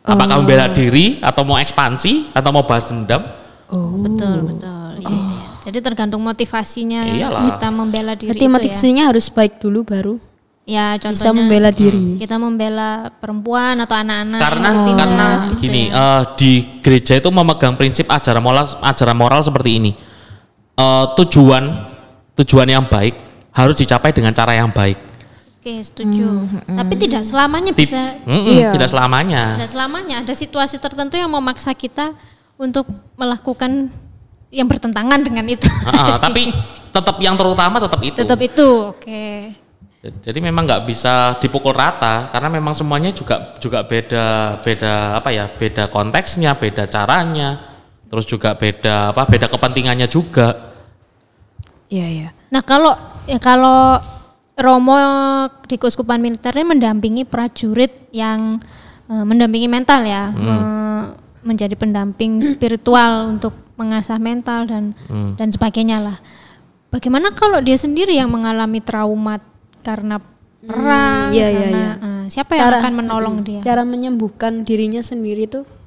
Hmm. 0.09 0.17
Apakah 0.17 0.35
Oh. 0.35 0.41
membela 0.41 0.67
diri 0.73 1.21
atau 1.21 1.45
mau 1.45 1.61
ekspansi 1.61 2.33
atau 2.33 2.49
mau 2.49 2.65
balas 2.65 2.89
dendam? 2.89 3.21
betul 3.69 4.49
betul 4.49 4.93
iya, 4.97 5.13
iya. 5.13 5.49
jadi 5.69 5.79
tergantung 5.85 6.25
motivasinya 6.25 7.05
Iyalah. 7.05 7.43
kita 7.53 7.69
membela 7.69 8.17
diri 8.17 8.33
Berarti 8.33 8.49
ya 8.49 8.55
motivasinya 8.57 9.05
harus 9.13 9.29
baik 9.29 9.61
dulu 9.61 9.85
baru 9.85 10.15
ya 10.65 10.97
bisa 10.97 11.29
contohnya 11.29 11.33
membela 11.37 11.69
diri. 11.69 12.17
kita 12.17 12.41
membela 12.41 13.13
perempuan 13.21 13.77
atau 13.77 13.93
anak-anak 13.93 14.41
karena 14.41 14.69
tertindas 14.73 14.97
karena 15.05 15.27
gitu 15.37 15.61
gini 15.61 15.83
ya. 15.89 16.01
eh, 16.01 16.23
di 16.37 16.51
gereja 16.81 17.13
itu 17.17 17.29
memegang 17.29 17.77
prinsip 17.77 18.09
ajaran 18.09 18.41
moral 18.41 18.65
ajaran 18.81 19.17
moral 19.17 19.41
seperti 19.45 19.71
ini 19.77 19.93
Eh, 20.73 21.07
tujuan 21.19 21.65
tujuan 22.39 22.71
yang 22.71 22.87
baik 22.87 23.19
harus 23.51 23.75
dicapai 23.75 24.15
dengan 24.15 24.31
cara 24.31 24.55
yang 24.55 24.71
baik 24.71 24.95
oke 25.69 25.85
setuju 25.85 26.49
tapi 26.65 26.95
tidak 26.97 27.23
selamanya 27.29 27.73
Tip- 27.77 27.85
bisa 27.85 28.17
Mm-mm, 28.25 28.57
Iya. 28.57 28.73
tidak 28.73 28.89
selamanya 28.89 29.43
Tidak 29.61 29.69
selamanya 29.69 30.15
ada 30.25 30.33
situasi 30.33 30.81
tertentu 30.81 31.21
yang 31.21 31.29
memaksa 31.29 31.77
kita 31.77 32.17
untuk 32.57 32.89
melakukan 33.15 33.93
yang 34.49 34.65
bertentangan 34.65 35.21
dengan 35.21 35.45
itu. 35.45 35.69
Ah, 35.85 36.17
tapi 36.25 36.49
tetap 36.89 37.21
yang 37.21 37.37
terutama 37.37 37.77
tetap 37.77 38.01
itu 38.01 38.17
Tetap 38.17 38.41
itu, 38.41 38.69
oke. 38.97 39.29
Jadi 40.25 40.39
memang 40.41 40.65
nggak 40.65 40.89
bisa 40.89 41.37
dipukul 41.37 41.77
rata 41.77 42.33
karena 42.33 42.49
memang 42.49 42.73
semuanya 42.73 43.13
juga 43.13 43.53
juga 43.61 43.85
beda 43.85 44.57
beda 44.65 45.21
apa 45.21 45.29
ya 45.29 45.53
beda 45.53 45.93
konteksnya 45.93 46.57
beda 46.57 46.89
caranya 46.89 47.61
terus 48.09 48.25
juga 48.25 48.57
beda 48.57 49.13
apa 49.13 49.29
beda 49.29 49.47
kepentingannya 49.47 50.09
juga. 50.09 50.73
Iya 51.93 52.07
iya. 52.09 52.29
Nah 52.49 52.65
kalau 52.65 52.97
ya 53.29 53.37
kalau 53.37 54.01
Romo 54.59 54.99
di 55.71 55.79
keuskupan 55.79 56.19
militernya 56.19 56.67
mendampingi 56.67 57.23
prajurit 57.23 58.11
yang 58.11 58.59
eh, 59.07 59.25
mendampingi 59.25 59.71
mental 59.71 60.03
ya, 60.03 60.35
me- 60.35 61.15
menjadi 61.47 61.79
pendamping 61.79 62.43
spiritual 62.43 63.39
untuk 63.39 63.55
mengasah 63.79 64.19
mental 64.19 64.67
dan 64.67 64.93
dan 65.39 65.49
sebagainya 65.55 66.03
lah. 66.03 66.19
Bagaimana 66.91 67.31
kalau 67.31 67.63
dia 67.63 67.79
sendiri 67.79 68.19
yang 68.19 68.33
mengalami 68.33 68.83
trauma 68.83 69.39
karena 69.87 70.19
perang? 70.59 71.31
iya, 71.31 71.47
iya, 71.47 71.61
karena, 71.63 71.79
iya. 71.79 71.93
eh, 72.03 72.25
siapa 72.27 72.59
yang 72.59 72.83
akan 72.83 72.93
menolong 72.99 73.37
dia? 73.47 73.61
Cara 73.63 73.87
menyembuhkan 73.87 74.67
dirinya 74.67 75.01
sendiri 75.01 75.47
tuh 75.47 75.78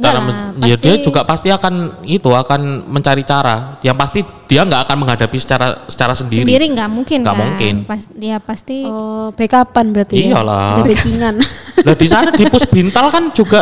Cara 0.00 0.18
lah, 0.18 0.22
men- 0.24 0.64
ya 0.64 0.74
dia 0.74 0.96
pasti- 0.96 1.04
juga 1.04 1.20
pasti 1.22 1.48
akan 1.48 1.74
itu 2.02 2.26
akan 2.26 2.60
mencari 2.88 3.22
cara. 3.22 3.76
Yang 3.80 3.96
pasti 3.98 4.20
dia 4.46 4.64
nggak 4.64 4.88
akan 4.88 4.96
menghadapi 4.98 5.36
secara 5.36 5.84
secara 5.86 6.12
sendiri. 6.12 6.42
sendiri 6.42 6.64
nggak 6.70 6.88
mungkin 6.88 7.18
Nggak 7.20 7.34
kan? 7.34 7.42
mungkin. 7.44 7.74
Pas, 7.84 8.02
dia 8.10 8.36
pasti 8.36 8.82
oh 8.82 9.30
backupan 9.30 9.92
berarti 9.92 10.14
ya. 10.16 10.24
Iyalah. 10.34 10.80
Ada 10.80 10.82
backingan. 10.88 11.34
Lah 11.86 11.94
di 11.94 12.06
sana 12.06 12.28
di 12.30 12.44
Pusbintal 12.46 13.06
kan 13.08 13.24
juga 13.30 13.60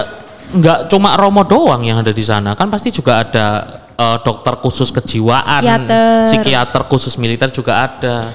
nggak 0.50 0.78
cuma 0.86 1.14
Romo 1.14 1.42
doang 1.42 1.82
yang 1.82 2.00
ada 2.00 2.10
di 2.10 2.22
sana, 2.22 2.54
kan 2.54 2.66
pasti 2.66 2.90
juga 2.90 3.22
ada 3.22 3.46
eh, 3.94 4.18
dokter 4.24 4.56
khusus 4.58 4.88
kejiwaan, 4.88 5.60
Psikiater. 5.60 6.24
psikiater 6.26 6.82
khusus 6.86 7.14
militer 7.14 7.50
juga 7.50 7.84
ada. 7.84 8.32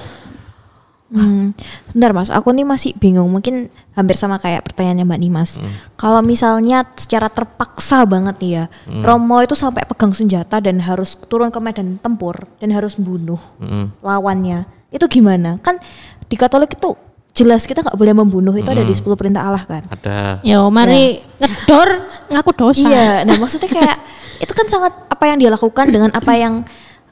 Hmm, 1.06 1.54
sebentar 1.86 2.10
mas, 2.10 2.34
aku 2.34 2.50
nih 2.50 2.66
masih 2.66 2.90
bingung. 2.98 3.30
Mungkin 3.30 3.70
hampir 3.94 4.18
sama 4.18 4.42
kayak 4.42 4.66
pertanyaannya 4.66 5.06
Mbak 5.06 5.20
Nimas. 5.22 5.50
Kalau 5.94 6.18
misalnya 6.18 6.82
secara 6.98 7.30
terpaksa 7.30 8.02
banget 8.02 8.34
nih 8.42 8.52
ya, 8.58 8.64
Romo 9.06 9.38
itu 9.38 9.54
sampai 9.54 9.86
pegang 9.86 10.10
senjata 10.10 10.58
dan 10.58 10.82
harus 10.82 11.14
turun 11.30 11.54
ke 11.54 11.62
medan 11.62 12.02
tempur 12.02 12.34
dan 12.58 12.74
harus 12.74 12.98
membunuh 12.98 13.38
Mm. 13.62 13.94
lawannya. 14.02 14.66
Itu 14.90 15.06
gimana? 15.06 15.62
Kan 15.62 15.78
di 16.26 16.34
Katolik 16.34 16.74
itu 16.74 16.98
jelas 17.36 17.68
kita 17.68 17.84
nggak 17.84 17.94
boleh 17.94 18.14
membunuh 18.16 18.54
itu 18.56 18.66
ada 18.66 18.82
di 18.82 18.90
10 18.90 19.14
perintah 19.14 19.46
Allah 19.46 19.62
kan. 19.62 19.86
Ada. 19.86 20.40
Yo, 20.42 20.66
mari 20.72 21.20
ngedor 21.38 21.88
ngaku 22.32 22.50
dosa. 22.56 22.82
Iya, 22.82 23.22
nah 23.22 23.36
maksudnya 23.38 23.70
kayak 23.70 23.98
itu 24.42 24.52
kan 24.52 24.66
sangat 24.66 24.92
apa 25.06 25.24
yang 25.28 25.38
dia 25.38 25.50
lakukan 25.52 25.86
dengan 25.86 26.10
apa 26.10 26.32
yang 26.34 26.64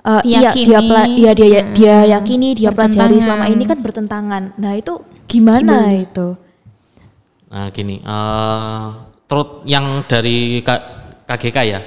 uh, 0.05 0.21
iya 0.23 0.53
Diyakini. 0.53 0.65
dia 0.65 0.81
pela- 0.81 1.11
iya 1.11 1.33
dia 1.33 1.49
Nah, 1.51 1.73
dia 1.73 1.97
yakini 2.07 2.49
dia 2.53 2.71
pelajari 2.71 3.19
selama 3.19 3.49
ini 3.49 3.65
kan 3.65 3.79
bertentangan. 3.79 4.43
Nah 4.55 4.73
itu 4.73 5.01
gimana, 5.25 5.91
itu? 5.91 6.37
Nah 7.49 7.71
gini, 7.71 7.99
eh 7.99 8.85
terus 9.25 9.47
yang 9.65 10.05
dari 10.05 10.61
K- 10.61 10.87
KGK 11.25 11.59
ya, 11.65 11.81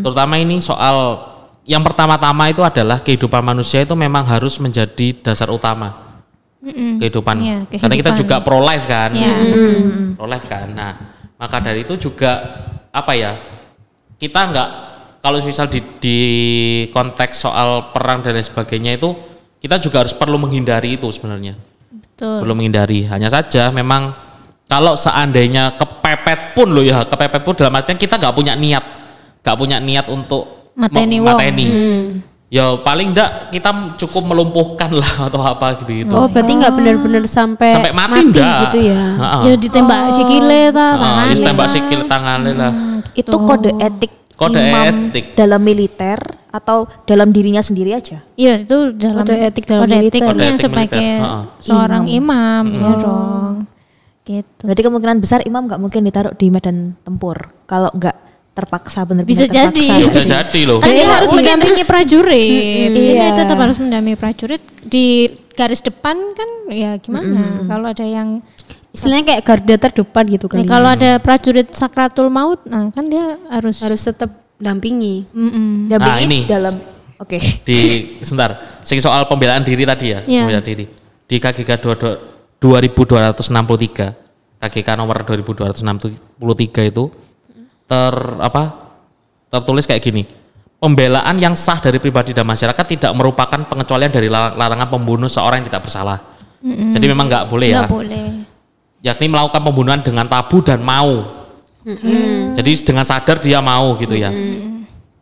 terutama 0.00 0.36
ini 0.36 0.60
soal 0.60 1.26
yang 1.64 1.80
pertama-tama 1.80 2.50
itu 2.50 2.60
adalah 2.60 2.98
kehidupan 2.98 3.40
manusia 3.40 3.80
itu 3.80 3.94
memang 3.94 4.20
harus 4.22 4.58
menjadi 4.58 5.14
dasar 5.22 5.48
utama 5.48 6.20
kehidupan. 6.98 7.36
Iya, 7.40 7.58
Karena 7.72 7.94
kita 7.96 8.12
kehidupan. 8.12 8.18
juga 8.18 8.36
pro 8.42 8.60
life 8.60 8.84
kan, 8.84 9.10
Iya. 9.14 9.32
pro 10.12 10.26
life 10.26 10.44
kan. 10.44 10.68
Nah 10.74 10.92
maka 11.34 11.56
dari 11.58 11.82
itu 11.82 11.96
juga 11.96 12.36
apa 12.90 13.14
ya, 13.14 13.32
kita 14.18 14.40
nggak 14.50 14.68
kalau 15.20 15.36
misal 15.44 15.68
di, 15.68 15.80
di 16.00 16.18
konteks 16.92 17.44
soal 17.44 17.92
perang 17.92 18.24
dan 18.24 18.36
lain 18.36 18.44
sebagainya 18.44 18.96
itu 18.96 19.12
kita 19.60 19.76
juga 19.76 20.00
harus 20.00 20.16
perlu 20.16 20.40
menghindari 20.40 20.96
itu 20.96 21.04
sebenarnya 21.12 21.60
Betul. 21.92 22.44
belum 22.44 22.56
menghindari. 22.60 23.04
Hanya 23.04 23.28
saja 23.28 23.68
memang 23.68 24.16
kalau 24.64 24.96
seandainya 24.96 25.76
kepepet 25.76 26.56
pun 26.56 26.72
loh 26.72 26.84
ya, 26.84 27.04
kepepet 27.04 27.42
pun 27.44 27.52
dalam 27.56 27.76
artian 27.76 27.96
kita 28.00 28.16
nggak 28.16 28.32
punya 28.36 28.56
niat, 28.56 28.84
nggak 29.44 29.56
punya 29.56 29.76
niat 29.80 30.06
untuk 30.08 30.72
Mateni 30.76 31.20
mateni. 31.20 31.66
Ya 32.50 32.74
paling 32.82 33.14
enggak 33.14 33.54
kita 33.54 33.94
cukup 33.94 34.26
melumpuhkan 34.26 34.90
lah 34.90 35.12
atau 35.30 35.38
apa 35.38 35.80
gitu 35.80 36.02
gitu. 36.02 36.12
Oh, 36.12 36.26
berarti 36.26 36.52
nggak 36.58 36.72
benar-benar 36.76 37.22
sampai 37.30 37.70
Sampai 37.72 37.94
mati, 37.94 38.26
enggak. 38.26 38.58
gitu 38.68 38.78
ya. 38.90 39.02
Heeh. 39.16 39.42
Ya 39.46 39.54
ditembak 39.54 40.00
sikile 40.10 40.60
ta, 40.74 40.86
tangannya. 40.98 41.30
ya 41.30 41.44
tembak 41.46 41.68
sikil 41.70 42.00
tangannya 42.10 42.52
lah. 42.58 42.72
Itu 43.14 43.36
kode 43.46 43.70
etik 43.78 44.19
Kode 44.40 44.56
imam 44.58 44.94
etik. 45.06 45.36
dalam 45.36 45.60
militer 45.60 46.16
atau 46.48 46.88
dalam 47.04 47.28
dirinya 47.28 47.60
sendiri 47.60 47.92
aja? 47.92 48.24
Iya 48.34 48.64
itu 48.64 48.96
dalam 48.96 49.22
Kode 49.22 49.36
etik 49.38 49.64
dalam 49.68 49.84
kode 49.84 49.94
militer. 49.94 50.08
etiknya 50.16 50.32
Kode 50.32 50.44
etik 50.46 50.62
sebagai 50.62 51.08
militer, 51.12 51.60
seorang 51.60 52.04
imam, 52.08 52.64
ya 52.72 52.92
dong. 52.98 53.54
Gitu. 54.22 54.60
Berarti 54.62 54.82
kemungkinan 54.82 55.16
besar 55.18 55.40
imam 55.42 55.66
nggak 55.66 55.76
mungkin 55.78 56.00
ditaruh 56.02 56.32
di 56.32 56.48
medan 56.48 56.76
tempur 57.00 57.36
kalau 57.64 57.90
nggak 57.90 58.16
terpaksa 58.50 59.04
benar-benar 59.04 59.30
Bisa 59.30 59.44
terpaksa. 59.44 59.68
jadi. 59.70 59.84
Ya 59.86 60.06
bisa 60.06 60.24
jadi 60.26 60.60
loh. 60.64 60.78
Kan 60.78 60.88
dia 60.88 60.96
Iya, 60.96 61.06
harus 61.12 61.28
mungkin. 61.28 61.44
mendampingi 61.46 61.84
prajurit. 61.84 62.88
Ini 62.90 63.00
Iya. 63.14 63.28
tetap 63.36 63.56
harus 63.56 63.76
mendampingi 63.76 64.16
prajurit 64.16 64.62
di 64.80 65.06
garis 65.52 65.80
depan 65.80 66.16
kan 66.32 66.48
ya 66.68 66.96
gimana? 66.96 67.64
Kalau 67.64 67.86
ada 67.86 68.02
yang 68.02 68.40
Istilahnya 68.90 69.24
kayak 69.24 69.42
garda 69.42 69.74
terdepan 69.80 70.24
gitu 70.28 70.44
kali. 70.46 70.66
kalau 70.66 70.88
ada 70.88 71.16
prajurit 71.16 71.68
sakratul 71.70 72.26
maut, 72.26 72.58
nah 72.64 72.90
kan 72.90 73.06
dia 73.06 73.38
harus 73.46 73.78
harus 73.78 74.00
tetap 74.00 74.28
dampingi. 74.58 75.24
Mm-mm. 75.30 75.88
Dampingi 75.88 76.10
Nah, 76.10 76.20
ini. 76.20 76.38
dalam 76.44 76.74
Oke. 77.16 77.36
di 77.62 77.78
sebentar 78.20 78.80
sing 78.80 78.98
soal 78.98 79.24
pembelaan 79.24 79.60
diri 79.60 79.84
tadi 79.84 80.08
ya 80.08 80.18
Iya. 80.20 80.40
pembelaan 80.42 80.64
diri 80.64 80.84
di 81.24 81.36
KGK 81.36 81.68
2263 81.78 84.58
KGK 84.58 84.88
nomor 84.94 85.22
2263 85.22 86.86
itu 86.86 87.04
ter 87.84 88.12
apa 88.38 88.62
tertulis 89.48 89.84
kayak 89.84 90.00
gini 90.00 90.22
pembelaan 90.76 91.36
yang 91.36 91.52
sah 91.52 91.76
dari 91.76 91.96
pribadi 91.96 92.32
dan 92.32 92.44
masyarakat 92.44 92.84
tidak 92.86 93.10
merupakan 93.12 93.58
pengecualian 93.64 94.08
dari 94.08 94.26
lar- 94.26 94.54
larangan 94.54 94.88
pembunuh 94.88 95.26
seorang 95.26 95.60
yang 95.60 95.66
tidak 95.68 95.82
bersalah 95.86 96.18
jadi 96.60 97.06
memang 97.06 97.26
nggak 97.26 97.44
boleh 97.48 97.68
ya 97.68 97.74
nggak 97.80 97.90
boleh. 97.90 98.26
Yakni 99.00 99.26
melakukan 99.26 99.60
pembunuhan 99.60 100.00
dengan 100.00 100.24
tabu 100.24 100.60
dan 100.60 100.80
mau. 100.80 101.40
Jadi 102.52 102.70
dengan 102.84 103.04
sadar 103.04 103.40
dia 103.40 103.58
mau 103.58 103.96
gitu 103.96 104.12
ya. 104.12 104.28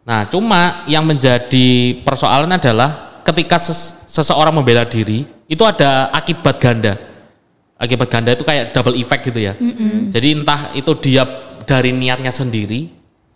Nah, 0.02 0.24
cuma 0.26 0.82
yang 0.84 1.04
menjadi 1.04 1.66
persoalan 2.02 2.50
adalah 2.50 3.20
ketika 3.22 3.60
ses- 3.60 4.00
seseorang 4.08 4.50
membela 4.50 4.82
diri 4.82 5.22
itu 5.46 5.62
ada 5.62 6.08
akibat 6.10 6.56
ganda. 6.58 6.96
Akibat 7.78 8.08
ganda 8.08 8.34
itu 8.34 8.42
kayak 8.42 8.72
double 8.72 8.96
effect 8.96 9.22
gitu 9.24 9.38
ya. 9.38 9.54
Jadi 10.10 10.28
entah 10.34 10.72
itu 10.72 10.90
dia 10.98 11.22
dari 11.62 11.92
niatnya 11.92 12.32
sendiri 12.32 12.88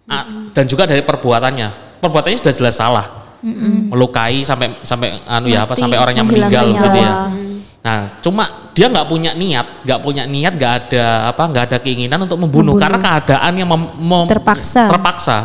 a- 0.09 0.27
dan 0.51 0.65
juga 0.67 0.83
dari 0.83 1.01
perbuatannya. 1.01 2.01
Perbuatannya 2.01 2.39
sudah 2.41 2.55
jelas 2.57 2.75
salah. 2.75 3.07
Melukai 3.87 4.43
sampai 4.43 4.83
sampai 4.83 5.19
anu 5.25 5.47
ya 5.47 5.63
apa 5.63 5.75
sampai 5.77 5.99
orangnya 5.99 6.23
meninggal 6.25 6.67
gitu 6.81 6.89
ya. 6.97 7.11
Nah, 7.83 8.23
cuma 8.23 8.71
dia 8.79 8.87
nggak 8.87 9.07
punya 9.11 9.35
niat, 9.35 9.83
nggak 9.83 10.01
punya 10.07 10.23
niat, 10.23 10.55
nggak 10.55 10.73
ada 10.87 11.35
apa, 11.35 11.43
nggak 11.51 11.65
ada 11.67 11.79
keinginan 11.83 12.23
untuk 12.23 12.39
membunuh, 12.39 12.79
karena 12.79 12.95
keadaan 13.03 13.53
yang 13.59 13.67
mem- 13.67 13.95
mem- 13.99 14.31
Terpaksa. 14.31 14.87
Terpaksa. 14.87 15.39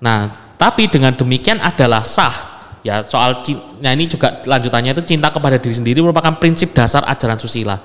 Nah, 0.00 0.32
tapi 0.56 0.88
dengan 0.88 1.12
demikian 1.12 1.60
adalah 1.60 2.08
sah. 2.08 2.56
Ya, 2.80 3.04
soal 3.04 3.44
nah 3.84 3.92
ini 3.92 4.08
juga 4.08 4.40
lanjutannya 4.48 4.96
itu 4.96 5.04
cinta 5.04 5.28
kepada 5.28 5.60
diri 5.60 5.76
sendiri 5.76 6.00
merupakan 6.00 6.40
prinsip 6.40 6.72
dasar 6.72 7.04
ajaran 7.04 7.36
susila. 7.36 7.76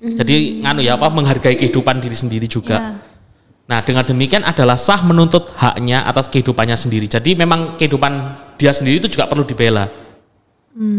Jadi 0.00 0.64
nganu 0.64 0.80
ya 0.80 0.96
apa 0.96 1.12
menghargai 1.12 1.60
kehidupan 1.60 2.00
diri 2.00 2.16
sendiri 2.16 2.48
juga. 2.48 2.80
Ya. 2.80 2.90
Nah, 3.68 3.78
dengan 3.84 4.02
demikian 4.02 4.42
adalah 4.48 4.80
sah 4.80 5.04
menuntut 5.04 5.52
haknya 5.60 6.08
atas 6.08 6.32
kehidupannya 6.32 6.74
sendiri. 6.74 7.04
Jadi 7.04 7.36
memang 7.36 7.76
kehidupan 7.76 8.12
dia 8.56 8.72
sendiri 8.72 8.98
itu 8.98 9.12
juga 9.12 9.28
perlu 9.28 9.44
dibela. 9.44 9.92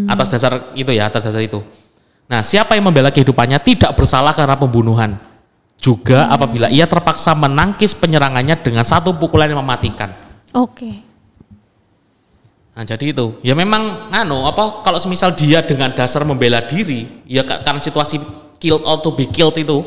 Atas 0.05 0.29
dasar 0.29 0.71
itu 0.77 0.91
ya, 0.93 1.09
atas 1.09 1.25
dasar 1.25 1.41
itu. 1.41 1.59
Nah, 2.31 2.39
siapa 2.41 2.79
yang 2.79 2.87
membela 2.87 3.11
kehidupannya 3.11 3.59
tidak 3.59 3.91
bersalah 3.91 4.31
karena 4.31 4.55
pembunuhan. 4.55 5.19
Juga 5.75 6.31
apabila 6.31 6.71
ia 6.71 6.87
terpaksa 6.87 7.35
menangkis 7.35 7.91
penyerangannya 7.91 8.55
dengan 8.55 8.87
satu 8.87 9.11
pukulan 9.11 9.51
yang 9.51 9.59
mematikan. 9.59 10.15
Oke. 10.53 11.03
Nah, 12.71 12.87
jadi 12.87 13.11
itu. 13.11 13.35
Ya 13.43 13.51
memang 13.51 14.07
anu 14.09 14.47
apa 14.47 14.79
kalau 14.79 14.95
semisal 14.95 15.35
dia 15.35 15.59
dengan 15.59 15.91
dasar 15.91 16.23
membela 16.23 16.63
diri, 16.63 17.03
ya 17.27 17.43
ka- 17.43 17.59
karena 17.61 17.83
situasi 17.83 18.15
killed 18.55 18.79
or 18.81 19.03
to 19.03 19.11
be 19.11 19.27
killed 19.27 19.57
itu. 19.59 19.83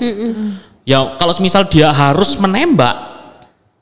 Ya 0.85 1.17
kalau 1.17 1.33
semisal 1.33 1.65
dia 1.65 1.89
harus 1.89 2.37
menembak, 2.37 2.93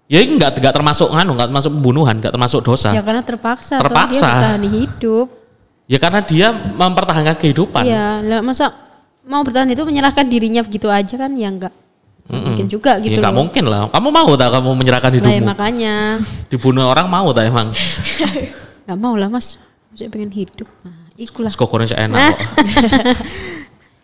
ya 0.06 0.22
enggak 0.22 0.54
enggak 0.54 0.70
termasuk 0.70 1.10
anu, 1.10 1.34
enggak 1.34 1.50
termasuk 1.50 1.72
pembunuhan, 1.74 2.14
enggak 2.14 2.30
termasuk 2.30 2.62
dosa. 2.62 2.94
Ya 2.94 3.02
karena 3.02 3.26
terpaksa, 3.26 3.82
Terpaksa. 3.82 4.14
dia 4.14 4.22
bertahan 4.22 4.64
hidup. 4.70 5.26
Ya 5.90 5.98
karena 5.98 6.20
dia 6.22 6.50
mempertahankan 6.52 7.36
kehidupan. 7.36 7.82
Iya, 7.84 8.22
lah 8.22 8.40
masa 8.40 8.72
mau 9.26 9.42
bertahan 9.42 9.68
itu 9.70 9.82
menyerahkan 9.82 10.26
dirinya 10.26 10.62
begitu 10.62 10.88
aja 10.88 11.14
kan 11.14 11.30
ya 11.34 11.48
enggak. 11.50 11.74
Mungkin 12.30 12.70
juga 12.70 13.02
gitu 13.02 13.18
ya 13.18 13.18
enggak 13.18 13.34
mungkin 13.34 13.64
lah. 13.66 13.90
Kamu 13.90 14.08
mau 14.08 14.30
tak 14.38 14.50
kamu 14.54 14.70
menyerahkan 14.78 15.10
ya 15.10 15.18
hidupmu? 15.20 15.46
makanya 15.46 15.94
Dibunuh 16.50 16.86
orang 16.86 17.06
mau 17.10 17.28
tak 17.34 17.50
emang? 17.50 17.74
enggak 18.86 18.98
mau 18.98 19.14
lah 19.18 19.28
Mas. 19.28 19.58
Saya 19.92 20.08
pengen 20.08 20.32
hidup. 20.32 20.70
Nah, 20.86 21.12
ikulah. 21.18 21.50
Skok 21.52 21.68
goreng 21.68 21.90
enak 21.90 22.16
Nah. 22.16 22.32
kok. 22.32 22.38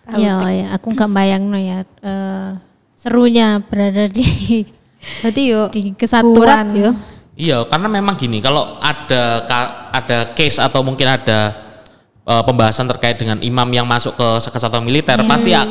Ya, 0.08 0.40
ya, 0.48 0.72
aku 0.72 0.96
nggak 0.96 1.12
bayang 1.12 1.52
ya 1.52 1.84
eh, 1.84 2.50
serunya 2.96 3.60
berada 3.60 4.08
di 4.08 4.24
Berarti 5.22 5.42
yo 5.46 5.70
di 5.70 5.94
kesatuan. 5.94 6.66
yo. 6.74 6.90
Iya, 7.38 7.62
karena 7.70 7.86
memang 7.86 8.18
gini, 8.18 8.42
kalau 8.42 8.74
ada 8.82 9.46
ada 9.94 10.18
case 10.34 10.58
atau 10.58 10.82
mungkin 10.82 11.06
ada 11.06 11.67
eh, 12.28 12.42
pembahasan 12.44 12.84
terkait 12.86 13.16
dengan 13.16 13.40
imam 13.40 13.68
yang 13.68 13.88
masuk 13.88 14.12
ke 14.12 14.28
kesatuan 14.46 14.84
militer, 14.84 15.16
pasti 15.24 15.50
ya, 15.50 15.64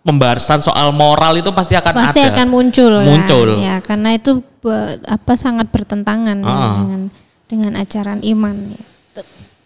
pembahasan 0.00 0.60
soal 0.60 0.92
moral 0.92 1.32
itu 1.34 1.48
pasti 1.50 1.72
akan 1.74 1.92
Pasti 2.04 2.20
ada. 2.20 2.36
akan 2.36 2.46
muncul. 2.52 2.92
kan. 3.00 3.08
Muncul. 3.08 3.48
Ya, 3.58 3.80
karena 3.80 4.12
itu 4.12 4.30
be- 4.60 5.00
apa 5.02 5.32
sangat 5.34 5.72
bertentangan 5.72 6.36
ya, 6.38 6.46
Ah. 6.46 6.72
dengan 6.76 7.00
dengan 7.44 7.72
ajaran 7.74 8.20
iman. 8.20 8.56
Ya, 8.70 9.22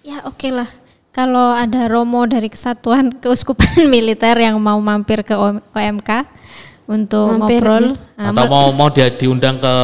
ya 0.07 0.16
oke 0.24 0.49
lah. 0.49 0.70
Kalau 1.11 1.51
ada 1.51 1.91
romo 1.91 2.30
dari 2.30 2.47
kesatuan 2.47 3.11
keuskupan 3.11 3.74
militer 3.93 4.39
yang 4.39 4.55
mau 4.62 4.78
mampir 4.78 5.26
ke 5.26 5.34
OMK 5.34 6.11
untuk 6.86 7.34
Mampir, 7.36 7.59
ngobrol, 7.61 7.86
iya. 7.99 8.22
ah, 8.22 8.30
atau 8.30 8.45
mau 8.47 8.66
mau 8.70 8.89
dia 8.89 9.11
diundang 9.11 9.59
ke 9.59 9.74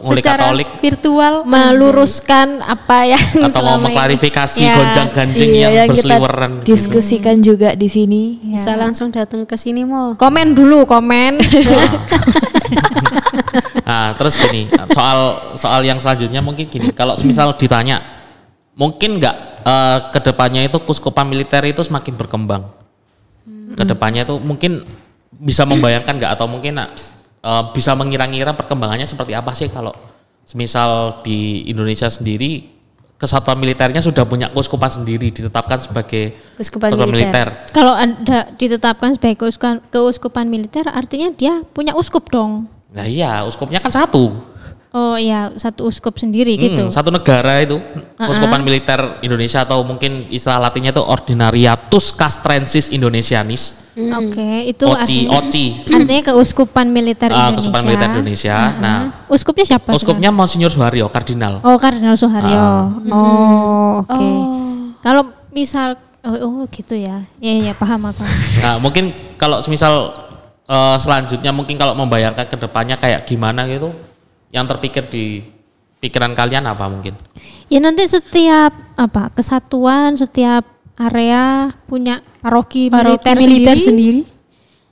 Secara 0.00 0.48
Katolik. 0.48 0.68
virtual 0.80 1.34
meluruskan 1.44 2.64
apa 2.64 3.04
yang 3.04 3.20
atau 3.20 3.40
mau 3.42 3.52
selama 3.52 3.76
ini- 3.76 3.84
mengklarifikasi 3.84 4.58
Ya, 4.58 4.72
gonjang-ganjing 4.74 5.50
Iya, 5.50 5.60
yang, 5.60 5.72
yang 5.76 5.88
kita 5.90 6.16
berseliweran. 6.16 6.52
diskusikan 6.64 7.36
juga 7.38 7.76
di 7.76 7.84
sini. 7.84 8.22
bisa 8.42 8.74
langsung 8.74 9.12
datang 9.12 9.44
ke 9.44 9.54
sini 9.54 9.84
mau. 9.84 10.16
Komen 10.16 10.52
dulu, 10.52 10.84
komen. 10.84 11.36
Nah, 13.82 14.14
terus 14.14 14.38
gini, 14.38 14.70
soal 14.88 15.18
soal 15.58 15.82
yang 15.82 15.98
selanjutnya 15.98 16.38
mungkin 16.38 16.70
gini, 16.70 16.94
kalau 16.94 17.18
misal 17.20 17.58
ditanya, 17.58 17.98
mungkin 18.72 19.18
nggak 19.18 19.36
eh, 19.60 19.98
ke 20.14 20.20
depannya 20.22 20.62
itu 20.62 20.78
kuskupan 20.78 21.26
militer 21.26 21.58
itu 21.66 21.82
semakin 21.82 22.14
berkembang, 22.14 22.70
ke 23.74 23.82
depannya 23.82 24.22
itu 24.22 24.38
mungkin 24.38 24.86
bisa 25.32 25.66
membayangkan 25.66 26.14
nggak? 26.16 26.32
Atau 26.32 26.46
mungkin 26.46 26.78
eh, 27.44 27.64
bisa 27.72 27.96
mengira-ngira 27.96 28.52
perkembangannya 28.56 29.08
seperti 29.08 29.32
apa 29.36 29.52
sih 29.56 29.68
kalau 29.72 29.92
misal 30.56 31.22
di 31.22 31.70
Indonesia 31.70 32.10
sendiri 32.10 32.80
kesatuan 33.20 33.60
militernya 33.60 34.00
sudah 34.00 34.24
punya 34.24 34.48
kuskupan 34.48 34.88
sendiri 34.88 35.28
ditetapkan 35.28 35.76
sebagai 35.76 36.32
Keuskupan 36.56 36.96
kesatuan 36.96 37.12
militer. 37.12 37.46
Kalau 37.68 37.92
ada 37.92 38.48
ditetapkan 38.56 39.12
sebagai 39.12 39.44
keuskupan, 39.44 39.84
keuskupan 39.92 40.48
militer, 40.48 40.88
artinya 40.88 41.28
dia 41.36 41.60
punya 41.76 41.92
uskup 41.92 42.32
dong. 42.32 42.64
Nah 42.90 43.04
iya, 43.04 43.44
uskupnya 43.44 43.78
kan 43.78 43.92
satu. 43.92 44.32
Oh 44.90 45.14
iya, 45.14 45.54
satu 45.54 45.86
uskup 45.86 46.18
sendiri 46.18 46.58
gitu. 46.58 46.82
Hmm, 46.82 46.90
satu 46.90 47.14
negara 47.14 47.62
itu 47.62 47.78
Keuskupan 48.18 48.58
Militer 48.66 49.22
Indonesia 49.22 49.62
atau 49.62 49.86
mungkin 49.86 50.26
istilah 50.26 50.58
latinnya 50.66 50.90
itu 50.90 50.98
Ordinariatus 50.98 52.10
Castrensis 52.10 52.90
Indonesianis. 52.90 53.78
Oke, 53.94 54.66
itu 54.66 54.82
OCI, 54.90 54.98
artinya, 55.30 55.30
OCI. 55.38 55.66
artinya 55.96 56.22
keuskupan 56.34 56.86
militer 56.90 57.30
Ah, 57.30 57.54
Indonesia. 57.54 57.54
Keuskupan 57.62 57.82
Militer 57.86 58.08
Indonesia. 58.10 58.56
Nah, 58.82 58.98
Uskupnya 59.30 59.64
siapa? 59.66 59.90
uskupnya 59.94 60.30
Monsinyur 60.34 60.74
Suharyo, 60.74 61.06
kardinal. 61.06 61.62
sekarang? 61.62 61.70
Oh, 61.70 61.78
Kardinal 61.78 62.16
Suharyo. 62.18 62.62
Oh, 63.14 64.02
oke. 64.02 64.28
Kalau 65.06 65.22
misal 65.54 65.94
oh, 66.26 66.34
oh 66.34 66.64
gitu 66.66 66.98
ya. 66.98 67.22
Iya, 67.38 67.70
iya, 67.70 67.72
paham 67.78 68.10
aku. 68.10 68.26
Nah, 68.66 68.82
mungkin 68.82 69.14
kalau 69.38 69.62
semisal 69.62 70.18
eh, 70.66 70.96
selanjutnya 70.98 71.54
mungkin 71.54 71.78
kalau 71.78 71.94
membayangkan 71.94 72.46
ke 72.50 72.56
depannya 72.58 72.98
kayak 72.98 73.22
gimana 73.22 73.70
gitu 73.70 74.09
yang 74.50 74.66
terpikir 74.66 75.06
di 75.06 75.42
pikiran 75.98 76.32
kalian 76.32 76.64
apa 76.64 76.86
mungkin? 76.86 77.14
Ya 77.66 77.78
nanti 77.78 78.02
setiap 78.04 78.72
apa 78.94 79.30
kesatuan, 79.30 80.14
setiap 80.14 80.66
area 80.96 81.70
punya 81.86 82.20
paroki, 82.38 82.88
Paroki 82.88 83.24
militer, 83.24 83.34
militer 83.36 83.76
sendiri. 83.78 84.20
sendiri. 84.20 84.20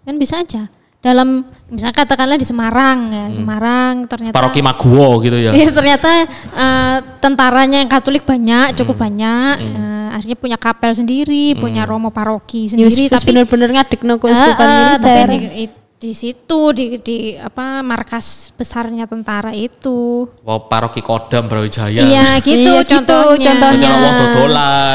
Kan 0.05 0.15
bisa 0.17 0.41
aja. 0.41 0.63
Dalam 0.99 1.47
misalnya 1.71 1.95
katakanlah 1.95 2.35
di 2.35 2.43
Semarang 2.43 3.07
ya, 3.09 3.25
Semarang 3.31 4.11
ternyata 4.11 4.35
Paroki 4.35 4.59
Maguwo 4.59 5.23
gitu 5.23 5.39
ya. 5.39 5.55
Iya 5.59 5.71
ternyata 5.71 6.09
eh, 6.51 6.97
tentaranya 7.19 7.79
yang 7.79 7.87
Katolik 7.87 8.25
banyak, 8.25 8.75
cukup 8.75 8.99
banyak. 8.99 9.55
Eh, 9.61 10.09
akhirnya 10.11 10.35
punya 10.35 10.59
kapel 10.59 10.91
sendiri, 10.93 11.55
punya 11.55 11.87
romo 11.87 12.11
paroki 12.11 12.67
Ya 12.67 12.75
sendiri. 12.75 12.91
wis 12.91 13.15
tapi 13.15 13.31
bener-bener 13.31 13.71
ngadek 13.71 14.01
no 14.03 14.19
keuskupan 14.19 14.67
Eh, 14.67 14.75
militer. 14.75 14.99
tapi 14.99 15.37
di, 15.39 15.65
di 15.99 16.15
situ 16.15 16.71
di, 16.71 16.95
di 17.03 17.19
apa 17.35 17.83
markas 17.83 18.55
besarnya 18.55 19.05
tentara 19.05 19.51
itu. 19.51 20.31
Wow, 20.47 20.71
paroki 20.71 21.03
Kodam 21.03 21.51
Brawijaya. 21.51 21.99
Iya 21.99 22.39
gitu 22.39 22.55
Iya, 22.71 22.87
gitu 22.87 22.93
contohnya. 23.03 23.47
contohnya. 23.51 23.89
Kalau 23.89 23.99
wong 24.01 24.15
dodolan. 24.17 24.95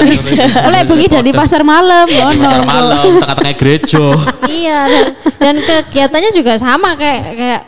Oleh 0.63 0.81
bengi 0.87 1.07
dari 1.07 1.31
pasar 1.31 1.61
malam, 1.61 2.07
Di 2.07 2.23
ono. 2.23 2.39
pasar 2.39 2.63
malam, 2.63 3.03
tengah-tengah 3.19 3.55
gereja. 3.59 4.05
iya 4.47 4.79
dan, 4.87 5.03
dan 5.37 5.55
kegiatannya 5.59 6.31
juga 6.31 6.55
sama 6.55 6.95
kayak 6.95 7.21
kayak 7.35 7.61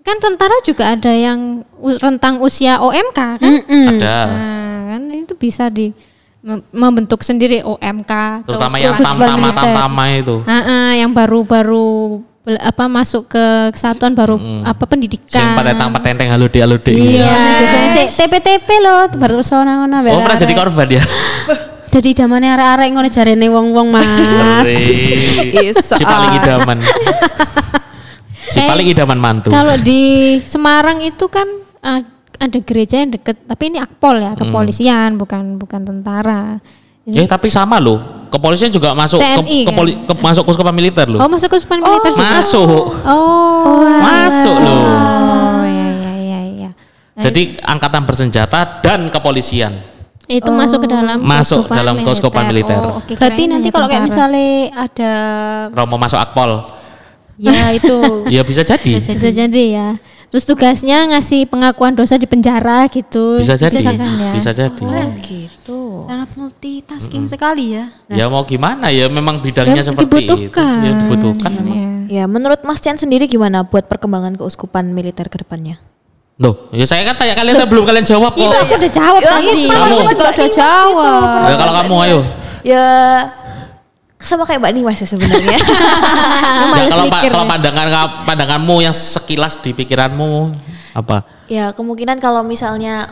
kan 0.00 0.16
tentara 0.22 0.54
juga 0.62 0.94
ada 0.94 1.10
yang 1.10 1.66
rentang 1.98 2.38
usia 2.38 2.78
OMK 2.78 3.18
kan. 3.42 3.52
Ada. 3.66 4.18
Nah, 4.24 4.78
kan 4.94 5.02
itu 5.10 5.34
bisa 5.34 5.66
di 5.66 5.90
mem- 6.38 6.62
membentuk 6.70 7.26
sendiri 7.26 7.66
OMK. 7.66 8.46
Terutama 8.46 8.78
yang 8.78 8.94
Keuskupan 8.94 9.10
tam-tama 9.18 9.42
militer. 9.42 9.58
tam-tama 9.58 10.04
itu. 10.14 10.36
Ah, 10.46 10.54
ah, 10.62 10.90
yang 10.94 11.10
baru-baru 11.10 12.22
apa 12.46 12.86
masuk 12.86 13.26
ke 13.26 13.44
kesatuan 13.74 14.14
baru 14.14 14.38
apa 14.62 14.78
Sing 14.78 14.90
pendidikan. 14.94 15.58
patentang 15.58 15.90
patenteng 15.90 16.30
halo 16.30 16.46
de 16.46 16.58
halo 16.62 16.78
de. 16.78 16.94
Iya, 16.94 17.26
biasanya 17.58 17.90
sih 17.90 18.06
TP-TP 18.14 18.68
loh, 18.78 19.10
baru 19.18 19.42
persona 19.42 19.82
ngono 19.82 19.98
Oh 20.14 20.22
pernah 20.22 20.38
jadi 20.38 20.54
korban 20.54 20.86
ya? 20.86 21.02
Jadi 21.90 22.12
idamane 22.14 22.46
arek-arek 22.46 22.88
ngono 22.92 23.08
jarene 23.10 23.46
wong-wong 23.50 23.88
Mas. 23.90 24.06
Ngeri. 24.62 25.74
si 25.74 26.02
paling 26.06 26.32
idaman. 26.38 26.78
si 28.46 28.58
Kayak- 28.62 28.70
paling 28.70 28.86
idaman 28.94 29.18
mantu. 29.18 29.48
Kalau 29.50 29.74
di 29.80 30.02
Semarang 30.46 31.02
itu 31.02 31.26
kan 31.26 31.50
ah, 31.82 31.98
ada 32.36 32.58
gereja 32.62 33.02
yang 33.02 33.10
deket, 33.10 33.42
tapi 33.42 33.74
ini 33.74 33.82
akpol 33.82 34.22
ya, 34.22 34.38
kepolisian 34.38 35.18
bukan 35.18 35.58
bukan 35.58 35.82
tentara. 35.82 36.62
Eh 37.06 37.24
tapi 37.24 37.46
sama 37.46 37.78
loh. 37.78 38.02
Kepolisian 38.26 38.68
juga 38.68 38.90
masuk 38.90 39.22
ke, 39.22 39.26
TNI 39.38 39.58
ke, 39.60 39.70
kan? 39.70 39.76
poli- 39.78 39.98
ke- 40.02 40.18
masuk 40.18 40.42
kuskupan 40.44 40.74
militer 40.74 41.06
loh. 41.06 41.22
Oh 41.22 41.30
masuk 41.30 41.46
ke 41.46 41.56
Supan 41.56 41.78
militer 41.78 42.10
juga? 42.10 42.26
masuk. 42.28 42.84
Oh, 43.06 43.86
Masuk 43.96 44.56
loh. 44.58 44.82
Oh 44.82 45.62
ya 45.62 45.88
ya 45.94 46.12
ya 46.18 46.40
ya. 46.58 46.70
Jadi 47.16 47.54
angkatan 47.62 48.02
bersenjata 48.02 48.82
dan 48.82 49.06
kepolisian. 49.08 49.78
Itu 50.26 50.50
masuk 50.50 50.82
ke 50.82 50.88
dalam 50.90 51.22
Masuk 51.22 51.70
dalam 51.70 52.02
keuskupan 52.02 52.50
militer. 52.50 52.82
Oh, 52.82 52.98
oke, 52.98 53.14
Berarti 53.14 53.38
kirain 53.38 53.48
nanti 53.48 53.62
hanya 53.62 53.76
kalau 53.78 53.86
kayak 53.86 54.04
misalnya 54.04 54.46
ada 54.74 55.12
Romo 55.70 55.96
masuk 55.96 56.18
akpol. 56.18 56.66
ya 57.38 57.70
itu 57.70 57.96
Ya 58.34 58.42
bisa 58.42 58.66
jadi. 58.66 58.98
bisa 58.98 59.30
jadi 59.30 59.64
ya. 59.70 59.88
Terus 60.36 60.52
tugasnya 60.52 61.08
ngasih 61.08 61.48
pengakuan 61.48 61.96
dosa 61.96 62.20
di 62.20 62.28
penjara 62.28 62.84
gitu. 62.92 63.40
Bisa 63.40 63.56
jadi. 63.56 63.72
kan 63.88 63.96
ya? 63.96 64.36
Bisa 64.36 64.52
jadi. 64.52 64.84
Oh 64.84 65.08
gitu. 65.16 66.04
sangat 66.04 66.28
multitasking 66.36 67.24
sekali 67.24 67.72
ya. 67.72 67.88
Ya 68.12 68.28
mau 68.28 68.44
gimana 68.44 68.92
ya 68.92 69.08
memang 69.08 69.40
bidangnya 69.40 69.80
Ya, 69.80 69.88
seperti 69.88 70.04
dibutuhkan. 70.04 70.76
itu. 70.76 70.84
Ya 70.84 70.92
dibutuhkan 70.92 71.50
memang. 71.56 71.76
Ya. 71.80 71.88
Ya 72.20 72.24
menurut 72.28 72.60
Mas 72.68 72.84
Chan 72.84 73.00
sendiri 73.00 73.24
gimana 73.24 73.64
buat 73.64 73.88
perkembangan 73.88 74.36
keuskupan 74.36 74.92
militer 74.92 75.24
ke 75.32 75.40
depannya? 75.40 75.80
Loh, 76.36 76.68
ya 76.68 76.84
saya 76.84 77.08
kan 77.08 77.16
tanya 77.16 77.32
kalian 77.32 77.56
saya 77.56 77.68
belum 77.72 77.88
kalian 77.88 78.04
jawab 78.04 78.36
Itu 78.36 78.44
kok. 78.44 78.60
aku 78.60 78.72
udah 78.76 78.92
jawab 78.92 79.20
tadi. 79.24 79.62
Kamu. 79.72 79.88
Aku 79.88 80.02
juga 80.04 80.26
udah 80.36 80.48
jawab. 80.52 81.28
Ya 81.48 81.54
kalau 81.56 81.72
kamu 81.80 81.94
ayo. 82.04 82.18
Ya 82.60 82.84
sama 84.16 84.48
kayak 84.48 84.64
Mbak 84.64 84.72
Nimas 84.72 84.98
ya 85.00 85.08
sebenarnya. 85.08 85.58
Ya, 86.76 86.88
kalau 86.92 87.06
pa- 87.08 87.22
kalau 87.24 87.46
pandangan 87.46 87.88
pandanganmu 88.24 88.74
yang 88.84 88.94
sekilas 88.96 89.60
di 89.60 89.76
pikiranmu 89.76 90.48
apa? 90.96 91.24
ya 91.46 91.70
kemungkinan 91.72 92.18
kalau 92.18 92.42
misalnya 92.42 93.06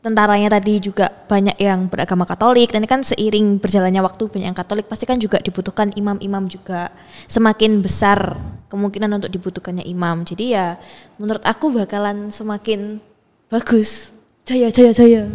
tentaranya 0.00 0.46
tadi 0.54 0.78
juga 0.78 1.10
banyak 1.10 1.58
yang 1.58 1.90
beragama 1.90 2.22
Katolik 2.22 2.70
dan 2.70 2.86
ini 2.86 2.88
kan 2.88 3.02
seiring 3.02 3.58
berjalannya 3.58 3.98
waktu 4.06 4.30
banyak 4.30 4.46
yang 4.54 4.58
Katolik 4.58 4.86
pasti 4.86 5.02
kan 5.02 5.18
juga 5.18 5.42
dibutuhkan 5.42 5.90
imam-imam 5.98 6.46
juga. 6.46 6.94
Semakin 7.26 7.82
besar 7.82 8.38
kemungkinan 8.70 9.18
untuk 9.18 9.30
dibutuhkannya 9.34 9.82
imam. 9.82 10.22
Jadi 10.22 10.54
ya 10.54 10.78
menurut 11.18 11.42
aku 11.42 11.74
bakalan 11.74 12.30
semakin 12.30 13.02
bagus. 13.50 14.14
Jaya 14.46 14.70
jaya 14.70 14.94
jaya 14.94 15.26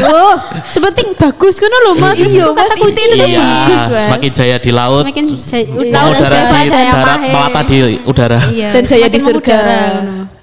Oh, 0.00 0.34
sepenting 0.70 1.12
bagus 1.12 1.60
kan 1.60 1.68
lo 1.68 1.92
Mas. 1.94 2.16
Iya, 2.16 2.48
kata 2.48 2.64
Mas, 2.64 2.80
kunci 2.80 3.02
itu 3.04 3.16
Iya, 3.18 3.36
bagus, 3.36 3.82
Mas. 3.88 4.02
semakin 4.08 4.30
jaya 4.32 4.56
di 4.56 4.70
laut, 4.72 5.04
Semakin 5.04 5.24
jaya- 5.28 5.68
Jaya 5.68 6.64
di 6.64 6.70
Jaya 6.70 6.92
darat, 6.94 7.18
melata 7.20 7.60
di 7.62 7.76
udara. 8.02 8.40
Iya, 8.48 8.68
Dan 8.72 8.82
jaya 8.84 9.06
semakin 9.06 9.12
di 9.12 9.20
surga. 9.20 9.58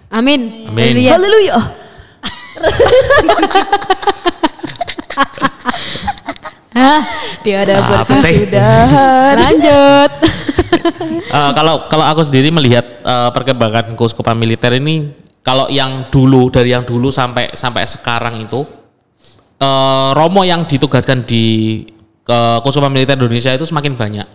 Amin. 0.10 0.42
Amin. 0.70 0.94
Haleluya. 1.02 1.58
Hah? 6.72 7.02
tiada 7.42 7.74
Ah, 7.76 8.06
berkesudahan 8.06 9.34
lanjut 9.36 10.12
Eh, 11.28 11.52
kalau 11.54 11.90
kalau 11.90 12.06
aku 12.06 12.22
sendiri 12.22 12.48
melihat 12.48 12.86
eh, 13.02 13.30
perkembangan 13.32 13.92
keuskupan 13.94 14.34
militer 14.34 14.72
ini 14.74 15.10
kalau 15.48 15.72
yang 15.72 16.12
dulu 16.12 16.52
dari 16.52 16.76
yang 16.76 16.84
dulu 16.84 17.08
sampai 17.08 17.56
sampai 17.56 17.88
sekarang 17.88 18.36
itu 18.44 18.68
eh, 19.64 20.10
Romo 20.12 20.44
yang 20.44 20.68
ditugaskan 20.68 21.24
di 21.24 21.88
keuskupan 22.28 22.92
militer 22.92 23.16
Indonesia 23.16 23.56
itu 23.56 23.64
semakin 23.64 23.96
banyak. 23.96 24.28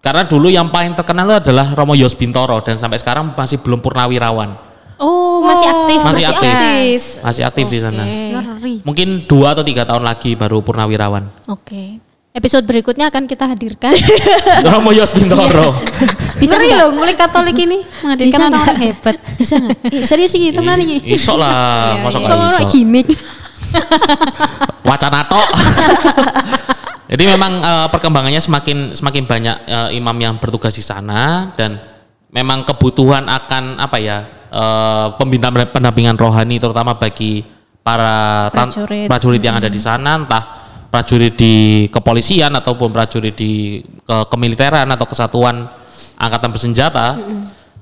Karena 0.00 0.24
dulu 0.24 0.48
yang 0.48 0.72
paling 0.72 0.96
terkenal 0.96 1.28
itu 1.28 1.36
adalah 1.48 1.76
Romo 1.76 1.92
Yos 1.92 2.16
Bintoro 2.16 2.64
dan 2.64 2.80
sampai 2.80 2.96
sekarang 2.96 3.36
masih 3.36 3.60
belum 3.60 3.84
purnawirawan. 3.84 4.56
Oh, 4.96 5.44
masih 5.44 5.68
aktif. 5.68 5.98
Masih 6.00 6.24
aktif. 6.24 6.48
aktif. 6.48 7.00
Masih 7.20 7.42
aktif 7.44 7.66
di 7.68 7.78
sana. 7.84 8.04
Mungkin 8.84 9.28
dua 9.28 9.52
atau 9.52 9.64
tiga 9.64 9.84
tahun 9.84 10.04
lagi 10.04 10.32
baru 10.32 10.64
purnawirawan. 10.64 11.28
Oke. 11.52 12.00
Episode 12.34 12.66
berikutnya 12.66 13.14
akan 13.14 13.30
kita 13.30 13.46
hadirkan. 13.46 13.94
Romo 14.66 14.90
Yos 14.90 15.14
Bintoro. 15.14 15.70
Bisa 16.34 16.58
Ngeri 16.58 16.74
loh, 16.74 16.90
mulai 16.90 17.14
Katolik 17.14 17.54
ini 17.54 17.86
menghadirkan 18.02 18.26
Bisa 18.26 18.42
orang-orang 18.50 18.78
hebat. 18.82 19.16
Bisa 19.38 19.54
nggak? 19.62 19.78
Eh, 19.86 20.02
serius 20.02 20.34
sih 20.34 20.50
teman 20.50 20.82
ini. 20.82 20.98
Iso 21.06 21.38
lah, 21.38 21.94
masa 22.02 22.18
Kamu 22.18 22.26
nggak 22.26 22.34
orang 22.34 22.66
iso. 22.66 22.74
gimmick. 22.74 23.06
wacana 24.82 25.22
tok. 25.30 25.46
Jadi 27.06 27.22
memang 27.22 27.52
eh, 27.62 27.86
perkembangannya 27.94 28.42
semakin 28.42 28.90
semakin 28.90 29.30
banyak 29.30 29.56
eh, 29.70 29.88
imam 29.94 30.16
yang 30.18 30.34
bertugas 30.42 30.74
di 30.74 30.82
sana 30.82 31.54
dan 31.54 31.78
memang 32.34 32.66
kebutuhan 32.66 33.30
akan 33.30 33.78
apa 33.78 34.02
ya 34.02 34.26
eh, 34.50 35.06
pembina 35.22 35.54
pendampingan 35.54 36.18
rohani 36.18 36.58
terutama 36.58 36.98
bagi 36.98 37.46
para 37.78 38.50
Prajurit. 38.50 39.06
prajurit 39.06 39.38
yang 39.38 39.54
ada 39.62 39.70
di 39.70 39.78
sana 39.78 40.18
entah 40.18 40.63
prajurit 40.94 41.34
di 41.34 41.54
kepolisian 41.90 42.54
ataupun 42.54 42.94
prajurit 42.94 43.34
di 43.34 43.82
ke- 43.82 44.26
kemiliteran 44.30 44.86
atau 44.86 45.10
kesatuan 45.10 45.66
angkatan 46.14 46.54
bersenjata 46.54 47.18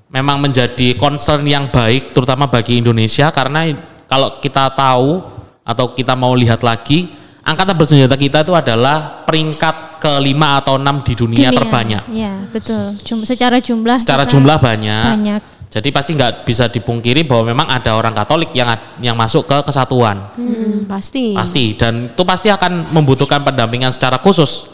memang 0.08 0.40
menjadi 0.40 0.96
concern 0.96 1.44
yang 1.44 1.68
baik 1.68 2.16
terutama 2.16 2.48
bagi 2.48 2.80
Indonesia 2.80 3.28
karena 3.28 3.68
kalau 4.08 4.40
kita 4.40 4.72
tahu 4.72 5.20
atau 5.60 5.92
kita 5.92 6.16
mau 6.16 6.32
lihat 6.32 6.64
lagi 6.64 7.12
angkatan 7.44 7.76
bersenjata 7.76 8.16
kita 8.16 8.48
itu 8.48 8.56
adalah 8.56 9.28
peringkat 9.28 10.00
kelima 10.00 10.58
atau 10.58 10.80
enam 10.80 10.98
di 11.04 11.12
dunia, 11.12 11.52
terbanyak 11.52 12.02
Ya, 12.10 12.48
betul. 12.48 12.96
Jum- 13.04 13.22
secara 13.22 13.60
jumlah 13.60 14.00
secara 14.00 14.24
jumlah 14.24 14.56
banyak. 14.56 15.04
banyak. 15.14 15.40
Jadi 15.72 15.88
pasti 15.88 16.12
nggak 16.12 16.44
bisa 16.44 16.68
dipungkiri 16.68 17.24
bahwa 17.24 17.48
memang 17.48 17.66
ada 17.72 17.96
orang 17.96 18.12
Katolik 18.12 18.52
yang 18.52 18.68
yang 19.00 19.16
masuk 19.16 19.48
ke 19.48 19.56
kesatuan. 19.64 20.20
Hmm, 20.36 20.84
pasti. 20.84 21.32
Pasti. 21.32 21.72
Dan 21.80 22.12
itu 22.12 22.22
pasti 22.28 22.52
akan 22.52 22.92
membutuhkan 22.92 23.40
pendampingan 23.40 23.88
secara 23.88 24.20
khusus 24.20 24.68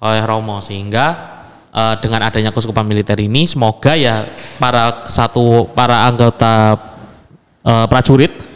oleh 0.00 0.24
Romo. 0.24 0.64
Sehingga 0.64 1.06
eh, 1.68 1.94
dengan 2.00 2.24
adanya 2.24 2.48
keuskupan 2.48 2.88
militer 2.88 3.20
ini 3.20 3.44
semoga 3.44 3.92
ya 3.92 4.24
para 4.56 5.04
satu 5.04 5.68
para 5.76 6.08
anggota 6.08 6.80
eh, 7.60 7.86
prajurit 7.92 8.48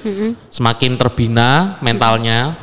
semakin 0.49 0.97
terbina 0.97 1.77
mentalnya 1.85 2.57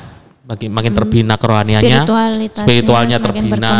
bagi 0.43 0.65
makin 0.65 0.91
terbina 0.97 1.37
kerohaniannya 1.37 2.03
Spiritualitasnya 2.03 2.63
spiritualnya 2.65 3.17
terbina 3.21 3.73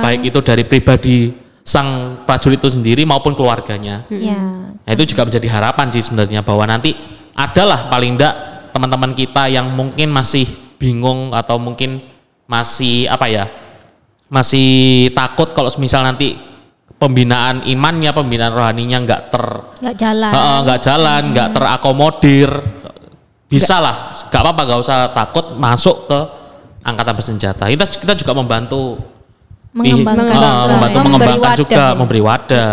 baik 0.00 0.30
itu 0.30 0.38
dari 0.40 0.62
pribadi 0.62 1.41
sang 1.62 2.20
prajurit 2.26 2.58
itu 2.58 2.70
sendiri 2.70 3.06
maupun 3.06 3.38
keluarganya. 3.38 4.06
Ya. 4.10 4.38
Nah, 4.82 4.90
itu 4.90 5.14
juga 5.14 5.26
menjadi 5.26 5.48
harapan 5.50 5.86
sih 5.94 6.02
sebenarnya 6.02 6.42
bahwa 6.42 6.66
nanti 6.66 6.94
adalah 7.32 7.86
paling 7.86 8.18
enggak 8.18 8.34
teman-teman 8.74 9.14
kita 9.14 9.46
yang 9.46 9.70
mungkin 9.70 10.10
masih 10.10 10.44
bingung 10.76 11.30
atau 11.30 11.62
mungkin 11.62 12.02
masih 12.50 13.06
apa 13.06 13.30
ya 13.30 13.46
masih 14.26 15.08
takut 15.14 15.54
kalau 15.54 15.70
misal 15.78 16.02
nanti 16.02 16.34
pembinaan 16.98 17.62
imannya 17.68 18.10
pembinaan 18.10 18.54
rohaninya 18.56 18.98
nggak 19.06 19.22
ter 19.30 19.44
nggak 19.82 19.96
jalan. 19.98 20.32
Heeh, 20.34 20.58
nggak 20.66 20.80
jalan 20.82 21.22
nggak 21.30 21.48
terakomodir. 21.54 22.50
Bisa 23.46 23.78
lah 23.78 24.16
nggak 24.32 24.42
apa-apa 24.42 24.62
nggak 24.66 24.80
usah 24.80 24.98
takut 25.12 25.46
masuk 25.54 26.08
ke 26.10 26.18
angkatan 26.82 27.14
bersenjata. 27.14 27.64
Kita 27.68 27.84
kita 27.86 28.14
juga 28.18 28.32
membantu 28.34 28.98
Mengembangkan. 29.72 30.28
Membantu 30.68 30.98
ya. 30.98 31.04
mengembangkan 31.04 31.04
Memberi 31.08 31.32
juga, 31.32 31.48
wadah 31.48 31.88
ya. 31.88 31.96
memberi 31.96 32.20
wadah. 32.20 32.72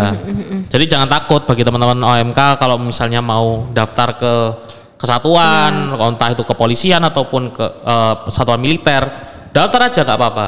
Jadi 0.68 0.84
jangan 0.84 1.08
takut 1.08 1.42
bagi 1.48 1.62
teman-teman 1.64 1.98
OMK 1.98 2.40
kalau 2.60 2.76
misalnya 2.76 3.24
mau 3.24 3.66
daftar 3.72 4.20
ke 4.20 4.34
kesatuan, 5.00 5.96
entah 5.96 6.28
itu 6.28 6.44
kepolisian 6.44 7.00
ataupun 7.00 7.56
ke 7.56 7.64
eh, 7.64 8.14
satuan 8.28 8.60
militer, 8.60 9.08
daftar 9.56 9.88
aja 9.88 10.04
nggak 10.04 10.18
apa-apa. 10.20 10.46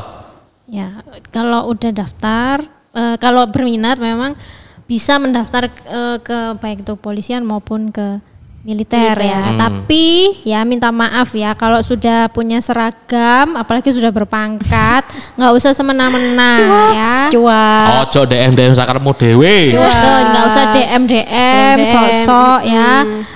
Ya, 0.68 1.00
kalau 1.32 1.72
udah 1.72 1.88
daftar, 1.88 2.60
eh, 2.92 3.16
kalau 3.16 3.48
berminat 3.48 3.96
memang 3.96 4.36
bisa 4.84 5.16
mendaftar 5.16 5.72
eh, 5.72 6.20
ke 6.20 6.60
baik 6.60 6.84
itu 6.84 7.00
polisian 7.00 7.48
maupun 7.48 7.88
ke 7.88 8.20
militer, 8.62 9.18
ya. 9.18 9.58
Tapi 9.58 10.38
ya 10.46 10.62
minta 10.62 10.94
maaf 10.94 11.34
ya 11.34 11.50
kalau 11.58 11.82
sudah 11.82 12.30
punya 12.30 12.62
seragam, 12.62 13.58
apalagi 13.58 13.90
sudah 13.90 14.14
berpangkat, 14.14 15.02
nggak 15.36 15.52
usah 15.58 15.74
semena-mena 15.74 16.54
ya. 16.94 17.14
Cuak. 17.26 18.06
Ojo 18.06 18.22
DM 18.30 18.54
DM 18.54 18.72
sakarmu 18.78 19.10
dewe. 19.18 19.74
Betul, 19.74 20.18
nggak 20.30 20.44
usah 20.46 20.64
DM 20.70 21.02
DM, 21.10 21.76
sosok 21.90 22.60
ya, 22.62 22.90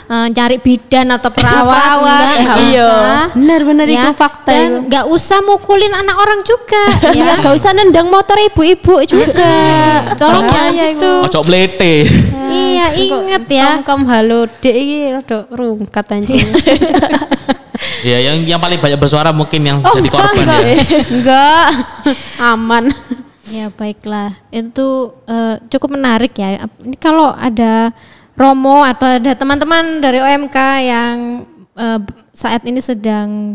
eh, 0.06 0.26
cari 0.30 0.56
bidan 0.62 1.10
atau 1.10 1.30
perawat, 1.34 1.74
Perawat, 1.74 2.06
enggak, 2.06 2.38
nggak 2.46 2.58
iya. 2.70 2.86
usah. 2.86 3.22
Bener-bener 3.34 3.86
Ya, 3.86 4.02
itu 4.02 4.10
fakta 4.14 4.50
Dan 4.50 4.62
itu. 4.62 4.78
nggak 4.90 5.06
usah 5.10 5.38
mukulin 5.42 5.94
anak 5.94 6.16
orang 6.22 6.40
juga, 6.46 6.84
Ya, 7.18 7.34
ya. 7.34 7.34
gak 7.42 7.54
usah 7.54 7.70
nendang 7.74 8.06
motor 8.10 8.38
ibu-ibu 8.38 9.02
juga. 9.08 9.54
Tolong 10.14 10.46
jangan 10.46 10.70
Bahaya 10.70 10.94
gitu. 10.94 11.12
Ojo 11.26 11.40
blete. 11.42 11.94
Iya, 12.46 12.94
inget 12.94 13.44
ya. 13.50 13.82
Kom 13.82 14.06
halo 14.06 14.46
dek 14.62 14.70
iki 14.70 15.15
rada 15.20 15.48
rungkat 15.50 16.06
anjing. 16.12 16.46
ya 18.08 18.18
yang 18.20 18.44
yang 18.44 18.60
paling 18.60 18.78
banyak 18.78 19.00
bersuara 19.00 19.32
mungkin 19.32 19.60
yang 19.64 19.78
Oh, 19.80 19.92
jadi 19.94 20.08
korban 20.08 20.44
enggak, 20.44 20.60
ya. 20.62 20.76
enggak. 21.10 21.66
Aman. 22.38 22.84
Ya 23.46 23.70
baiklah, 23.70 24.34
itu 24.50 25.14
eh, 25.30 25.54
cukup 25.70 25.94
menarik 25.94 26.34
ya. 26.34 26.66
Ini 26.82 26.98
kalau 26.98 27.30
ada 27.30 27.94
Romo 28.34 28.82
atau 28.82 29.06
ada 29.06 29.32
teman-teman 29.38 30.02
dari 30.02 30.18
OMK 30.18 30.58
yang 30.82 31.46
eh, 31.78 32.00
saat 32.34 32.66
ini 32.66 32.82
sedang 32.82 33.54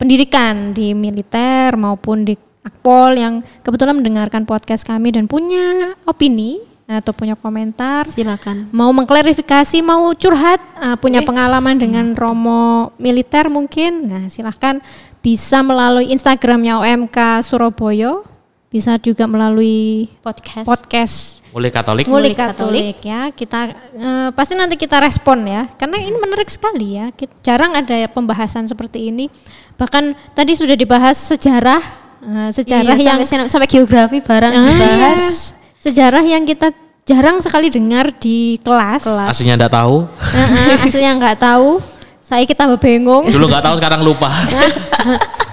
pendidikan 0.00 0.72
di 0.72 0.96
militer 0.96 1.76
maupun 1.76 2.24
di 2.24 2.38
Akpol 2.64 3.16
yang 3.16 3.40
kebetulan 3.64 3.96
mendengarkan 3.96 4.44
podcast 4.44 4.84
kami 4.84 5.12
dan 5.14 5.24
punya 5.24 5.96
opini 6.04 6.60
atau 6.88 7.12
punya 7.12 7.36
komentar 7.36 8.08
Silakan. 8.08 8.72
mau 8.72 8.88
mengklarifikasi, 8.96 9.84
mau 9.84 10.08
curhat, 10.16 10.56
uh, 10.80 10.96
punya 10.96 11.20
pengalaman 11.20 11.76
dengan 11.76 12.16
Romo 12.16 12.96
militer 12.96 13.52
mungkin, 13.52 14.08
nah 14.08 14.24
silahkan 14.32 14.80
bisa 15.20 15.60
melalui 15.60 16.08
Instagramnya 16.08 16.80
OMK 16.80 17.44
Surabaya, 17.44 18.24
bisa 18.72 18.96
juga 18.96 19.28
melalui 19.28 20.08
Podcast. 20.24 20.64
podcast 20.64 21.16
Mulai 21.52 21.72
Katolik. 21.72 22.04
Ngulik 22.08 22.32
Ngulik 22.32 22.36
Katolik 22.36 22.98
ya. 23.00 23.32
Kita 23.32 23.60
eh, 23.96 24.28
pasti 24.36 24.52
nanti 24.56 24.76
kita 24.76 25.00
respon 25.00 25.44
ya, 25.44 25.68
karena 25.76 25.96
ini 26.00 26.16
menarik 26.16 26.48
sekali 26.48 26.96
ya. 27.00 27.08
Jarang 27.40 27.76
ada 27.76 27.96
pembahasan 28.08 28.68
seperti 28.68 29.08
ini. 29.08 29.28
Bahkan 29.76 30.36
tadi 30.36 30.52
sudah 30.56 30.76
dibahas 30.76 31.16
sejarah, 31.16 31.80
eh, 32.24 32.50
sejarah 32.52 32.96
Iya, 32.96 33.16
yang 33.16 33.20
sampai, 33.24 33.48
sampai 33.48 33.68
geografi 33.68 34.20
barang 34.20 34.52
Ah, 34.52 34.64
dibahas. 34.64 35.20
iya. 35.52 35.57
Sejarah 35.78 36.22
yang 36.22 36.44
kita 36.44 36.74
jarang 37.08 37.40
sekali 37.40 37.72
dengar 37.72 38.12
di 38.12 38.60
kelas. 38.60 39.06
Aslinya 39.06 39.56
enggak 39.56 39.72
tahu. 39.72 40.04
Heeh, 40.20 40.76
aslinya 40.84 41.12
nggak 41.16 41.38
tahu. 41.40 41.80
Saya 42.20 42.44
kita 42.44 42.68
bingung. 42.76 43.32
Dulu 43.32 43.48
nggak 43.48 43.64
tahu 43.64 43.74
sekarang 43.80 44.04
lupa. 44.04 44.28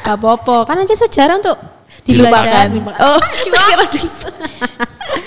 Gak 0.05 0.21
apa-apa. 0.21 0.69
Kan 0.69 0.85
aja 0.85 0.93
sejarah 0.93 1.41
untuk 1.41 1.57
Dilupakan. 2.05 2.69
dibelajar. 2.69 3.01
Oh, 3.01 3.17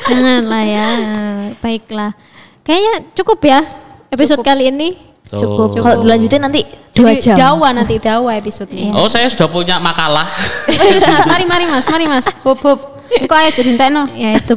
Janganlah 0.07 0.63
ya. 0.63 0.89
Baiklah. 1.59 2.15
Kayaknya 2.63 3.11
cukup 3.19 3.43
ya 3.43 3.59
episode 4.15 4.39
kali 4.47 4.71
ini. 4.71 4.95
Cukup. 5.37 5.69
Tuh. 5.77 5.83
Kalau 5.85 5.97
dilanjutin 6.01 6.41
nanti 6.41 6.65
dua 6.97 7.13
jam. 7.21 7.37
Dawa 7.37 7.69
nanti 7.77 8.01
dawa 8.01 8.31
episode-nya. 8.41 8.97
Oh 8.97 9.07
saya 9.07 9.29
sudah 9.29 9.49
punya 9.53 9.77
makalah. 9.77 10.25
Mari 11.31 11.45
mari 11.45 11.65
mas, 11.69 11.85
mari 11.87 12.07
mas. 12.09 12.27
Hop 12.43 12.59
hop. 12.65 12.79
Engko 13.13 13.35
ayo 13.37 13.51
jadi 13.53 13.77
entekno. 13.77 14.09
Ya 14.17 14.37
itu. 14.37 14.57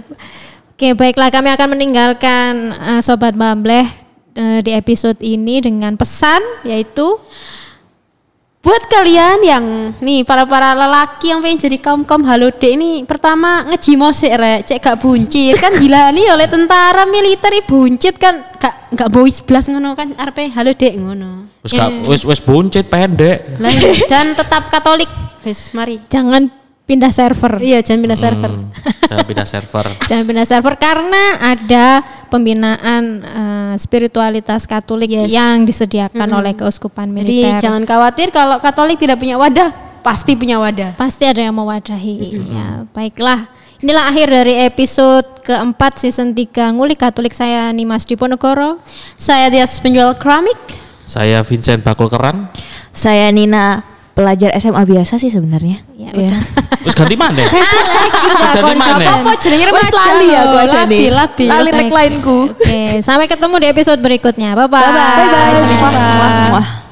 Oke, 0.75 0.97
baiklah 0.97 1.29
kami 1.29 1.53
akan 1.53 1.67
meninggalkan 1.77 2.73
eh, 2.73 3.01
sobat 3.05 3.37
Bambleh 3.37 3.85
eh, 4.33 4.59
di 4.65 4.71
episode 4.73 5.19
ini 5.21 5.61
dengan 5.61 5.93
pesan 5.93 6.41
yaitu 6.65 7.21
Buat 8.71 8.87
kalian 8.87 9.43
yang 9.43 9.65
nih 9.99 10.23
para 10.23 10.47
para 10.47 10.71
lelaki 10.71 11.27
yang 11.27 11.43
pengen 11.43 11.59
jadi 11.59 11.75
kaum 11.75 12.07
kaum 12.07 12.23
halo 12.23 12.55
dek 12.55 12.79
ini 12.79 13.03
pertama 13.03 13.67
ngejimo 13.67 14.15
sik 14.15 14.31
rek. 14.31 14.63
Cek 14.63 14.79
gak 14.79 14.95
buncit. 15.03 15.59
Kan 15.59 15.75
gila 15.75 16.07
nih 16.15 16.31
oleh 16.31 16.47
tentara 16.47 17.03
militer 17.03 17.51
buncit 17.67 18.15
kan. 18.15 18.39
Gak 18.55 18.95
gak 18.95 19.11
boys 19.11 19.43
blas 19.43 19.67
ngono 19.67 19.91
kan 19.91 20.15
arpe 20.15 20.47
halo 20.55 20.71
dek 20.71 20.95
ngono. 20.95 21.51
Wis 21.67 21.75
gak- 21.75 21.99
wis 22.07 22.23
wis 22.23 22.39
buncit 22.39 22.87
pendek. 22.87 23.59
Lah, 23.59 23.75
dan 24.07 24.39
tetap 24.39 24.71
Katolik. 24.71 25.11
Wes 25.43 25.75
mari. 25.75 25.99
Jangan 26.07 26.60
pindah 26.91 27.07
server. 27.09 27.53
iya 27.59 27.79
jangan 27.79 28.03
pindah 28.03 28.19
server 28.19 28.51
Hmm, 28.51 28.67
jangan 29.07 29.25
pindah 29.25 29.47
server. 29.47 29.85
Jangan 30.09 30.23
pindah 30.25 30.45
server 30.45 30.73
karena 30.75 31.23
ada 31.39 31.85
pembinaan 32.27 33.03
eh, 33.21 33.73
spiritualitas 33.75 34.63
Katolik 34.63 35.07
Yes. 35.07 35.29
yang 35.29 35.63
disediakan 35.63 36.27
oleh 36.27 36.51
keuskupan 36.53 37.07
jadi 37.07 37.15
militer. 37.15 37.59
jangan 37.61 37.83
khawatir 37.83 38.27
kalau 38.29 38.57
Katolik 38.57 38.97
tidak 38.97 39.15
punya 39.15 39.35
wadah 39.35 39.71
pasti 40.01 40.33
punya 40.33 40.57
wadah. 40.57 40.95
pasti 40.95 41.23
ada 41.23 41.39
yang 41.39 41.53
mewadahi. 41.53 42.41
Ya, 42.47 42.67
baiklah. 42.89 43.47
Inilah 43.77 44.07
akhir 44.07 44.27
dari 44.29 44.61
episode 44.63 45.41
keempat 45.41 45.97
season 45.97 46.33
3 46.33 46.73
Ngulik 46.73 46.97
Katolik 46.97 47.33
saya 47.33 47.69
Nimas 47.69 48.05
Diponegoro. 48.05 48.77
Saya 49.13 49.49
Tias 49.49 49.77
penjual 49.77 50.13
keramik. 50.17 50.57
Saya 51.01 51.41
Vincent 51.41 51.81
Bakul 51.81 52.07
Keran. 52.07 52.49
Saya 52.89 53.29
Nina 53.29 53.81
pelajar 54.21 54.49
SMA 54.55 54.83
biasa 54.85 55.17
sih 55.17 55.27
sebenarnya. 55.27 55.81
Ya, 55.97 56.09
Iya. 56.13 56.37
Terus 56.81 56.95
ganti 56.95 57.13
mana? 57.15 57.41
Terus 57.41 57.67
ganti 58.53 58.73
mana? 58.75 59.05
Apa 59.17 59.31
jenenge 59.37 59.65
Wes 59.69 59.89
lali 59.91 60.27
ya 60.27 60.41
gua 60.45 60.61
aja 60.63 60.77
Labi, 60.81 60.97
nih. 60.97 61.09
labi. 61.09 61.45
Lali 61.45 61.69
tagline-ku. 61.71 62.37
Oke, 62.51 62.81
sampai 63.01 63.25
ketemu 63.25 63.55
di 63.57 63.67
episode 63.67 63.99
berikutnya. 63.99 64.53
Bye 64.55 64.65
bye. 64.65 64.81
Bye 64.81 65.27
bye. 65.27 65.53
Sampai 65.57 65.75
jumpa. 66.45 66.90